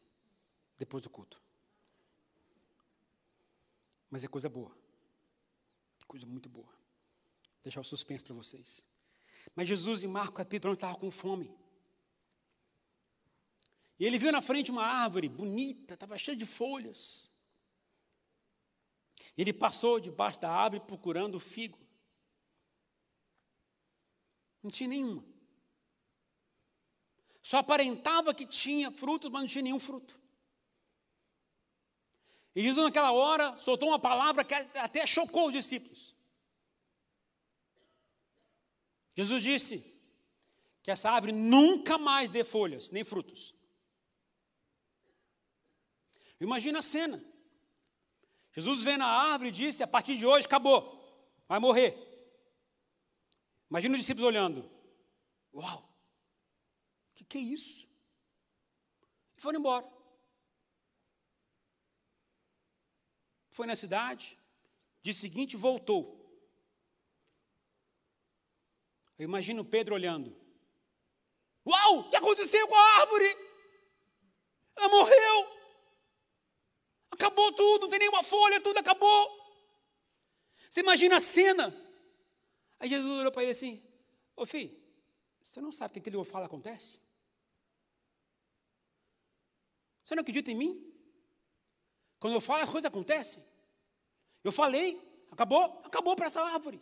depois 0.77 1.01
do 1.01 1.09
culto. 1.09 1.41
Mas 4.09 4.25
é 4.25 4.27
coisa 4.27 4.49
boa. 4.49 4.77
Coisa 6.05 6.25
muito 6.25 6.49
boa. 6.49 6.67
Vou 6.67 7.63
deixar 7.63 7.79
o 7.79 7.85
suspense 7.85 8.25
para 8.25 8.35
vocês. 8.35 8.83
Mas 9.55 9.65
Jesus, 9.65 10.03
em 10.03 10.07
Marcos 10.07 10.35
capítulo 10.35 10.71
11, 10.71 10.77
estava 10.77 10.97
com 10.97 11.09
fome. 11.09 11.49
E 13.97 14.05
ele 14.05 14.19
viu 14.19 14.33
na 14.33 14.41
frente 14.41 14.69
uma 14.69 14.83
árvore 14.83 15.29
bonita, 15.29 15.93
estava 15.93 16.17
cheia 16.17 16.35
de 16.35 16.45
folhas. 16.45 17.32
Ele 19.37 19.53
passou 19.53 19.99
debaixo 19.99 20.39
da 20.39 20.51
árvore 20.51 20.83
procurando 20.85 21.39
figo. 21.39 21.79
Não 24.61 24.69
tinha 24.71 24.89
nenhuma. 24.89 25.23
Só 27.41 27.57
aparentava 27.57 28.33
que 28.33 28.45
tinha 28.45 28.89
frutos, 28.91 29.29
mas 29.29 29.41
não 29.41 29.47
tinha 29.47 29.63
nenhum 29.63 29.79
fruto. 29.79 30.19
E 32.55 32.61
Jesus, 32.61 32.85
naquela 32.85 33.11
hora, 33.11 33.57
soltou 33.57 33.89
uma 33.89 33.99
palavra 33.99 34.43
que 34.43 34.53
até 34.53 35.05
chocou 35.05 35.47
os 35.47 35.53
discípulos. 35.53 36.15
Jesus 39.15 39.43
disse 39.43 39.93
que 40.81 40.91
essa 40.91 41.09
árvore 41.09 41.31
nunca 41.31 41.97
mais 41.97 42.29
dê 42.29 42.43
folhas, 42.43 42.91
nem 42.91 43.03
frutos. 43.03 43.53
Imagina 46.39 46.79
a 46.79 46.81
cena. 46.81 47.32
Jesus 48.55 48.83
vê 48.83 48.97
na 48.97 49.07
árvore 49.07 49.49
e 49.49 49.51
disse: 49.51 49.83
a 49.83 49.87
partir 49.87 50.17
de 50.17 50.25
hoje 50.25 50.45
acabou, 50.45 50.81
vai 51.47 51.59
morrer. 51.59 51.97
Imagina 53.69 53.95
os 53.95 54.01
discípulos 54.01 54.27
olhando. 54.27 54.69
Uau! 55.53 55.93
que, 57.23 57.23
que 57.23 57.37
é 57.37 57.41
isso? 57.41 57.87
E 59.37 59.41
foram 59.41 59.59
embora. 59.59 59.91
Foi 63.51 63.67
na 63.67 63.75
cidade, 63.75 64.37
dia 65.01 65.13
seguinte 65.13 65.55
voltou. 65.55 66.19
Eu 69.17 69.25
imagino 69.25 69.63
Pedro 69.63 69.95
olhando. 69.95 70.35
Uau, 71.65 71.99
o 71.99 72.09
que 72.09 72.15
aconteceu 72.15 72.67
com 72.67 72.75
a 72.75 72.99
árvore? 72.99 73.37
Ela 74.75 74.89
morreu. 74.89 75.62
Acabou 77.13 77.53
tudo, 77.53 77.83
não 77.83 77.89
tem 77.89 77.99
nenhuma 77.99 78.23
folha, 78.23 78.59
tudo 78.59 78.79
acabou. 78.79 79.21
Você 80.69 80.79
imagina 80.79 81.17
a 81.17 81.19
cena. 81.21 81.73
Aí 82.79 82.89
Jesus 82.89 83.19
olhou 83.19 83.31
para 83.31 83.43
ele 83.43 83.51
assim: 83.51 83.81
Ô 84.35 84.45
filho, 84.45 84.75
você 85.39 85.61
não 85.61 85.71
sabe 85.71 85.91
o 85.91 85.93
que 85.93 85.99
aquilo 85.99 86.23
que 86.23 86.27
eu 86.27 86.31
falo 86.31 86.45
acontece? 86.45 86.99
Você 90.03 90.15
não 90.15 90.21
acredita 90.21 90.49
em 90.49 90.55
mim? 90.55 90.91
Quando 92.19 92.33
eu 92.33 92.41
falo, 92.41 92.63
as 92.63 92.69
coisas 92.69 92.87
acontecem. 92.87 93.43
Eu 94.43 94.51
falei, 94.51 94.99
acabou, 95.31 95.63
acabou 95.85 96.15
para 96.15 96.25
essa 96.25 96.41
árvore. 96.41 96.81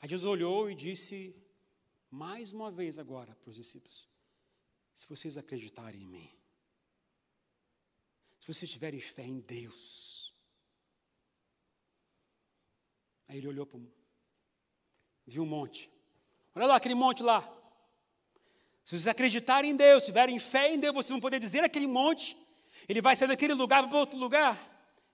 Aí 0.00 0.08
Jesus 0.08 0.30
olhou 0.30 0.70
e 0.70 0.74
disse, 0.74 1.34
mais 2.10 2.52
uma 2.52 2.70
vez 2.70 2.98
agora 2.98 3.34
para 3.36 3.48
os 3.48 3.56
discípulos: 3.56 4.08
se 4.94 5.08
vocês 5.08 5.38
acreditarem 5.38 6.02
em 6.02 6.06
mim, 6.06 6.37
se 8.52 8.60
vocês 8.60 8.70
tiverem 8.70 9.00
fé 9.00 9.24
em 9.24 9.40
Deus, 9.40 10.08
Aí 13.28 13.36
ele 13.36 13.48
olhou 13.48 13.66
para 13.66 13.78
o. 13.78 13.92
Viu 15.26 15.42
um 15.42 15.46
monte. 15.46 15.90
Olha 16.54 16.66
lá 16.66 16.76
aquele 16.76 16.94
monte 16.94 17.22
lá. 17.22 17.42
Se 18.82 18.92
vocês 18.92 19.06
acreditarem 19.06 19.72
em 19.72 19.76
Deus, 19.76 20.04
tiverem 20.04 20.38
fé 20.38 20.72
em 20.72 20.80
Deus, 20.80 20.94
vocês 20.94 21.10
vão 21.10 21.20
poder 21.20 21.38
dizer 21.38 21.62
aquele 21.62 21.86
monte. 21.86 22.36
Ele 22.88 23.02
vai 23.02 23.14
sair 23.14 23.28
daquele 23.28 23.52
lugar 23.52 23.86
para 23.86 23.98
outro 23.98 24.18
lugar, 24.18 24.56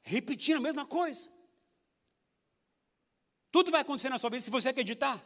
repetindo 0.03 0.59
a 0.59 0.61
mesma 0.61 0.87
coisa. 0.87 1.28
Tudo 3.51 3.72
vai 3.72 3.80
acontecer 3.80 4.09
na 4.09 4.18
sua 4.18 4.30
vida 4.30 4.43
se 4.43 4.51
você 4.51 4.68
acreditar. 4.68 5.20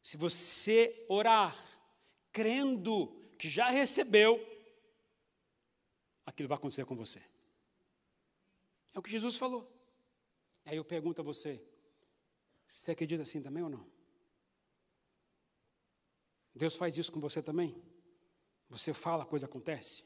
Se 0.00 0.16
você 0.16 1.04
orar, 1.08 1.56
crendo 2.30 3.08
que 3.36 3.48
já 3.48 3.68
recebeu, 3.68 4.40
aquilo 6.28 6.48
vai 6.48 6.58
acontecer 6.58 6.84
com 6.84 6.94
você. 6.94 7.22
É 8.94 8.98
o 8.98 9.02
que 9.02 9.10
Jesus 9.10 9.36
falou. 9.36 9.66
Aí 10.64 10.76
eu 10.76 10.84
pergunto 10.84 11.20
a 11.20 11.24
você: 11.24 11.66
você 12.66 12.92
acredita 12.92 13.22
assim 13.22 13.42
também 13.42 13.62
ou 13.62 13.70
não? 13.70 13.86
Deus 16.54 16.76
faz 16.76 16.96
isso 16.98 17.10
com 17.10 17.20
você 17.20 17.42
também? 17.42 17.74
Você 18.68 18.92
fala, 18.92 19.22
a 19.22 19.26
coisa 19.26 19.46
acontece? 19.46 20.04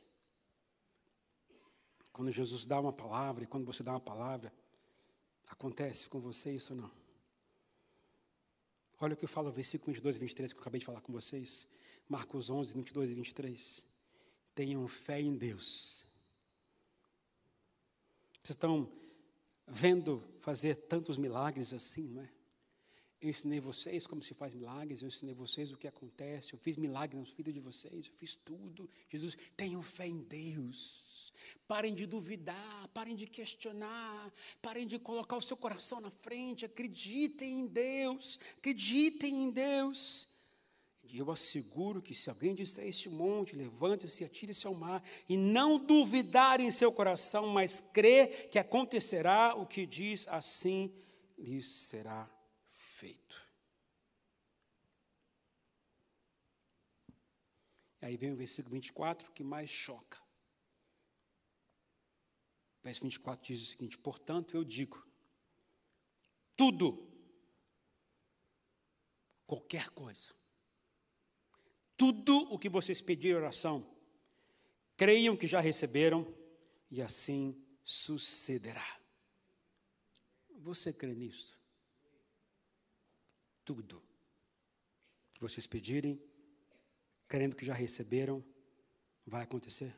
Quando 2.13 2.31
Jesus 2.31 2.67
dá 2.67 2.79
uma 2.79 2.93
palavra 2.93 3.43
e 3.43 3.47
quando 3.47 3.65
você 3.65 3.83
dá 3.83 3.93
uma 3.93 4.01
palavra, 4.01 4.53
acontece 5.49 6.07
com 6.09 6.21
você 6.21 6.55
isso 6.55 6.75
ou 6.75 6.81
não? 6.81 6.91
Olha 9.01 9.15
o 9.15 9.17
que 9.17 9.27
fala 9.27 9.49
o 9.49 9.53
versículo 9.53 9.93
22 9.93 10.17
e 10.17 10.21
23 10.21 10.53
que 10.53 10.59
eu 10.59 10.61
acabei 10.61 10.79
de 10.79 10.87
falar 10.87 11.01
com 11.01 11.13
vocês. 11.13 11.67
Marcos 12.09 12.51
11, 12.51 12.75
22 12.75 13.11
e 13.11 13.15
23. 13.15 13.87
Tenham 14.55 14.87
fé 14.87 15.21
em 15.21 15.35
Deus. 15.35 16.12
Vocês 18.43 18.57
estão 18.57 18.91
vendo 19.69 20.23
fazer 20.41 20.75
tantos 20.77 21.17
milagres 21.17 21.73
assim, 21.73 22.13
não 22.15 22.23
é? 22.23 22.31
Eu 23.21 23.31
ensinei 23.31 23.61
vocês 23.61 24.05
como 24.05 24.21
se 24.21 24.35
faz 24.35 24.53
milagres, 24.53 25.01
eu 25.01 25.07
ensinei 25.07 25.33
vocês 25.33 25.71
o 25.71 25.77
que 25.77 25.87
acontece, 25.87 26.55
eu 26.55 26.59
fiz 26.59 26.77
milagres 26.77 27.21
nos 27.21 27.31
filhos 27.31 27.55
de 27.55 27.61
vocês, 27.61 28.07
eu 28.07 28.13
fiz 28.15 28.35
tudo. 28.35 28.91
Jesus, 29.09 29.39
tenham 29.57 29.81
fé 29.81 30.09
em 30.09 30.19
Deus. 30.25 31.33
Parem 31.69 31.95
de 31.95 32.05
duvidar, 32.05 32.89
parem 32.89 33.15
de 33.15 33.29
questionar, 33.29 34.33
parem 34.61 34.89
de 34.89 34.99
colocar 34.99 35.37
o 35.37 35.43
seu 35.43 35.57
coração 35.57 36.01
na 36.01 36.11
frente, 36.11 36.65
acreditem 36.65 37.61
em 37.61 37.67
Deus, 37.69 38.41
acreditem 38.59 39.45
em 39.45 39.51
Deus. 39.53 40.29
E 41.03 41.19
eu 41.19 41.31
asseguro 41.31 42.01
que 42.01 42.15
se 42.15 42.31
alguém 42.31 42.55
disser 42.55 42.87
este 42.87 43.09
monte, 43.09 43.57
levante-se 43.57 44.23
e 44.23 44.27
atire-se 44.27 44.67
ao 44.67 44.75
mar, 44.75 45.03
e 45.29 45.37
não 45.37 45.79
duvidar 45.79 46.61
em 46.61 46.71
seu 46.71 46.93
coração, 46.93 47.49
mas 47.49 47.81
crer 47.81 48.49
que 48.49 48.59
acontecerá 48.59 49.55
o 49.55 49.67
que 49.67 49.85
diz, 49.85 50.27
assim 50.29 50.95
lhes 51.37 51.67
será 51.87 52.31
feito. 52.69 53.51
E 58.01 58.07
aí 58.07 58.17
vem 58.17 58.33
o 58.33 58.37
versículo 58.37 58.75
24 58.75 59.33
que 59.33 59.45
mais 59.45 59.71
choca. 59.71 60.21
O 62.81 62.85
verso 62.85 63.03
24 63.03 63.45
diz 63.45 63.63
o 63.63 63.67
seguinte: 63.67 63.99
Portanto, 63.99 64.57
eu 64.57 64.65
digo, 64.65 65.07
tudo, 66.57 67.09
qualquer 69.47 69.91
coisa, 69.91 70.33
tudo 72.03 72.53
o 72.53 72.59
que 72.59 72.69
vocês 72.69 73.01
pedirem 73.01 73.37
oração, 73.37 73.89
creiam 74.97 75.37
que 75.37 75.47
já 75.47 75.61
receberam, 75.61 76.27
e 76.91 77.01
assim 77.01 77.65
sucederá. 77.85 79.01
Você 80.59 80.93
crê 80.93 81.15
nisso? 81.15 81.57
Tudo 83.65 84.03
que 85.31 85.41
vocês 85.41 85.65
pedirem, 85.65 86.21
crendo 87.29 87.55
que 87.55 87.65
já 87.65 87.73
receberam, 87.73 88.45
vai 89.25 89.45
acontecer? 89.45 89.97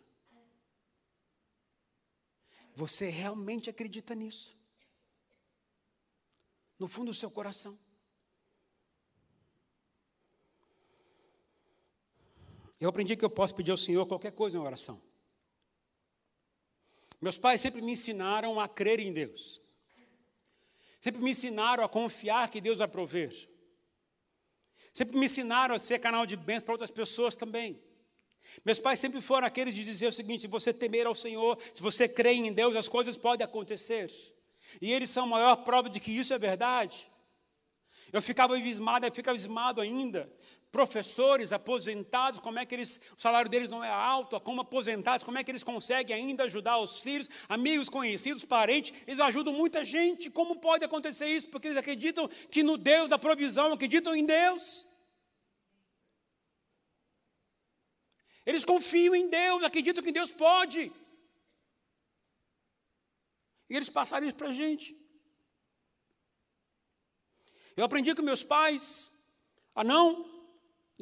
Você 2.75 3.09
realmente 3.09 3.71
acredita 3.71 4.15
nisso? 4.15 4.55
No 6.79 6.87
fundo 6.87 7.13
do 7.13 7.15
seu 7.15 7.31
coração. 7.31 7.79
Eu 12.81 12.89
aprendi 12.89 13.17
que 13.17 13.25
eu 13.25 13.31
posso 13.31 13.55
pedir 13.55 13.71
ao 13.71 13.77
Senhor 13.77 14.07
qualquer 14.07 14.33
coisa 14.33 14.57
em 14.57 14.61
oração. 14.61 15.01
Meus 17.21 17.39
pais 17.39 17.61
sempre 17.61 17.81
me 17.81 17.93
ensinaram 17.93 18.61
a 18.61 18.69
crer 18.69 19.01
em 19.01 19.13
Deus. 19.13 19.61
Sempre 21.01 21.23
me 21.23 21.31
ensinaram 21.31 21.85
a 21.85 21.89
confiar 21.89 22.51
que 22.51 22.61
Deus 22.61 22.79
vai 22.79 22.89
prover. 22.89 23.33
Sempre 24.93 25.17
me 25.17 25.27
ensinaram 25.27 25.75
a 25.75 25.79
ser 25.79 25.99
canal 25.99 26.27
de 26.27 26.37
bênção 26.37 26.67
para 26.67 26.75
outras 26.75 26.91
pessoas 26.91 27.35
também. 27.35 27.83
Meus 28.65 28.79
pais 28.79 29.01
sempre 29.01 29.21
foram 29.21 29.47
aqueles 29.47 29.75
de 29.75 29.83
dizer 29.85 30.07
o 30.07 30.13
seguinte: 30.13 30.43
se 30.43 30.47
você 30.47 30.73
temer 30.73 31.07
ao 31.07 31.15
Senhor, 31.15 31.59
se 31.75 31.83
você 31.83 32.09
crê 32.09 32.33
em 32.33 32.53
Deus, 32.53 32.77
as 32.77 32.89
coisas 32.89 33.17
podem 33.17 33.45
acontecer. 33.45 34.11
E 34.81 34.93
eles 34.93 35.11
são 35.11 35.25
a 35.25 35.29
maior 35.29 35.57
prova 35.57 35.89
de 35.89 35.99
que 36.01 36.11
isso 36.11 36.33
é 36.33 36.39
verdade. 36.39 37.11
Eu 38.13 38.23
ficava 38.23 38.57
abismado, 38.57 39.07
eu 39.07 39.13
ficava 39.13 39.35
abismado 39.37 39.81
ainda, 39.81 40.33
professores 40.75 41.53
aposentados, 41.53 42.41
como 42.41 42.59
é 42.59 42.67
que 42.67 42.75
eles, 42.75 43.01
o 43.17 43.21
salário 43.23 43.49
deles 43.49 43.71
não 43.71 43.85
é 43.85 43.89
alto, 43.89 44.41
como 44.41 44.63
aposentados, 44.63 45.23
como 45.23 45.39
é 45.39 45.45
que 45.45 45.53
eles 45.53 45.63
conseguem 45.63 46.17
ainda 46.17 46.43
ajudar 46.43 46.79
os 46.79 46.99
filhos, 46.99 47.31
amigos, 47.49 47.89
conhecidos, 47.89 48.45
parentes, 48.45 48.93
eles 49.07 49.21
ajudam 49.21 49.55
muita 49.55 49.85
gente. 49.85 50.29
Como 50.29 50.57
pode 50.57 50.85
acontecer 50.85 51.29
isso? 51.29 51.47
Porque 51.47 51.69
eles 51.69 51.79
acreditam 51.79 52.27
que 52.51 52.65
no 52.65 52.77
Deus 52.77 53.09
da 53.09 53.17
provisão, 53.17 53.73
acreditam 53.73 54.17
em 54.17 54.27
Deus. 54.27 54.85
Eles 58.45 58.65
confiam 58.65 59.15
em 59.15 59.29
Deus, 59.29 59.63
acreditam 59.63 60.03
que 60.03 60.11
Deus 60.11 60.33
pode. 60.33 60.93
E 63.71 63.77
eles 63.77 63.89
passaram 63.89 64.27
isso 64.27 64.35
para 64.35 64.49
a 64.49 64.53
gente. 64.53 64.97
Eu 67.77 67.85
aprendi 67.85 68.13
com 68.13 68.23
meus 68.23 68.43
pais 68.43 69.09
a 69.73 69.85
não 69.85 70.34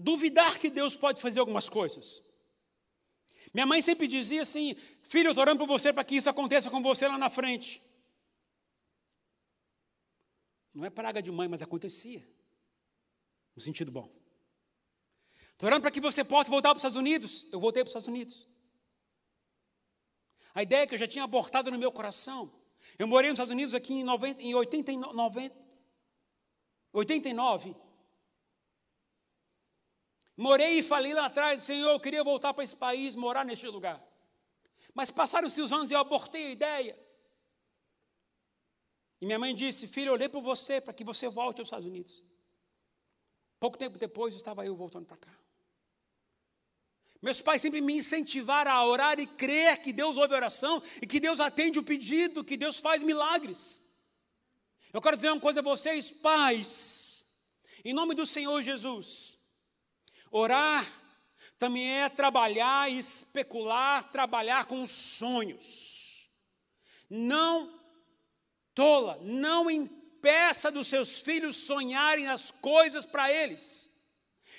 duvidar 0.02 0.58
que 0.58 0.68
Deus 0.68 0.96
pode 0.96 1.20
fazer 1.20 1.40
algumas 1.40 1.68
coisas. 1.68 2.22
Minha 3.54 3.66
mãe 3.66 3.80
sempre 3.80 4.06
dizia 4.06 4.42
assim: 4.42 4.74
Filho, 5.02 5.28
eu 5.28 5.32
estou 5.32 5.42
orando 5.42 5.58
por 5.58 5.68
você 5.68 5.92
para 5.92 6.04
que 6.04 6.16
isso 6.16 6.28
aconteça 6.28 6.70
com 6.70 6.82
você 6.82 7.06
lá 7.06 7.16
na 7.16 7.30
frente. 7.30 7.82
Não 10.74 10.84
é 10.84 10.90
praga 10.90 11.22
de 11.22 11.30
mãe, 11.30 11.48
mas 11.48 11.62
acontecia. 11.62 12.26
No 13.54 13.62
sentido 13.62 13.92
bom. 13.92 14.10
Estou 15.52 15.66
orando 15.66 15.82
para 15.82 15.90
que 15.90 16.00
você 16.00 16.24
possa 16.24 16.50
voltar 16.50 16.70
para 16.70 16.76
os 16.76 16.80
Estados 16.80 16.96
Unidos. 16.96 17.46
Eu 17.52 17.60
voltei 17.60 17.82
para 17.82 17.88
os 17.88 17.90
Estados 17.90 18.08
Unidos. 18.08 18.48
A 20.54 20.62
ideia 20.62 20.86
que 20.86 20.94
eu 20.94 20.98
já 20.98 21.06
tinha 21.06 21.24
abortado 21.24 21.70
no 21.70 21.78
meu 21.78 21.92
coração. 21.92 22.50
Eu 22.98 23.06
morei 23.06 23.30
nos 23.30 23.36
Estados 23.36 23.52
Unidos 23.52 23.74
aqui 23.74 23.94
em, 23.94 24.04
90, 24.04 24.42
em 24.42 24.54
89, 24.54 25.52
89 26.92 27.81
Morei 30.36 30.78
e 30.78 30.82
falei 30.82 31.12
lá 31.12 31.26
atrás, 31.26 31.62
Senhor, 31.64 31.90
eu 31.90 32.00
queria 32.00 32.24
voltar 32.24 32.54
para 32.54 32.64
esse 32.64 32.74
país, 32.74 33.14
morar 33.14 33.44
neste 33.44 33.66
lugar. 33.66 34.02
Mas 34.94 35.10
passaram-se 35.10 35.60
os 35.60 35.72
anos 35.72 35.90
e 35.90 35.94
eu 35.94 35.98
abortei 35.98 36.46
a 36.46 36.50
ideia. 36.50 36.98
E 39.20 39.26
minha 39.26 39.38
mãe 39.38 39.54
disse: 39.54 39.86
Filho, 39.86 40.08
eu 40.08 40.14
olhei 40.14 40.28
por 40.28 40.42
você 40.42 40.80
para 40.80 40.92
que 40.92 41.04
você 41.04 41.28
volte 41.28 41.60
aos 41.60 41.68
Estados 41.68 41.86
Unidos. 41.86 42.24
Pouco 43.60 43.78
tempo 43.78 43.96
depois 43.98 44.34
estava 44.34 44.66
eu 44.66 44.74
voltando 44.74 45.06
para 45.06 45.16
cá. 45.16 45.38
Meus 47.22 47.40
pais 47.40 47.62
sempre 47.62 47.80
me 47.80 47.94
incentivaram 47.98 48.72
a 48.72 48.84
orar 48.84 49.20
e 49.20 49.26
crer 49.26 49.80
que 49.80 49.92
Deus 49.92 50.16
ouve 50.16 50.34
a 50.34 50.38
oração 50.38 50.82
e 51.00 51.06
que 51.06 51.20
Deus 51.20 51.38
atende 51.38 51.78
o 51.78 51.84
pedido, 51.84 52.42
que 52.42 52.56
Deus 52.56 52.80
faz 52.80 53.00
milagres. 53.00 53.80
Eu 54.92 55.00
quero 55.00 55.16
dizer 55.16 55.30
uma 55.30 55.40
coisa 55.40 55.60
a 55.60 55.62
vocês, 55.62 56.10
pais, 56.10 57.24
em 57.84 57.94
nome 57.94 58.16
do 58.16 58.26
Senhor 58.26 58.60
Jesus. 58.60 59.38
Orar 60.32 60.90
também 61.58 62.00
é 62.00 62.08
trabalhar 62.08 62.90
especular, 62.90 64.10
trabalhar 64.10 64.64
com 64.64 64.86
sonhos. 64.86 66.26
Não 67.08 67.78
tola, 68.74 69.18
não 69.22 69.70
impeça 69.70 70.72
dos 70.72 70.86
seus 70.86 71.20
filhos 71.20 71.56
sonharem 71.56 72.26
as 72.28 72.50
coisas 72.50 73.04
para 73.04 73.30
eles. 73.30 73.90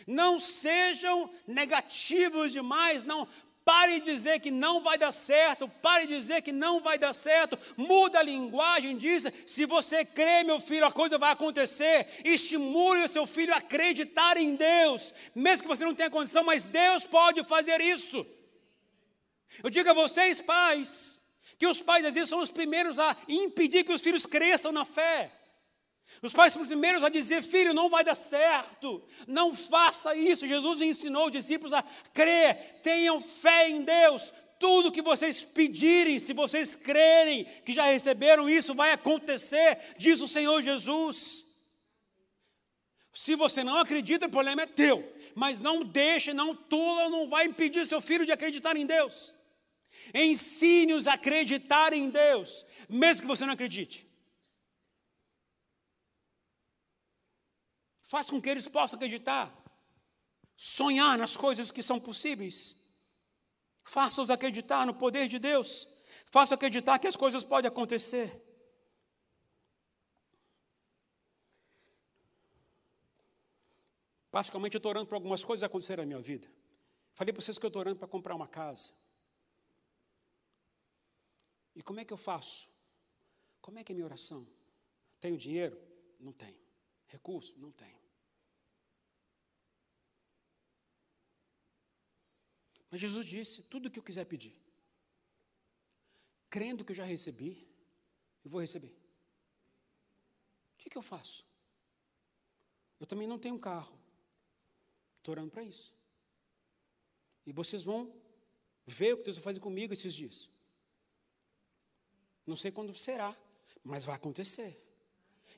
Não 0.06 0.40
sejam 0.40 1.30
negativos 1.48 2.52
demais, 2.52 3.04
não 3.04 3.28
Pare 3.66 4.00
de 4.02 4.12
dizer 4.12 4.40
que 4.40 4.52
não 4.52 4.82
vai 4.82 4.98
dar 4.98 5.14
certo, 5.14 5.70
pare 5.82 6.06
de 6.06 6.16
dizer 6.16 6.42
que 6.42 6.52
não 6.52 6.82
vai 6.82 6.98
dar 6.98 7.14
certo, 7.14 7.58
muda 7.78 8.20
a 8.20 8.24
linguagem, 8.24 8.98
diz: 8.98 9.32
se 9.48 9.66
você 9.66 10.04
crê, 10.04 10.44
meu 10.44 10.60
filho, 10.60 10.86
a 10.86 10.92
coisa 10.92 11.18
vai 11.18 11.32
acontecer. 11.32 12.08
Estimule 12.26 13.04
o 13.04 13.08
seu 13.08 13.26
filho 13.26 13.54
a 13.54 13.58
acreditar 13.58 14.36
em 14.36 14.56
Deus, 14.56 15.14
mesmo 15.34 15.64
que 15.64 15.68
você 15.68 15.86
não 15.86 15.96
tenha 15.96 16.10
condição, 16.10 16.44
mas 16.44 16.66
Deus 16.66 17.06
pode 17.06 17.42
fazer 17.46 17.80
isso. 17.80 18.26
Eu 19.64 19.70
digo 19.70 19.90
a 19.90 19.94
vocês, 19.94 20.42
pais, 20.42 21.22
que 21.58 21.68
os 21.68 21.82
pais 21.82 22.06
às 22.06 22.14
vezes 22.14 22.30
são 22.30 22.40
os 22.40 22.52
primeiros 22.52 23.00
a 23.00 23.16
impedir 23.30 23.86
que 23.86 23.94
os 23.94 24.02
filhos 24.02 24.26
cresçam 24.26 24.72
na 24.72 24.84
fé. 24.84 25.32
Os 26.22 26.34
pais 26.34 26.56
primeiros 26.56 27.04
a 27.04 27.10
dizer: 27.10 27.42
Filho, 27.42 27.74
não 27.74 27.90
vai 27.90 28.04
dar 28.04 28.16
certo, 28.16 29.04
não 29.28 29.56
faça 29.56 30.16
isso. 30.16 30.48
Jesus 30.48 30.82
ensinou 30.82 31.26
os 31.26 31.32
discípulos 31.32 31.74
a 31.74 31.84
crer, 32.14 32.82
tenham 32.84 33.22
fé 33.22 33.70
em 33.70 33.84
Deus. 33.84 34.34
Tudo 34.60 34.92
que 34.92 35.02
vocês 35.02 35.44
pedirem, 35.44 36.20
se 36.20 36.32
vocês 36.32 36.76
crerem 36.76 37.46
que 37.66 37.74
já 37.74 37.84
receberam 37.86 38.50
isso, 38.50 38.74
vai 38.74 38.94
acontecer, 38.94 39.78
diz 39.98 40.22
o 40.22 40.28
Senhor 40.28 40.62
Jesus. 40.64 41.44
Se 43.14 43.36
você 43.36 43.64
não 43.64 43.78
acredita, 43.78 44.26
o 44.26 44.32
problema 44.32 44.64
é 44.64 44.66
teu. 44.66 45.08
Mas 45.36 45.60
não 45.60 45.84
deixe, 45.84 46.34
não 46.34 46.56
tula, 46.56 47.10
não 47.10 47.30
vai 47.30 47.46
impedir 47.46 47.86
seu 47.86 48.00
filho 48.00 48.26
de 48.26 48.32
acreditar 48.32 48.78
em 48.78 48.86
Deus. 48.86 49.36
Ensine-os 50.14 51.08
a 51.08 51.14
acreditar 51.14 51.94
em 51.94 52.10
Deus, 52.10 52.66
mesmo 52.90 53.22
que 53.22 53.28
você 53.28 53.46
não 53.46 53.54
acredite. 53.54 54.08
Faça 58.14 58.30
com 58.30 58.40
que 58.40 58.48
eles 58.48 58.68
possam 58.68 58.96
acreditar, 58.96 59.52
sonhar 60.56 61.18
nas 61.18 61.36
coisas 61.36 61.72
que 61.72 61.82
são 61.82 62.00
possíveis. 62.00 62.58
Faça-os 63.84 64.30
acreditar 64.30 64.86
no 64.86 64.94
poder 64.94 65.28
de 65.28 65.40
Deus. 65.40 65.88
Faça 66.30 66.54
acreditar 66.54 67.00
que 67.00 67.08
as 67.08 67.16
coisas 67.16 67.44
podem 67.44 67.68
acontecer. 67.68 68.30
Praticamente 74.30 74.76
eu 74.76 74.78
estou 74.78 74.92
orando 74.92 75.08
para 75.08 75.18
algumas 75.18 75.44
coisas 75.44 75.64
acontecerem 75.64 76.06
na 76.06 76.10
minha 76.10 76.22
vida. 76.22 76.48
Falei 77.16 77.34
para 77.34 77.42
vocês 77.42 77.58
que 77.58 77.66
eu 77.66 77.70
estou 77.70 77.80
orando 77.80 77.98
para 77.98 78.08
comprar 78.08 78.36
uma 78.36 78.48
casa. 78.48 78.92
E 81.76 81.82
como 81.82 82.00
é 82.00 82.06
que 82.06 82.14
eu 82.14 82.18
faço? 82.18 82.70
Como 83.60 83.80
é 83.80 83.84
que 83.84 83.92
é 83.92 83.96
minha 83.96 84.06
oração? 84.06 84.48
Tenho 85.20 85.36
dinheiro? 85.36 85.76
Não 86.20 86.32
tenho. 86.32 86.62
Recurso? 87.08 87.58
Não 87.58 87.72
tenho. 87.72 88.03
Mas 92.94 93.02
Jesus 93.02 93.26
disse: 93.26 93.64
tudo 93.64 93.88
o 93.88 93.90
que 93.90 93.98
eu 93.98 94.04
quiser 94.04 94.24
pedir, 94.24 94.56
crendo 96.48 96.86
que 96.86 96.92
eu 96.92 96.96
já 96.96 97.04
recebi, 97.04 97.68
eu 98.46 98.52
vou 98.52 98.62
receber. 98.62 98.96
O 100.76 100.78
que, 100.78 100.92
que 100.92 100.98
eu 101.00 101.02
faço? 101.02 101.44
Eu 103.00 103.08
também 103.08 103.28
não 103.28 103.40
tenho 103.40 103.56
um 103.56 103.60
carro. 103.60 104.00
Estou 105.18 105.34
orando 105.34 105.50
para 105.50 105.64
isso. 105.64 105.92
E 107.48 107.52
vocês 107.52 107.82
vão 107.82 108.14
ver 108.86 109.16
o 109.16 109.18
que 109.18 109.24
Deus 109.24 109.38
vai 109.38 109.44
fazer 109.46 109.60
comigo 109.60 109.92
esses 109.92 110.14
dias. 110.14 110.48
Não 112.46 112.56
sei 112.56 112.72
quando 112.72 112.94
será, 112.94 113.36
mas 113.84 114.06
vai 114.06 114.18
acontecer. 114.18 114.80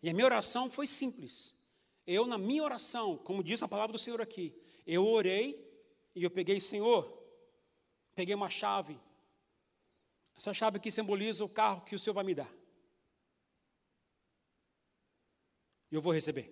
E 0.02 0.10
a 0.10 0.14
minha 0.14 0.26
oração 0.26 0.72
foi 0.72 0.88
simples. 0.88 1.54
Eu, 2.08 2.28
na 2.28 2.38
minha 2.38 2.64
oração, 2.64 3.18
como 3.18 3.44
diz 3.44 3.62
a 3.62 3.68
palavra 3.68 3.92
do 3.92 4.00
Senhor 4.00 4.22
aqui, 4.22 4.56
eu 4.88 5.06
orei 5.06 5.62
e 6.16 6.24
eu 6.24 6.32
peguei, 6.32 6.62
Senhor, 6.62 7.25
peguei 8.16 8.34
uma 8.34 8.50
chave. 8.50 9.00
Essa 10.36 10.54
chave 10.54 10.78
aqui 10.78 10.90
simboliza 10.92 11.44
o 11.44 11.50
carro 11.50 11.82
que 11.82 11.96
o 11.96 12.00
Senhor 12.00 12.14
vai 12.14 12.24
me 12.24 12.34
dar. 12.34 12.52
E 15.92 15.96
eu 15.96 16.02
vou 16.02 16.14
receber. 16.14 16.52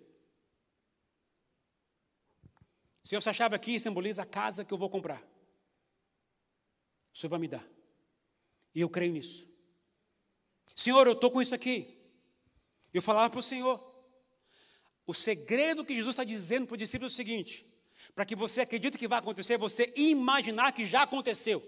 Senhor, 3.04 3.20
essa 3.20 3.34
chave 3.34 3.56
aqui 3.56 3.80
simboliza 3.80 4.22
a 4.24 4.26
casa 4.26 4.64
que 4.64 4.74
eu 4.74 4.78
vou 4.78 4.90
comprar. 4.90 5.22
O 7.14 7.18
Senhor 7.18 7.30
vai 7.30 7.40
me 7.40 7.48
dar. 7.48 7.66
E 8.74 8.82
eu 8.82 8.90
creio 8.90 9.12
nisso. 9.12 9.52
Senhor, 10.76 11.06
eu 11.06 11.14
estou 11.14 11.30
com 11.32 11.42
isso 11.42 11.54
aqui. 11.54 12.00
Eu 12.94 13.02
falava 13.02 13.30
para 13.30 13.40
o 13.40 13.44
Senhor. 13.44 13.92
O 15.06 15.14
segredo 15.14 15.84
que 15.84 15.96
Jesus 15.96 16.14
está 16.14 16.24
dizendo 16.24 16.68
para 16.68 16.76
o 16.76 16.78
discípulo 16.78 17.08
é 17.08 17.12
o 17.12 17.12
seguinte: 17.12 17.66
para 18.14 18.26
que 18.26 18.36
você 18.36 18.62
acredite 18.62 18.98
que 18.98 19.08
vai 19.08 19.20
acontecer, 19.20 19.58
você 19.58 19.92
imaginar 19.96 20.72
que 20.72 20.86
já 20.86 21.04
aconteceu. 21.04 21.62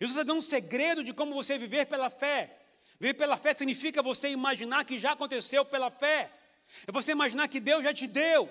Jesus 0.00 0.16
está 0.16 0.22
dando 0.22 0.38
um 0.38 0.42
segredo 0.42 1.02
de 1.02 1.12
como 1.12 1.34
você 1.34 1.58
viver 1.58 1.86
pela 1.86 2.10
fé. 2.10 2.58
Viver 3.00 3.14
pela 3.14 3.36
fé 3.36 3.54
significa 3.54 4.02
você 4.02 4.28
imaginar 4.28 4.84
que 4.84 4.98
já 4.98 5.12
aconteceu 5.12 5.64
pela 5.64 5.90
fé. 5.90 6.30
É 6.86 6.92
você 6.92 7.12
imaginar 7.12 7.48
que 7.48 7.60
Deus 7.60 7.82
já 7.82 7.92
te 7.92 8.06
deu. 8.06 8.48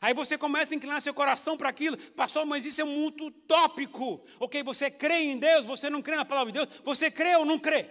Aí 0.00 0.12
você 0.12 0.36
começa 0.36 0.74
a 0.74 0.76
inclinar 0.76 1.00
seu 1.00 1.14
coração 1.14 1.56
para 1.56 1.68
aquilo, 1.68 1.96
pastor, 2.12 2.44
mas 2.44 2.66
isso 2.66 2.80
é 2.80 2.84
muito 2.84 3.26
utópico. 3.26 4.24
Ok, 4.40 4.62
você 4.62 4.90
crê 4.90 5.20
em 5.20 5.38
Deus, 5.38 5.64
você 5.64 5.88
não 5.88 6.02
crê 6.02 6.16
na 6.16 6.24
palavra 6.24 6.52
de 6.52 6.58
Deus, 6.58 6.80
você 6.82 7.10
crê 7.10 7.36
ou 7.36 7.44
não 7.44 7.58
crê? 7.58 7.86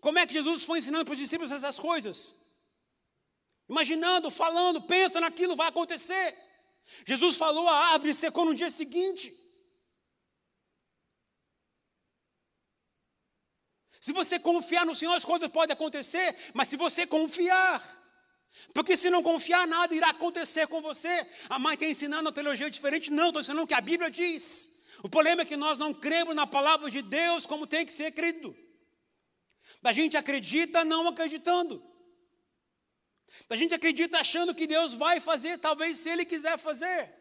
Como 0.00 0.18
é 0.18 0.26
que 0.26 0.32
Jesus 0.32 0.64
foi 0.64 0.78
ensinando 0.78 1.04
para 1.04 1.12
os 1.12 1.18
discípulos 1.18 1.50
essas 1.50 1.78
coisas? 1.78 2.34
Imaginando, 3.68 4.30
falando, 4.30 4.80
pensa 4.82 5.20
naquilo, 5.20 5.56
vai 5.56 5.68
acontecer. 5.68 6.36
Jesus 7.06 7.36
falou, 7.36 7.68
a 7.68 7.92
árvore 7.92 8.14
secou 8.14 8.44
no 8.44 8.54
dia 8.54 8.70
seguinte. 8.70 9.32
Se 14.00 14.12
você 14.12 14.38
confiar 14.38 14.86
no 14.86 14.94
Senhor, 14.94 15.14
as 15.14 15.24
coisas 15.24 15.48
podem 15.48 15.74
acontecer, 15.74 16.34
mas 16.54 16.68
se 16.68 16.76
você 16.76 17.06
confiar, 17.06 17.82
porque 18.72 18.96
se 18.96 19.10
não 19.10 19.22
confiar, 19.22 19.66
nada 19.66 19.94
irá 19.94 20.10
acontecer 20.10 20.66
com 20.66 20.80
você. 20.80 21.26
A 21.48 21.58
mãe 21.58 21.74
está 21.74 21.86
ensinando 21.86 22.22
uma 22.22 22.32
teologia 22.32 22.70
diferente, 22.70 23.10
não, 23.10 23.26
estou 23.26 23.40
ensinando 23.40 23.62
o 23.62 23.66
que 23.66 23.74
a 23.74 23.80
Bíblia 23.80 24.10
diz. 24.10 24.68
O 25.02 25.08
problema 25.08 25.42
é 25.42 25.44
que 25.44 25.56
nós 25.56 25.78
não 25.78 25.92
cremos 25.92 26.34
na 26.34 26.46
palavra 26.46 26.90
de 26.90 27.02
Deus 27.02 27.46
como 27.46 27.66
tem 27.66 27.84
que 27.84 27.92
ser 27.92 28.12
crido. 28.12 28.56
A 29.82 29.92
gente 29.92 30.16
acredita 30.16 30.84
não 30.84 31.06
acreditando. 31.08 31.82
A 33.48 33.56
gente 33.56 33.74
acredita 33.74 34.18
achando 34.18 34.54
que 34.54 34.66
Deus 34.66 34.94
vai 34.94 35.20
fazer, 35.20 35.58
talvez 35.58 35.98
se 35.98 36.08
Ele 36.08 36.24
quiser 36.24 36.58
fazer. 36.58 37.14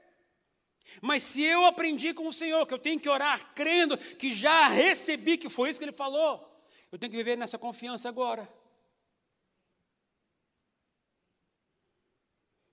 Mas 1.01 1.24
se 1.24 1.41
eu 1.41 1.66
aprendi 1.66 2.14
com 2.14 2.28
o 2.28 2.34
Senhor 2.34 2.66
que 2.66 2.74
eu 2.74 2.80
tenho 2.80 2.99
que 2.99 3.10
orar 3.10 3.53
crendo 3.53 3.97
que 3.97 4.34
já 4.34 4.68
recebi, 4.68 5.38
que 5.38 5.49
foi 5.49 5.70
isso 5.70 5.80
que 5.80 5.86
Ele 5.86 5.91
falou, 5.91 6.47
eu 6.91 6.97
tenho 6.97 7.12
que 7.12 7.18
viver 7.18 7.38
nessa 7.38 7.58
confiança 7.58 8.08
agora. 8.08 8.47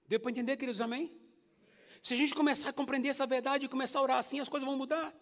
Deu 0.07 0.21
para 0.21 0.31
entender, 0.31 0.57
queridos, 0.57 0.81
amém? 0.81 1.11
Se 2.03 2.15
a 2.15 2.17
gente 2.17 2.35
começar 2.35 2.69
a 2.69 2.73
compreender 2.73 3.09
essa 3.09 3.27
verdade 3.27 3.67
e 3.67 3.69
começar 3.69 3.99
a 3.99 4.03
orar 4.03 4.19
assim, 4.19 4.39
as 4.39 4.49
coisas 4.49 4.67
vão 4.67 4.77
mudar. 4.77 5.13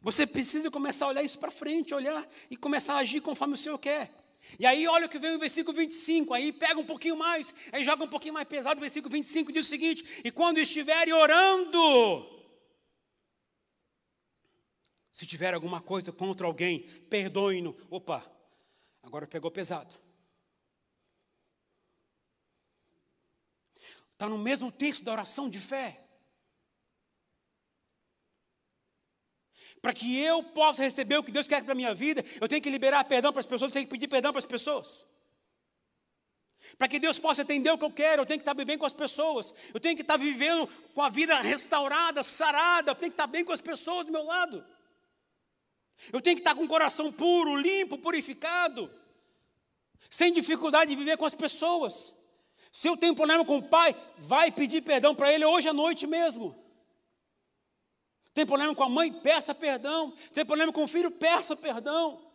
Você 0.00 0.26
precisa 0.26 0.70
começar 0.70 1.04
a 1.04 1.08
olhar 1.08 1.22
isso 1.22 1.38
para 1.38 1.50
frente, 1.50 1.94
olhar 1.94 2.26
e 2.50 2.56
começar 2.56 2.94
a 2.94 2.98
agir 2.98 3.20
conforme 3.20 3.54
o 3.54 3.56
Senhor 3.56 3.78
quer. 3.78 4.10
E 4.58 4.66
aí 4.66 4.86
olha 4.86 5.06
o 5.06 5.08
que 5.08 5.18
vem 5.18 5.34
o 5.34 5.38
versículo 5.38 5.76
25, 5.76 6.34
aí 6.34 6.52
pega 6.52 6.78
um 6.78 6.84
pouquinho 6.84 7.16
mais, 7.16 7.54
aí 7.70 7.84
joga 7.84 8.04
um 8.04 8.08
pouquinho 8.08 8.34
mais 8.34 8.46
pesado, 8.46 8.78
o 8.78 8.80
versículo 8.80 9.12
25 9.12 9.52
diz 9.52 9.66
o 9.66 9.68
seguinte: 9.68 10.22
E 10.24 10.30
quando 10.30 10.58
estiverem 10.58 11.12
orando, 11.12 12.32
se 15.12 15.26
tiver 15.26 15.54
alguma 15.54 15.80
coisa 15.80 16.10
contra 16.10 16.46
alguém, 16.46 16.80
perdoe-no. 17.08 17.76
Opa, 17.90 18.24
agora 19.02 19.26
pegou 19.26 19.50
pesado. 19.50 19.94
Está 24.12 24.28
no 24.28 24.38
mesmo 24.38 24.70
texto 24.70 25.04
da 25.04 25.12
oração 25.12 25.50
de 25.50 25.58
fé. 25.58 26.01
Para 29.82 29.92
que 29.92 30.16
eu 30.20 30.44
possa 30.44 30.80
receber 30.80 31.16
o 31.18 31.24
que 31.24 31.32
Deus 31.32 31.48
quer 31.48 31.62
para 31.64 31.72
a 31.72 31.74
minha 31.74 31.92
vida, 31.92 32.24
eu 32.40 32.48
tenho 32.48 32.62
que 32.62 32.70
liberar 32.70 33.02
perdão 33.04 33.32
para 33.32 33.40
as 33.40 33.46
pessoas, 33.46 33.68
eu 33.68 33.72
tenho 33.72 33.84
que 33.84 33.90
pedir 33.90 34.06
perdão 34.06 34.32
para 34.32 34.38
as 34.38 34.46
pessoas. 34.46 35.04
Para 36.78 36.86
que 36.86 37.00
Deus 37.00 37.18
possa 37.18 37.42
atender 37.42 37.70
o 37.72 37.76
que 37.76 37.84
eu 37.84 37.90
quero, 37.90 38.22
eu 38.22 38.26
tenho 38.26 38.38
que 38.38 38.48
estar 38.48 38.54
bem 38.54 38.78
com 38.78 38.86
as 38.86 38.92
pessoas. 38.92 39.52
Eu 39.74 39.80
tenho 39.80 39.96
que 39.96 40.02
estar 40.02 40.16
vivendo 40.16 40.68
com 40.94 41.02
a 41.02 41.08
vida 41.08 41.34
restaurada, 41.40 42.22
sarada. 42.22 42.92
Eu 42.92 42.94
tenho 42.94 43.10
que 43.10 43.14
estar 43.14 43.26
bem 43.26 43.44
com 43.44 43.52
as 43.52 43.60
pessoas 43.60 44.06
do 44.06 44.12
meu 44.12 44.24
lado. 44.24 44.64
Eu 46.12 46.20
tenho 46.20 46.36
que 46.36 46.40
estar 46.40 46.54
com 46.54 46.62
o 46.62 46.68
coração 46.68 47.12
puro, 47.12 47.56
limpo, 47.56 47.98
purificado. 47.98 48.88
Sem 50.08 50.32
dificuldade 50.32 50.90
de 50.90 50.96
viver 50.96 51.16
com 51.16 51.26
as 51.26 51.34
pessoas. 51.34 52.14
Se 52.70 52.88
eu 52.88 52.96
tenho 52.96 53.16
problema 53.16 53.44
com 53.44 53.58
o 53.58 53.62
pai, 53.62 53.94
vai 54.18 54.52
pedir 54.52 54.82
perdão 54.82 55.14
para 55.14 55.32
ele 55.32 55.44
hoje 55.44 55.68
à 55.68 55.72
noite 55.72 56.06
mesmo. 56.06 56.61
Tem 58.34 58.46
problema 58.46 58.74
com 58.74 58.82
a 58.82 58.88
mãe? 58.88 59.12
Peça 59.12 59.54
perdão. 59.54 60.14
Tem 60.32 60.44
problema 60.44 60.72
com 60.72 60.84
o 60.84 60.88
filho? 60.88 61.10
Peça 61.10 61.54
perdão. 61.54 62.32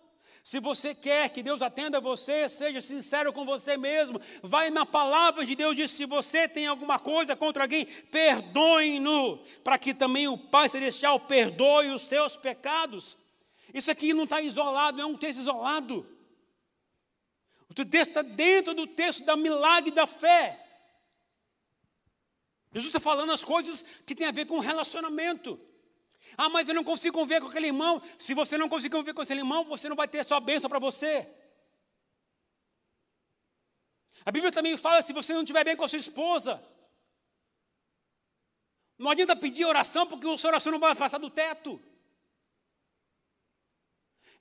Se 0.47 0.61
você 0.61 0.95
quer 0.95 1.29
que 1.29 1.43
Deus 1.43 1.61
atenda 1.61 1.99
você, 1.99 2.47
seja 2.47 2.81
sincero 2.81 3.33
com 3.33 3.45
você 3.45 3.75
mesmo. 3.75 4.17
Vai 4.41 4.69
na 4.69 4.85
palavra 4.85 5.45
de 5.45 5.53
Deus 5.55 5.75
diz: 5.75 5.91
se 5.91 6.05
você 6.05 6.47
tem 6.47 6.67
alguma 6.67 6.97
coisa 6.97 7.35
contra 7.35 7.65
alguém, 7.65 7.85
perdoe-no, 7.85 9.39
para 9.61 9.77
que 9.77 9.93
também 9.93 10.29
o 10.29 10.37
Pai 10.37 10.69
Celestial 10.69 11.19
perdoe 11.19 11.89
os 11.89 12.03
seus 12.03 12.37
pecados. 12.37 13.17
Isso 13.73 13.91
aqui 13.91 14.13
não 14.13 14.23
está 14.23 14.39
isolado, 14.39 14.97
não 14.97 15.03
é 15.03 15.07
um 15.07 15.17
texto 15.17 15.39
isolado. 15.39 16.05
O 17.69 17.73
texto 17.73 18.11
está 18.11 18.21
dentro 18.21 18.73
do 18.73 18.87
texto 18.87 19.25
da 19.25 19.35
milagre 19.35 19.91
da 19.91 20.07
fé. 20.07 20.65
Jesus 22.71 22.87
está 22.87 23.01
falando 23.01 23.33
as 23.33 23.43
coisas 23.43 23.83
que 24.05 24.15
têm 24.15 24.27
a 24.27 24.31
ver 24.31 24.45
com 24.45 24.59
relacionamento. 24.59 25.59
Ah, 26.35 26.49
mas 26.49 26.67
eu 26.67 26.75
não 26.75 26.83
consigo 26.83 27.17
conviver 27.17 27.41
com 27.41 27.47
aquele 27.47 27.67
irmão. 27.67 28.01
Se 28.17 28.33
você 28.33 28.57
não 28.57 28.67
conseguir 28.67 28.95
conviver 28.95 29.13
com 29.13 29.21
aquele 29.21 29.41
irmão, 29.41 29.63
você 29.63 29.87
não 29.87 29.95
vai 29.95 30.07
ter 30.07 30.25
sua 30.25 30.39
bênção 30.39 30.69
para 30.69 30.79
você. 30.79 31.27
A 34.25 34.31
Bíblia 34.31 34.51
também 34.51 34.75
fala 34.75 35.01
se 35.01 35.13
você 35.13 35.33
não 35.33 35.41
estiver 35.41 35.63
bem 35.63 35.75
com 35.75 35.85
a 35.85 35.87
sua 35.87 35.99
esposa. 35.99 36.61
Não 38.97 39.11
adianta 39.11 39.35
pedir 39.35 39.65
oração, 39.65 40.07
porque 40.07 40.27
a 40.27 40.37
sua 40.37 40.49
oração 40.49 40.71
não 40.71 40.79
vai 40.79 40.95
passar 40.95 41.19
do 41.19 41.29
teto. 41.29 41.79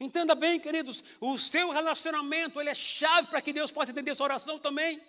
Entenda 0.01 0.34
bem, 0.34 0.59
queridos, 0.61 1.03
o 1.20 1.39
seu 1.39 1.70
relacionamento 1.70 2.61
ele 2.61 2.70
é 2.70 2.74
chave 2.74 3.28
para 3.28 3.41
que 3.41 3.53
Deus 3.53 3.70
possa 3.70 3.93
entender 3.93 4.14
sua 4.14 4.24
oração 4.24 4.59
também. 4.59 5.01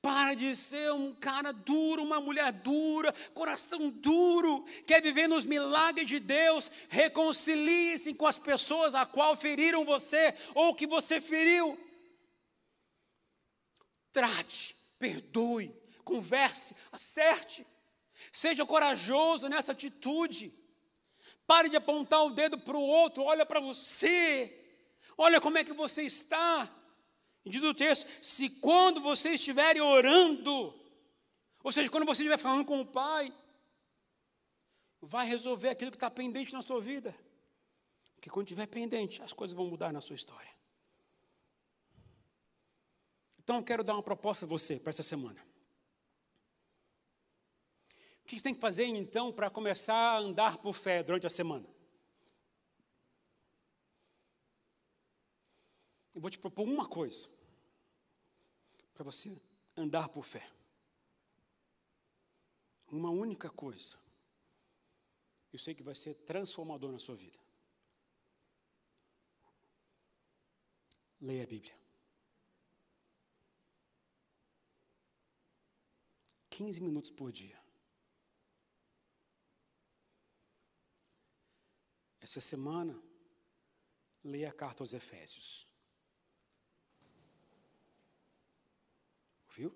Para 0.00 0.34
de 0.34 0.56
ser 0.56 0.92
um 0.92 1.14
cara 1.14 1.52
duro, 1.52 2.02
uma 2.02 2.20
mulher 2.20 2.50
dura, 2.52 3.12
coração 3.34 3.88
duro, 3.88 4.64
quer 4.86 5.00
viver 5.00 5.28
nos 5.28 5.44
milagres 5.44 6.06
de 6.06 6.18
Deus. 6.18 6.70
Reconcilie-se 6.88 8.14
com 8.14 8.26
as 8.26 8.38
pessoas 8.38 8.94
a 8.94 9.06
qual 9.06 9.36
feriram 9.36 9.84
você 9.84 10.34
ou 10.54 10.74
que 10.74 10.86
você 10.86 11.20
feriu. 11.20 11.78
Trate, 14.10 14.74
perdoe, 14.98 15.72
converse, 16.04 16.74
acerte. 16.90 17.64
Seja 18.32 18.66
corajoso 18.66 19.48
nessa 19.48 19.72
atitude. 19.72 20.52
Pare 21.46 21.68
de 21.68 21.76
apontar 21.76 22.24
o 22.24 22.30
dedo 22.30 22.58
para 22.58 22.76
o 22.76 22.80
outro, 22.82 23.22
olha 23.22 23.46
para 23.46 23.60
você. 23.60 24.58
Olha 25.16 25.40
como 25.40 25.58
é 25.58 25.64
que 25.64 25.72
você 25.72 26.02
está. 26.02 26.68
E 27.44 27.50
diz 27.50 27.62
o 27.62 27.74
texto: 27.74 28.06
se 28.24 28.50
quando 28.50 29.00
você 29.00 29.30
estiver 29.30 29.80
orando, 29.80 30.74
ou 31.62 31.72
seja, 31.72 31.90
quando 31.90 32.06
você 32.06 32.22
estiver 32.22 32.38
falando 32.38 32.64
com 32.64 32.80
o 32.80 32.86
Pai, 32.86 33.32
vai 35.00 35.26
resolver 35.26 35.68
aquilo 35.68 35.90
que 35.90 35.96
está 35.96 36.10
pendente 36.10 36.52
na 36.52 36.62
sua 36.62 36.80
vida. 36.80 37.14
Porque 38.14 38.30
quando 38.30 38.46
estiver 38.46 38.66
pendente, 38.66 39.20
as 39.22 39.32
coisas 39.32 39.56
vão 39.56 39.66
mudar 39.66 39.92
na 39.92 40.00
sua 40.00 40.14
história. 40.14 40.50
Então 43.42 43.56
eu 43.56 43.64
quero 43.64 43.82
dar 43.82 43.94
uma 43.94 44.02
proposta 44.02 44.44
a 44.44 44.48
você 44.48 44.76
para 44.76 44.90
essa 44.90 45.02
semana. 45.02 45.44
O 48.24 48.28
que 48.28 48.38
você 48.38 48.44
tem 48.44 48.54
que 48.54 48.60
fazer 48.60 48.84
então 48.84 49.32
para 49.32 49.50
começar 49.50 49.94
a 49.94 50.18
andar 50.18 50.58
por 50.58 50.72
fé 50.72 51.02
durante 51.02 51.26
a 51.26 51.30
semana? 51.30 51.68
Eu 56.14 56.20
vou 56.20 56.30
te 56.30 56.38
propor 56.38 56.64
uma 56.64 56.88
coisa 56.88 57.28
para 58.92 59.04
você 59.04 59.40
andar 59.76 60.08
por 60.08 60.24
fé. 60.24 60.46
Uma 62.90 63.10
única 63.10 63.48
coisa. 63.48 63.98
Eu 65.52 65.58
sei 65.58 65.74
que 65.74 65.82
vai 65.82 65.94
ser 65.94 66.14
transformador 66.14 66.92
na 66.92 66.98
sua 66.98 67.16
vida. 67.16 67.38
Leia 71.20 71.44
a 71.44 71.46
Bíblia. 71.46 71.82
15 76.50 76.80
minutos 76.80 77.10
por 77.10 77.32
dia. 77.32 77.60
Essa 82.20 82.40
semana, 82.40 83.02
leia 84.22 84.50
a 84.50 84.52
carta 84.52 84.82
aos 84.82 84.92
Efésios. 84.92 85.66
Ouviu? 89.48 89.74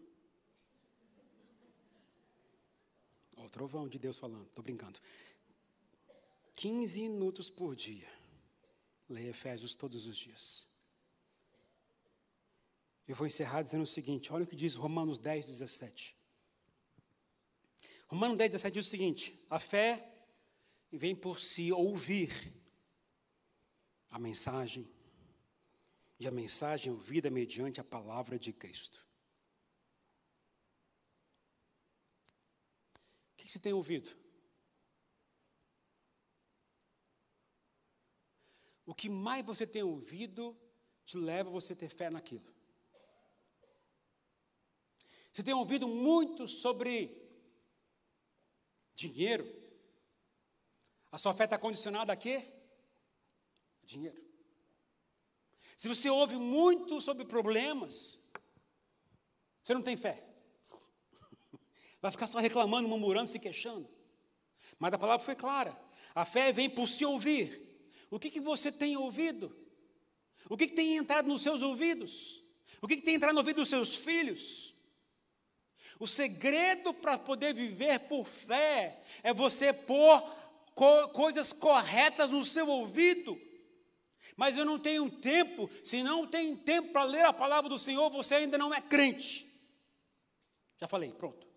Ó, 3.36 3.36
o 3.47 3.51
trovão 3.51 3.89
de 3.89 3.99
Deus 3.99 4.19
falando, 4.19 4.47
estou 4.47 4.63
brincando. 4.63 4.99
15 6.55 7.01
minutos 7.01 7.51
por 7.51 7.75
dia. 7.75 8.09
Leia 9.09 9.31
Efésios 9.31 9.75
todos 9.75 10.07
os 10.07 10.17
dias. 10.17 10.67
Eu 13.07 13.15
vou 13.15 13.27
encerrar 13.27 13.63
dizendo 13.63 13.83
o 13.83 13.87
seguinte: 13.87 14.33
olha 14.33 14.45
o 14.45 14.47
que 14.47 14.57
diz 14.57 14.75
Romanos 14.75 15.19
10, 15.19 15.47
17. 15.47 16.17
Romanos 18.09 18.37
10, 18.37 18.53
17 18.53 18.75
diz 18.75 18.87
o 18.87 18.91
seguinte: 18.91 19.47
a 19.49 19.61
fé 19.61 20.13
vem 20.91 21.15
por 21.15 21.39
si 21.39 21.71
ouvir 21.73 22.53
a 24.11 24.19
mensagem, 24.19 24.89
e 26.19 26.27
a 26.27 26.31
mensagem 26.31 26.91
ouvida 26.91 27.31
mediante 27.31 27.81
a 27.81 27.85
palavra 27.85 28.39
de 28.39 28.53
Cristo. 28.53 29.07
Que 33.47 33.53
você 33.53 33.59
tem 33.59 33.73
ouvido? 33.73 34.11
O 38.85 38.95
que 38.95 39.09
mais 39.09 39.45
você 39.45 39.67
tem 39.67 39.83
ouvido 39.83 40.57
te 41.05 41.17
leva 41.17 41.49
a 41.49 41.53
você 41.53 41.75
ter 41.75 41.89
fé 41.89 42.11
naquilo. 42.11 42.45
Você 45.33 45.43
tem 45.43 45.55
ouvido 45.55 45.87
muito 45.87 46.49
sobre 46.49 47.23
dinheiro, 48.95 49.47
a 51.13 51.19
sua 51.19 51.35
fé 51.35 51.45
está 51.45 51.59
condicionada 51.59 52.13
a 52.13 52.17
quê? 52.17 52.45
Dinheiro. 53.85 54.25
Se 55.77 55.89
você 55.89 56.09
ouve 56.09 56.37
muito 56.37 57.01
sobre 57.01 57.25
problemas, 57.25 58.19
você 59.63 59.75
não 59.75 59.83
tem 59.83 59.97
fé. 59.97 60.25
Vai 62.07 62.13
ficar 62.13 62.29
só 62.29 62.39
reclamando, 62.39 62.89
murmurando, 62.89 63.27
se 63.27 63.41
queixando. 63.41 63.89
Mas 64.79 64.93
a 64.93 64.99
palavra 64.99 65.25
foi 65.25 65.35
clara. 65.35 65.77
A 66.15 66.25
fé 66.25 66.53
vem 66.53 66.71
por 66.71 66.87
se 66.87 67.05
ouvir. 67.05 67.61
O 68.09 68.17
que, 68.17 68.31
que 68.31 68.41
você 68.41 68.71
tem 68.71 68.97
ouvido? 68.97 69.53
O 70.49 70.57
que, 70.57 70.69
que 70.69 70.77
tem 70.77 70.99
entrado 70.99 71.27
nos 71.27 71.43
seus 71.43 71.63
ouvidos? 71.63 72.45
O 72.81 72.87
que, 72.87 72.95
que 72.95 73.03
tem 73.03 73.17
entrado 73.17 73.35
no 73.35 73.41
ouvido 73.41 73.57
dos 73.57 73.69
seus 73.69 73.97
filhos? 73.97 74.73
O 75.99 76.07
segredo 76.07 76.95
para 76.95 77.19
poder 77.19 77.53
viver 77.53 77.99
por 78.09 78.25
fé 78.29 79.03
é 79.25 79.35
você 79.35 79.73
pôr 79.73 80.21
co 80.77 81.09
coisas 81.09 81.53
corretas 81.53 82.31
no 82.31 82.45
seu 82.45 82.69
ouvido. 82.69 83.37
Mas 84.37 84.57
eu 84.57 84.65
não 84.65 84.79
tenho 84.79 85.11
tempo, 85.11 85.69
se 85.83 86.05
não 86.05 86.25
tem 86.25 86.55
tempo 86.55 86.93
para 86.93 87.03
ler 87.03 87.25
a 87.25 87.33
palavra 87.33 87.69
do 87.69 87.77
Senhor, 87.77 88.09
você 88.11 88.37
ainda 88.37 88.57
não 88.57 88.73
é 88.73 88.81
crente. 88.81 89.45
Já 90.79 90.87
falei, 90.87 91.13
pronto. 91.13 91.56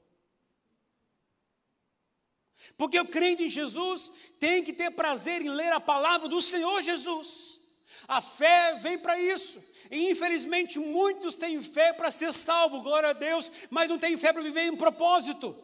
Porque 2.77 2.99
o 2.99 3.07
crente 3.07 3.43
em 3.43 3.49
Jesus 3.49 4.11
tem 4.39 4.63
que 4.63 4.73
ter 4.73 4.91
prazer 4.91 5.41
em 5.41 5.49
ler 5.49 5.71
a 5.71 5.79
palavra 5.79 6.27
do 6.27 6.41
Senhor 6.41 6.81
Jesus. 6.81 7.59
A 8.07 8.21
fé 8.21 8.79
vem 8.81 8.97
para 8.97 9.19
isso. 9.19 9.63
E 9.91 10.09
infelizmente 10.09 10.79
muitos 10.79 11.35
têm 11.35 11.61
fé 11.61 11.93
para 11.93 12.11
ser 12.11 12.33
salvo, 12.33 12.81
glória 12.81 13.09
a 13.09 13.13
Deus, 13.13 13.51
mas 13.69 13.89
não 13.89 13.97
têm 13.97 14.17
fé 14.17 14.33
para 14.33 14.41
viver 14.41 14.63
em 14.63 14.75
propósito. 14.75 15.55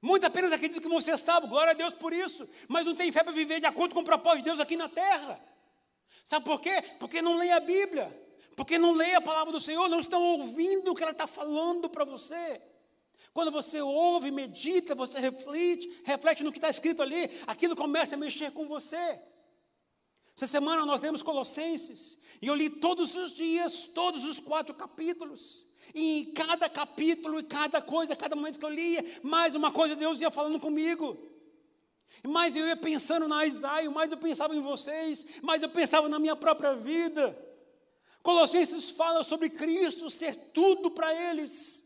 Muitos 0.00 0.26
apenas 0.26 0.52
acreditam 0.52 0.82
que 0.82 0.88
vão 0.88 1.00
ser 1.00 1.16
salvos, 1.16 1.48
glória 1.48 1.70
a 1.70 1.74
Deus 1.74 1.94
por 1.94 2.12
isso, 2.12 2.48
mas 2.66 2.84
não 2.84 2.94
tem 2.94 3.12
fé 3.12 3.22
para 3.22 3.32
viver 3.32 3.60
de 3.60 3.66
acordo 3.66 3.94
com 3.94 4.00
o 4.00 4.04
propósito 4.04 4.38
de 4.38 4.44
Deus 4.46 4.58
aqui 4.58 4.76
na 4.76 4.88
terra. 4.88 5.40
Sabe 6.24 6.44
por 6.44 6.60
quê? 6.60 6.82
Porque 6.98 7.22
não 7.22 7.36
lê 7.36 7.50
a 7.52 7.60
Bíblia, 7.60 8.10
porque 8.56 8.78
não 8.78 8.92
lê 8.92 9.14
a 9.14 9.20
palavra 9.20 9.52
do 9.52 9.60
Senhor, 9.60 9.88
não 9.88 10.00
estão 10.00 10.20
ouvindo 10.20 10.90
o 10.90 10.94
que 10.94 11.02
ela 11.02 11.12
está 11.12 11.28
falando 11.28 11.88
para 11.88 12.04
você. 12.04 12.60
Quando 13.32 13.50
você 13.50 13.80
ouve, 13.80 14.30
medita, 14.30 14.94
você 14.94 15.18
reflete, 15.18 16.02
reflete 16.04 16.42
no 16.42 16.52
que 16.52 16.58
está 16.58 16.68
escrito 16.68 17.02
ali, 17.02 17.30
aquilo 17.46 17.76
começa 17.76 18.14
a 18.14 18.18
mexer 18.18 18.50
com 18.52 18.66
você. 18.66 19.20
Essa 20.36 20.46
semana 20.46 20.86
nós 20.86 21.00
lemos 21.00 21.22
Colossenses, 21.22 22.16
e 22.40 22.46
eu 22.46 22.54
li 22.54 22.70
todos 22.70 23.14
os 23.14 23.32
dias, 23.32 23.84
todos 23.94 24.24
os 24.24 24.38
quatro 24.40 24.74
capítulos. 24.74 25.66
E 25.94 26.20
em 26.20 26.32
cada 26.32 26.68
capítulo 26.68 27.40
e 27.40 27.42
cada 27.42 27.82
coisa, 27.82 28.16
cada 28.16 28.34
momento 28.34 28.58
que 28.58 28.64
eu 28.64 28.70
lia, 28.70 29.04
mais 29.22 29.54
uma 29.54 29.70
coisa 29.70 29.94
Deus 29.94 30.20
ia 30.20 30.30
falando 30.30 30.58
comigo. 30.58 31.18
Mais 32.26 32.54
eu 32.54 32.66
ia 32.66 32.76
pensando 32.76 33.26
na 33.26 33.46
Isaia, 33.46 33.90
mais 33.90 34.10
eu 34.10 34.18
pensava 34.18 34.54
em 34.54 34.60
vocês, 34.60 35.24
mais 35.42 35.62
eu 35.62 35.68
pensava 35.68 36.08
na 36.08 36.18
minha 36.18 36.36
própria 36.36 36.74
vida. 36.74 37.36
Colossenses 38.22 38.90
fala 38.90 39.22
sobre 39.22 39.50
Cristo 39.50 40.08
ser 40.08 40.34
tudo 40.52 40.90
para 40.90 41.12
eles. 41.30 41.81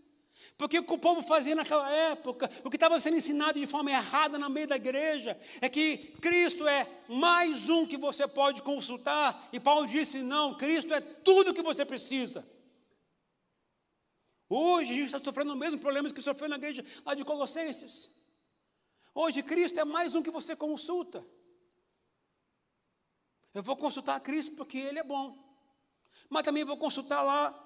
Porque 0.59 0.79
o 0.79 0.85
que 0.85 0.93
o 0.93 0.99
povo 0.99 1.21
fazia 1.21 1.55
naquela 1.55 1.91
época, 1.91 2.51
o 2.65 2.71
que 2.71 2.77
estava 2.77 2.99
sendo 2.99 3.19
ensinado 3.19 3.61
de 3.61 3.67
forma 3.67 3.91
errada 3.91 4.39
no 4.39 4.49
meio 4.49 4.67
da 4.67 4.77
igreja, 4.77 5.39
é 5.61 5.69
que 5.69 5.99
Cristo 6.21 6.67
é 6.67 6.89
mais 7.09 7.69
um 7.69 7.87
que 7.87 7.99
você 7.99 8.27
pode 8.27 8.63
consultar. 8.63 9.49
E 9.53 9.61
Paulo 9.61 9.87
disse: 9.87 10.23
não, 10.23 10.55
Cristo 10.55 10.95
é 10.95 11.01
tudo 11.01 11.53
que 11.53 11.63
você 11.63 11.85
precisa. 11.85 12.45
Hoje 14.49 14.93
a 14.93 14.95
gente 14.95 15.07
está 15.07 15.23
sofrendo 15.23 15.53
o 15.53 15.57
mesmo 15.57 15.79
problema 15.79 16.11
que 16.11 16.23
sofreu 16.23 16.49
na 16.49 16.57
igreja 16.57 16.85
lá 17.05 17.15
de 17.15 17.25
Colossenses. 17.25 18.09
Hoje 19.15 19.43
Cristo 19.43 19.79
é 19.79 19.85
mais 19.85 20.15
um 20.15 20.23
que 20.23 20.31
você 20.31 20.57
consulta. 20.57 21.27
Eu 23.53 23.63
vou 23.63 23.77
consultar 23.77 24.21
Cristo 24.21 24.57
porque 24.57 24.79
Ele 24.79 25.01
é 25.01 25.03
bom. 25.03 25.37
Mas 26.31 26.45
também 26.45 26.65
vou 26.65 26.77
consultar 26.77 27.23
lá 27.23 27.66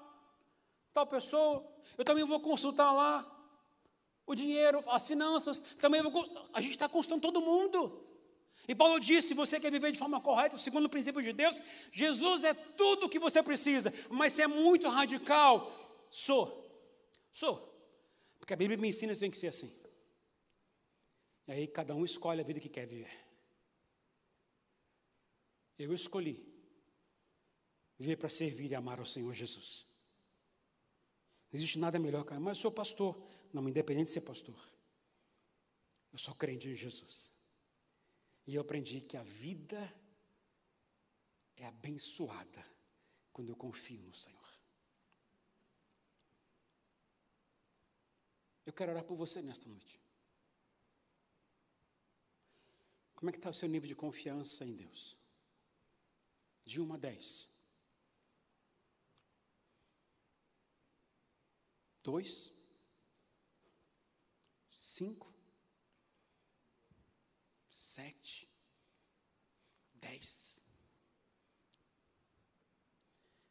tal 0.93 1.07
pessoa. 1.07 1.65
Eu 1.97 2.05
também 2.05 2.23
vou 2.23 2.39
consultar 2.39 2.91
lá 2.91 3.27
o 4.25 4.35
dinheiro, 4.35 4.83
as 4.87 5.07
finanças. 5.07 5.57
Também 5.57 6.01
vou 6.01 6.49
A 6.53 6.61
gente 6.61 6.71
está 6.71 6.87
consultando 6.87 7.21
todo 7.21 7.41
mundo. 7.41 8.07
E 8.67 8.75
Paulo 8.75 8.99
disse: 8.99 9.29
se 9.29 9.33
você 9.33 9.59
quer 9.59 9.71
viver 9.71 9.91
de 9.91 9.99
forma 9.99 10.21
correta, 10.21 10.57
segundo 10.57 10.85
o 10.85 10.89
princípio 10.89 11.21
de 11.21 11.33
Deus, 11.33 11.61
Jesus 11.91 12.43
é 12.43 12.53
tudo 12.53 13.05
o 13.05 13.09
que 13.09 13.19
você 13.19 13.41
precisa. 13.41 13.93
Mas 14.09 14.33
se 14.33 14.41
é 14.41 14.47
muito 14.47 14.87
radical, 14.87 15.71
sou. 16.09 16.59
Sou. 17.31 17.69
Porque 18.39 18.53
a 18.53 18.57
Bíblia 18.57 18.77
me 18.77 18.89
ensina 18.89 19.13
que 19.13 19.19
tem 19.19 19.31
que 19.31 19.37
ser 19.37 19.47
assim. 19.47 19.71
E 21.47 21.51
aí 21.51 21.67
cada 21.67 21.93
um 21.95 22.05
escolhe 22.05 22.41
a 22.41 22.43
vida 22.43 22.59
que 22.59 22.69
quer 22.69 22.85
viver. 22.85 23.11
Eu 25.77 25.93
escolhi 25.93 26.47
viver 27.97 28.15
para 28.15 28.29
servir 28.29 28.71
e 28.71 28.75
amar 28.75 28.99
ao 28.99 29.05
Senhor 29.05 29.33
Jesus. 29.33 29.90
Não 31.51 31.57
existe 31.57 31.77
nada 31.77 31.99
melhor, 31.99 32.23
cara. 32.23 32.39
Mas 32.39 32.57
eu 32.57 32.61
sou 32.61 32.71
pastor. 32.71 33.21
Não, 33.51 33.67
independente 33.67 34.07
de 34.07 34.11
ser 34.13 34.21
pastor. 34.21 34.55
Eu 36.11 36.17
sou 36.17 36.33
crente 36.33 36.67
em 36.69 36.75
Jesus. 36.75 37.31
E 38.47 38.55
eu 38.55 38.61
aprendi 38.61 39.01
que 39.01 39.17
a 39.17 39.23
vida 39.23 39.93
é 41.57 41.65
abençoada 41.65 42.65
quando 43.31 43.49
eu 43.49 43.55
confio 43.55 44.01
no 44.01 44.13
Senhor. 44.13 44.39
Eu 48.65 48.73
quero 48.73 48.91
orar 48.91 49.03
por 49.03 49.15
você 49.15 49.41
nesta 49.41 49.67
noite. 49.67 49.99
Como 53.15 53.29
é 53.29 53.31
que 53.31 53.37
está 53.37 53.49
o 53.49 53.53
seu 53.53 53.67
nível 53.69 53.87
de 53.87 53.95
confiança 53.95 54.65
em 54.65 54.73
Deus? 54.75 55.17
De 56.65 56.81
1 56.81 56.93
a 56.93 56.97
10. 56.97 57.60
2. 62.03 62.51
5. 64.69 65.33
7. 67.69 68.49
10. 69.95 70.63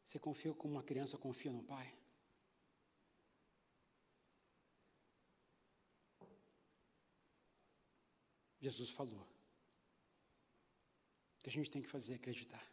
Você 0.03 0.19
confia 0.19 0.53
como 0.53 0.73
uma 0.73 0.83
criança 0.83 1.17
confia 1.17 1.51
no 1.51 1.63
pai? 1.63 1.97
Jesus 8.59 8.91
falou. 8.91 9.21
O 11.37 11.43
que 11.43 11.49
a 11.49 11.51
gente 11.51 11.71
tem 11.71 11.81
que 11.81 11.87
fazer 11.87 12.13
é 12.13 12.15
acreditar. 12.17 12.63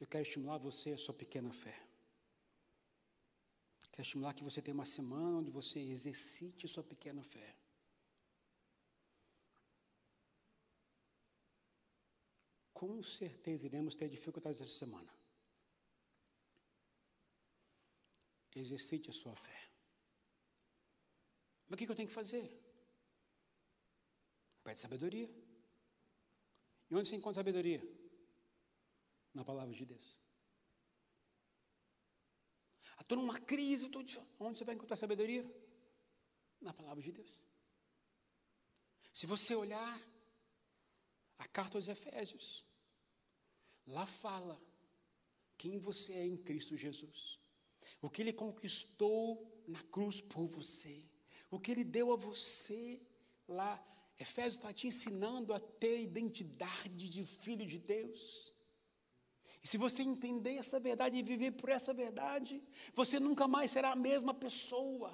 Eu 0.00 0.06
quero 0.06 0.22
estimular 0.22 0.56
você 0.56 0.92
a 0.92 0.98
sua 0.98 1.14
pequena 1.14 1.52
fé. 1.52 1.83
Quero 3.94 4.06
estimular 4.06 4.34
que 4.34 4.42
você 4.42 4.60
tenha 4.60 4.74
uma 4.74 4.84
semana 4.84 5.38
onde 5.38 5.52
você 5.52 5.78
exercite 5.78 6.66
sua 6.66 6.82
pequena 6.82 7.22
fé. 7.22 7.54
Com 12.80 13.00
certeza 13.04 13.66
iremos 13.66 13.94
ter 13.94 14.08
dificuldades 14.08 14.60
essa 14.60 14.78
semana. 14.82 15.14
Exercite 18.56 19.10
a 19.10 19.12
sua 19.12 19.36
fé. 19.36 19.60
Mas 21.68 21.74
o 21.74 21.76
que 21.76 21.88
eu 21.88 21.94
tenho 21.94 22.08
que 22.08 22.20
fazer? 22.22 22.46
Pede 24.64 24.80
sabedoria. 24.80 25.30
E 26.90 26.94
onde 26.96 27.08
você 27.08 27.14
encontra 27.14 27.38
sabedoria? 27.42 27.80
Na 29.32 29.44
palavra 29.44 29.72
de 29.72 29.86
Deus. 29.86 30.23
Estou 33.00 33.18
numa 33.18 33.38
crise, 33.38 33.86
estou 33.86 34.02
de... 34.02 34.18
onde 34.38 34.58
você 34.58 34.64
vai 34.64 34.74
encontrar 34.74 34.96
sabedoria? 34.96 35.44
Na 36.60 36.72
palavra 36.72 37.02
de 37.02 37.12
Deus. 37.12 37.40
Se 39.12 39.26
você 39.26 39.54
olhar 39.54 40.00
a 41.38 41.46
carta 41.46 41.78
aos 41.78 41.88
Efésios, 41.88 42.64
lá 43.86 44.06
fala 44.06 44.60
quem 45.56 45.78
você 45.78 46.12
é 46.14 46.26
em 46.26 46.36
Cristo 46.36 46.76
Jesus, 46.76 47.38
o 48.00 48.10
que 48.10 48.22
Ele 48.22 48.32
conquistou 48.32 49.62
na 49.68 49.82
cruz 49.84 50.20
por 50.20 50.46
você, 50.46 51.02
o 51.50 51.60
que 51.60 51.70
Ele 51.70 51.84
deu 51.84 52.12
a 52.12 52.16
você 52.16 53.00
lá 53.46 53.82
Efésios 54.18 54.54
está 54.56 54.72
te 54.72 54.86
ensinando 54.86 55.52
a 55.52 55.58
ter 55.58 56.00
identidade 56.00 57.08
de 57.08 57.26
filho 57.26 57.66
de 57.66 57.78
Deus. 57.78 58.53
E 59.64 59.68
se 59.68 59.78
você 59.78 60.02
entender 60.02 60.56
essa 60.56 60.78
verdade 60.78 61.16
e 61.16 61.22
viver 61.22 61.52
por 61.52 61.70
essa 61.70 61.94
verdade, 61.94 62.62
você 62.92 63.18
nunca 63.18 63.48
mais 63.48 63.70
será 63.70 63.92
a 63.92 63.96
mesma 63.96 64.34
pessoa. 64.34 65.10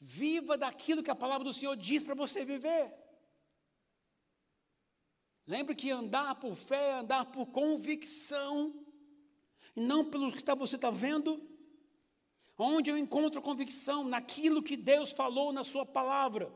Viva 0.00 0.56
daquilo 0.56 1.02
que 1.02 1.10
a 1.10 1.14
palavra 1.14 1.44
do 1.44 1.52
Senhor 1.52 1.76
diz 1.76 2.02
para 2.02 2.14
você 2.14 2.42
viver. 2.42 2.92
Lembre 5.46 5.74
que 5.74 5.90
andar 5.90 6.36
por 6.36 6.54
fé 6.54 6.88
é 6.88 6.92
andar 6.94 7.26
por 7.26 7.46
convicção, 7.48 8.74
e 9.76 9.80
não 9.80 10.10
pelo 10.10 10.32
que 10.32 10.42
você 10.54 10.76
está 10.76 10.90
vendo, 10.90 11.50
Onde 12.62 12.90
eu 12.90 12.98
encontro 12.98 13.40
convicção? 13.40 14.04
Naquilo 14.04 14.62
que 14.62 14.76
Deus 14.76 15.12
falou 15.12 15.50
na 15.50 15.64
Sua 15.64 15.86
palavra. 15.86 16.52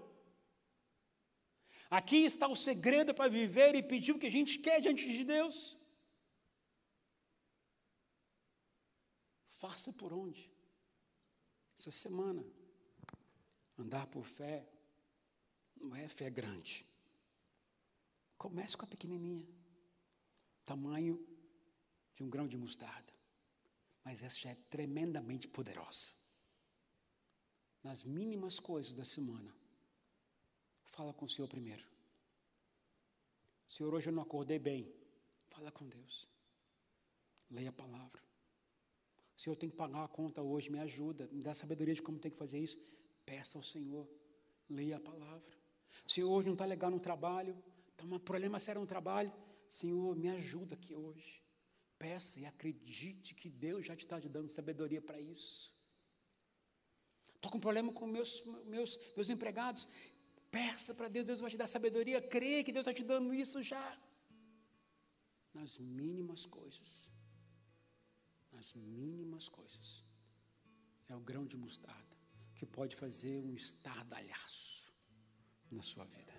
Aqui 1.98 2.20
está 2.24 2.46
o 2.48 2.56
segredo 2.56 3.14
para 3.18 3.34
viver 3.40 3.74
e 3.74 3.82
pedir 3.92 4.12
o 4.12 4.18
que 4.18 4.30
a 4.30 4.36
gente 4.38 4.58
quer 4.58 4.80
diante 4.80 5.06
de 5.16 5.24
Deus. 5.24 5.56
Faça 9.62 9.92
por 10.00 10.12
onde? 10.12 10.42
Essa 11.78 11.92
semana. 12.04 12.44
Andar 13.78 14.06
por 14.14 14.24
fé 14.38 14.56
não 15.76 15.94
é 15.94 16.08
fé 16.08 16.28
grande. 16.40 16.74
Comece 18.36 18.76
com 18.76 18.84
a 18.84 18.88
pequenininha, 18.94 19.48
tamanho 20.64 21.16
de 22.14 22.22
um 22.22 22.30
grão 22.30 22.46
de 22.46 22.56
mostarda 22.56 23.14
mas 24.04 24.22
essa 24.22 24.38
já 24.38 24.50
é 24.50 24.54
tremendamente 24.70 25.48
poderosa. 25.48 26.10
Nas 27.82 28.04
mínimas 28.04 28.60
coisas 28.60 28.94
da 28.94 29.04
semana, 29.04 29.52
fala 30.94 31.12
com 31.12 31.24
o 31.24 31.28
Senhor 31.28 31.48
primeiro. 31.48 31.84
Senhor, 33.68 33.92
hoje 33.94 34.08
eu 34.08 34.12
não 34.12 34.22
acordei 34.22 34.58
bem. 34.58 34.82
Fala 35.48 35.70
com 35.70 35.86
Deus. 35.88 36.28
Leia 37.50 37.70
a 37.70 37.72
palavra. 37.72 38.22
Senhor, 39.36 39.54
eu 39.54 39.58
tenho 39.58 39.72
que 39.72 39.78
pagar 39.78 40.04
a 40.04 40.08
conta 40.08 40.40
hoje, 40.42 40.70
me 40.70 40.78
ajuda, 40.78 41.28
me 41.32 41.42
dá 41.42 41.52
sabedoria 41.52 41.94
de 41.94 42.02
como 42.02 42.18
tem 42.18 42.30
que 42.30 42.36
fazer 42.36 42.58
isso. 42.58 42.78
Peça 43.26 43.58
ao 43.58 43.64
Senhor, 43.64 44.08
leia 44.68 44.96
a 44.96 45.00
palavra. 45.00 45.52
Senhor, 46.06 46.30
hoje 46.30 46.46
não 46.46 46.54
está 46.54 46.64
legal 46.64 46.90
no 46.90 47.00
trabalho, 47.00 47.56
está 47.90 48.04
um 48.04 48.18
problema 48.18 48.60
sério 48.60 48.80
no 48.80 48.86
trabalho. 48.86 49.32
Senhor, 49.68 50.14
me 50.16 50.28
ajuda 50.28 50.74
aqui 50.74 50.94
hoje. 50.94 51.42
Peça 51.98 52.40
e 52.40 52.46
acredite 52.46 53.34
que 53.34 53.48
Deus 53.48 53.86
já 53.86 53.96
te 53.96 54.04
está 54.04 54.18
dando 54.20 54.48
sabedoria 54.48 55.00
para 55.00 55.20
isso. 55.20 55.72
Estou 57.34 57.50
com 57.50 57.60
problema 57.60 57.92
com 57.92 58.06
meus, 58.06 58.42
meus, 58.64 58.98
meus 59.16 59.28
empregados. 59.28 59.86
Peça 60.56 60.94
para 60.98 61.08
Deus, 61.14 61.26
Deus 61.30 61.40
vai 61.44 61.50
te 61.50 61.56
dar 61.62 61.66
sabedoria. 61.66 62.20
Crê 62.34 62.62
que 62.64 62.72
Deus 62.76 62.84
está 62.86 62.94
te 62.98 63.04
dando 63.12 63.34
isso 63.44 63.60
já. 63.72 63.86
Nas 65.52 65.72
mínimas 65.78 66.42
coisas. 66.58 66.90
Nas 68.52 68.68
mínimas 68.74 69.48
coisas. 69.48 70.04
É 71.08 71.14
o 71.16 71.24
grão 71.30 71.44
de 71.52 71.56
mostarda 71.56 72.16
que 72.54 72.64
pode 72.64 72.94
fazer 72.94 73.38
um 73.48 73.54
estardalhaço 73.54 74.94
na 75.76 75.82
sua 75.82 76.04
vida. 76.04 76.33